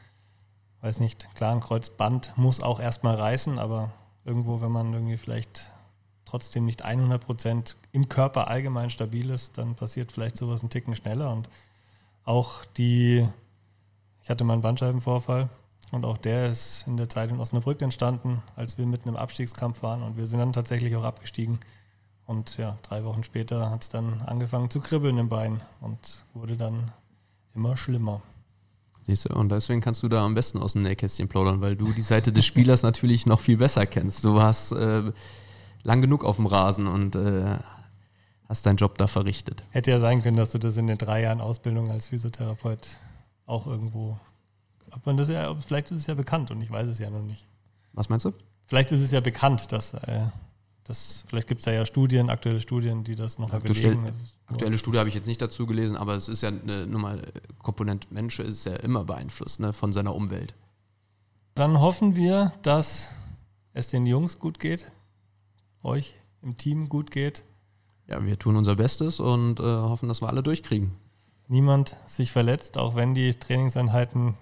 Weiß 0.82 1.00
nicht, 1.00 1.34
klar, 1.34 1.52
ein 1.52 1.60
Kreuzband 1.60 2.34
muss 2.36 2.62
auch 2.62 2.80
erstmal 2.80 3.14
reißen, 3.14 3.58
aber 3.58 3.92
irgendwo, 4.26 4.60
wenn 4.60 4.70
man 4.70 4.92
irgendwie 4.92 5.16
vielleicht 5.16 5.70
trotzdem 6.26 6.66
nicht 6.66 6.82
100 6.82 7.24
Prozent 7.24 7.76
im 7.92 8.10
Körper 8.10 8.48
allgemein 8.48 8.90
stabil 8.90 9.30
ist, 9.30 9.56
dann 9.56 9.74
passiert 9.74 10.12
vielleicht 10.12 10.36
sowas 10.36 10.60
einen 10.60 10.68
Ticken 10.68 10.94
schneller 10.94 11.32
und 11.32 11.48
auch 12.24 12.66
die, 12.76 13.26
ich 14.22 14.28
hatte 14.28 14.44
meinen 14.44 14.60
Bandscheibenvorfall 14.60 15.48
und 15.92 16.04
auch 16.04 16.18
der 16.18 16.48
ist 16.48 16.84
in 16.86 16.98
der 16.98 17.08
Zeit 17.08 17.30
in 17.30 17.40
Osnabrück 17.40 17.80
entstanden, 17.80 18.42
als 18.54 18.76
wir 18.76 18.84
mitten 18.84 19.08
im 19.08 19.16
Abstiegskampf 19.16 19.82
waren 19.82 20.02
und 20.02 20.18
wir 20.18 20.26
sind 20.26 20.40
dann 20.40 20.52
tatsächlich 20.52 20.94
auch 20.94 21.04
abgestiegen. 21.04 21.58
Und 22.28 22.58
ja, 22.58 22.76
drei 22.82 23.04
Wochen 23.04 23.24
später 23.24 23.70
hat 23.70 23.84
es 23.84 23.88
dann 23.88 24.20
angefangen 24.20 24.68
zu 24.68 24.80
kribbeln 24.80 25.16
im 25.16 25.30
Bein 25.30 25.62
und 25.80 26.26
wurde 26.34 26.58
dann 26.58 26.92
immer 27.54 27.74
schlimmer. 27.74 28.20
Siehst 29.06 29.24
du, 29.24 29.34
und 29.34 29.48
deswegen 29.48 29.80
kannst 29.80 30.02
du 30.02 30.08
da 30.08 30.26
am 30.26 30.34
besten 30.34 30.58
aus 30.58 30.74
dem 30.74 30.82
Nähkästchen 30.82 31.28
plaudern, 31.28 31.62
weil 31.62 31.74
du 31.74 31.90
die 31.90 32.02
Seite 32.02 32.30
des 32.30 32.44
Spielers 32.44 32.82
natürlich 32.82 33.24
noch 33.24 33.40
viel 33.40 33.56
besser 33.56 33.86
kennst. 33.86 34.26
Du 34.26 34.34
warst 34.34 34.72
äh, 34.72 35.10
lang 35.82 36.02
genug 36.02 36.22
auf 36.22 36.36
dem 36.36 36.44
Rasen 36.44 36.86
und 36.86 37.16
äh, 37.16 37.56
hast 38.46 38.66
deinen 38.66 38.76
Job 38.76 38.98
da 38.98 39.06
verrichtet. 39.06 39.64
Hätte 39.70 39.90
ja 39.90 39.98
sein 39.98 40.22
können, 40.22 40.36
dass 40.36 40.50
du 40.50 40.58
das 40.58 40.76
in 40.76 40.86
den 40.86 40.98
drei 40.98 41.22
Jahren 41.22 41.40
Ausbildung 41.40 41.90
als 41.90 42.08
Physiotherapeut 42.08 42.88
auch 43.46 43.66
irgendwo. 43.66 44.20
Ob 44.90 45.06
man 45.06 45.16
das 45.16 45.28
ja, 45.28 45.54
vielleicht 45.66 45.92
ist 45.92 45.96
es 45.96 46.06
ja 46.06 46.14
bekannt 46.14 46.50
und 46.50 46.60
ich 46.60 46.70
weiß 46.70 46.88
es 46.88 46.98
ja 46.98 47.08
noch 47.08 47.22
nicht. 47.22 47.46
Was 47.94 48.10
meinst 48.10 48.26
du? 48.26 48.34
Vielleicht 48.66 48.92
ist 48.92 49.00
es 49.00 49.12
ja 49.12 49.20
bekannt, 49.20 49.72
dass 49.72 49.94
äh, 49.94 50.26
das, 50.88 51.24
vielleicht 51.28 51.48
gibt 51.48 51.60
es 51.60 51.66
da 51.66 51.70
ja 51.70 51.84
Studien, 51.84 52.30
aktuelle 52.30 52.60
Studien, 52.60 53.04
die 53.04 53.14
das 53.14 53.38
noch 53.38 53.50
belegen. 53.60 54.10
Aktuelle 54.46 54.78
Studie 54.78 54.98
habe 54.98 55.10
ich 55.10 55.14
jetzt 55.14 55.26
nicht 55.26 55.40
dazu 55.40 55.66
gelesen, 55.66 55.96
aber 55.96 56.14
es 56.14 56.30
ist 56.30 56.42
ja 56.42 56.48
eine, 56.48 56.86
nur 56.86 56.98
mal 56.98 57.20
Komponent 57.58 58.10
Mensch 58.10 58.38
ist 58.40 58.64
ja 58.64 58.74
immer 58.76 59.04
beeinflusst 59.04 59.60
ne, 59.60 59.74
von 59.74 59.92
seiner 59.92 60.14
Umwelt. 60.14 60.54
Dann 61.54 61.78
hoffen 61.78 62.16
wir, 62.16 62.54
dass 62.62 63.10
es 63.74 63.88
den 63.88 64.06
Jungs 64.06 64.38
gut 64.38 64.58
geht, 64.58 64.90
euch 65.82 66.14
im 66.40 66.56
Team 66.56 66.88
gut 66.88 67.10
geht. 67.10 67.44
Ja, 68.06 68.24
wir 68.24 68.38
tun 68.38 68.56
unser 68.56 68.76
Bestes 68.76 69.20
und 69.20 69.60
äh, 69.60 69.62
hoffen, 69.62 70.08
dass 70.08 70.22
wir 70.22 70.28
alle 70.28 70.42
durchkriegen. 70.42 70.92
Niemand 71.48 71.96
sich 72.06 72.32
verletzt, 72.32 72.78
auch 72.78 72.96
wenn 72.96 73.14
die 73.14 73.34
Trainingseinheiten 73.34 74.36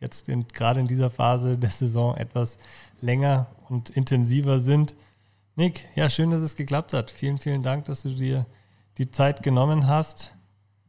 jetzt 0.00 0.30
in, 0.30 0.48
gerade 0.48 0.80
in 0.80 0.88
dieser 0.88 1.10
Phase 1.10 1.58
der 1.58 1.70
Saison 1.70 2.16
etwas 2.16 2.56
länger 3.02 3.48
und 3.68 3.90
intensiver 3.90 4.60
sind. 4.60 4.94
Nick, 5.54 5.86
ja, 5.94 6.08
schön, 6.08 6.30
dass 6.30 6.40
es 6.40 6.56
geklappt 6.56 6.94
hat. 6.94 7.10
Vielen, 7.10 7.38
vielen 7.38 7.62
Dank, 7.62 7.84
dass 7.84 8.02
du 8.02 8.08
dir 8.08 8.46
die 8.96 9.10
Zeit 9.10 9.42
genommen 9.42 9.86
hast. 9.86 10.34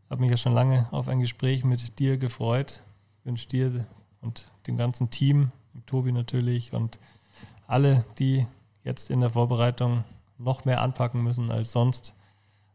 Habe 0.10 0.22
mich 0.22 0.32
ja 0.32 0.38
schon 0.38 0.54
lange 0.54 0.88
auf 0.92 1.10
ein 1.10 1.20
Gespräch 1.20 1.66
mit 1.66 2.00
dir 2.00 2.18
gefreut. 2.18 2.82
Ich 3.20 3.26
wünsche 3.26 3.50
dir 3.50 3.86
und 4.22 4.46
dem 4.68 4.78
ganzen 4.78 5.10
Team, 5.10 5.52
Tobi 5.86 6.14
natürlich 6.14 6.72
und 6.72 6.98
alle, 7.68 8.06
die 8.20 8.48
jetzt 8.86 9.10
in 9.10 9.20
der 9.20 9.32
Vorbereitung 9.32 10.06
noch 10.38 10.64
mehr 10.64 10.82
anpacken 10.82 11.22
müssen 11.22 11.52
als 11.52 11.74
sonst. 11.74 12.14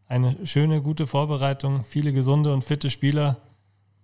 Eine 0.06 0.46
schöne, 0.46 0.82
gute 0.82 1.06
Vorbereitung, 1.06 1.84
viele 1.84 2.12
gesunde 2.12 2.52
und 2.52 2.64
fitte 2.64 2.90
Spieler. 2.90 3.38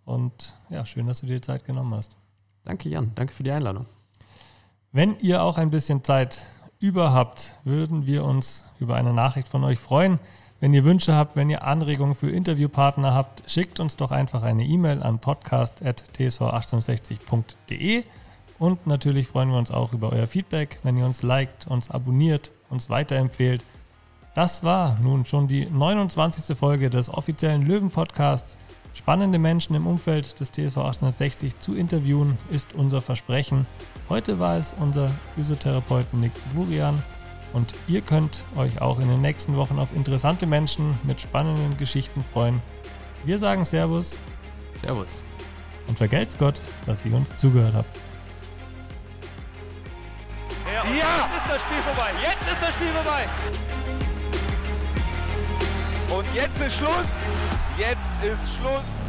Und 0.07 0.55
ja, 0.71 0.87
schön, 0.87 1.07
dass 1.07 1.21
du 1.21 1.27
dir 1.27 1.35
die 1.35 1.41
Zeit 1.43 1.67
genommen 1.67 1.95
hast. 1.95 2.17
Danke, 2.65 2.89
Jan. 2.89 3.13
Danke 3.15 3.35
für 3.35 3.43
die 3.43 3.53
Einladung. 3.53 3.85
Wenn 4.91 5.19
ihr 5.19 5.43
auch 5.43 5.59
ein 5.59 5.71
bisschen 5.71 6.03
Zeit 6.03 6.47
über 6.81 7.13
habt, 7.13 7.55
würden 7.65 8.07
wir 8.07 8.25
uns 8.25 8.65
über 8.79 8.97
eine 8.97 9.13
Nachricht 9.13 9.49
von 9.49 9.63
euch 9.65 9.79
freuen. 9.79 10.19
Wenn 10.61 10.73
ihr 10.73 10.85
Wünsche 10.85 11.15
habt, 11.15 11.37
wenn 11.37 11.51
ihr 11.51 11.63
Anregungen 11.65 12.15
für 12.15 12.31
Interviewpartner 12.31 13.13
habt, 13.13 13.43
schickt 13.51 13.81
uns 13.81 13.97
doch 13.97 14.11
einfach 14.11 14.43
eine 14.43 14.65
E-Mail 14.65 15.03
an 15.03 15.19
podcast.tsv1860.de. 15.19 18.05
Und 18.59 18.87
natürlich 18.87 19.29
freuen 19.29 19.51
wir 19.51 19.59
uns 19.59 19.71
auch 19.71 19.93
über 19.93 20.11
euer 20.13 20.27
Feedback, 20.27 20.79
wenn 20.83 20.97
ihr 20.97 21.05
uns 21.05 21.23
liked, 21.23 21.67
uns 21.67 21.91
abonniert, 21.91 22.51
uns 22.71 22.89
weiterempfehlt. 22.89 23.63
Das 24.35 24.65
war 24.65 24.99
nun 25.01 25.27
schon 25.27 25.49
die 25.49 25.67
29. 25.67 26.57
Folge 26.57 26.89
des 26.91 27.09
offiziellen 27.09 27.67
Löwen-Podcasts. 27.67 28.57
Spannende 28.95 29.39
Menschen 29.39 29.77
im 29.77 29.87
Umfeld 29.87 30.41
des 30.41 30.51
TSV 30.51 30.79
1860 30.79 31.59
zu 31.59 31.75
interviewen, 31.75 32.39
ist 32.51 32.75
unser 32.75 33.03
Versprechen. 33.03 33.67
Heute 34.09 34.39
war 34.39 34.59
es 34.59 34.75
unser 34.75 35.11
Physiotherapeut 35.35 36.13
Nick 36.13 36.33
Burian 36.53 37.03
und 37.55 37.75
ihr 37.89 38.03
könnt 38.03 38.45
euch 38.55 38.81
auch 38.83 39.01
in 39.01 39.09
den 39.09 39.23
nächsten 39.23 39.57
Wochen 39.57 39.79
auf 39.79 39.89
interessante 39.95 40.45
Menschen 40.45 40.99
mit 41.05 41.23
spannenden 41.23 41.79
Geschichten 41.79 42.23
freuen. 42.23 42.61
Wir 43.25 43.39
sagen 43.39 43.65
Servus. 43.65 44.21
Servus. 44.79 45.25
Und 45.87 45.97
vergelt's 45.97 46.37
Gott, 46.37 46.61
dass 46.85 47.05
ihr 47.07 47.15
uns 47.15 47.35
zugehört 47.37 47.75
habt. 47.75 47.97
Ja, 50.67 50.85
ja, 50.85 50.91
jetzt 50.91 51.37
ist 51.37 51.55
das 51.55 51.63
Spiel 51.63 51.79
vorbei. 51.79 52.11
Jetzt 52.23 52.53
ist 52.53 52.63
das 52.63 52.75
Spiel 52.75 52.89
vorbei. 52.89 53.25
Und 56.15 56.27
jetzt 56.35 56.61
ist 56.61 56.77
Schluss. 56.77 57.09
Jetzt 57.79 58.23
ist 58.23 58.57
Schluss. 58.57 59.05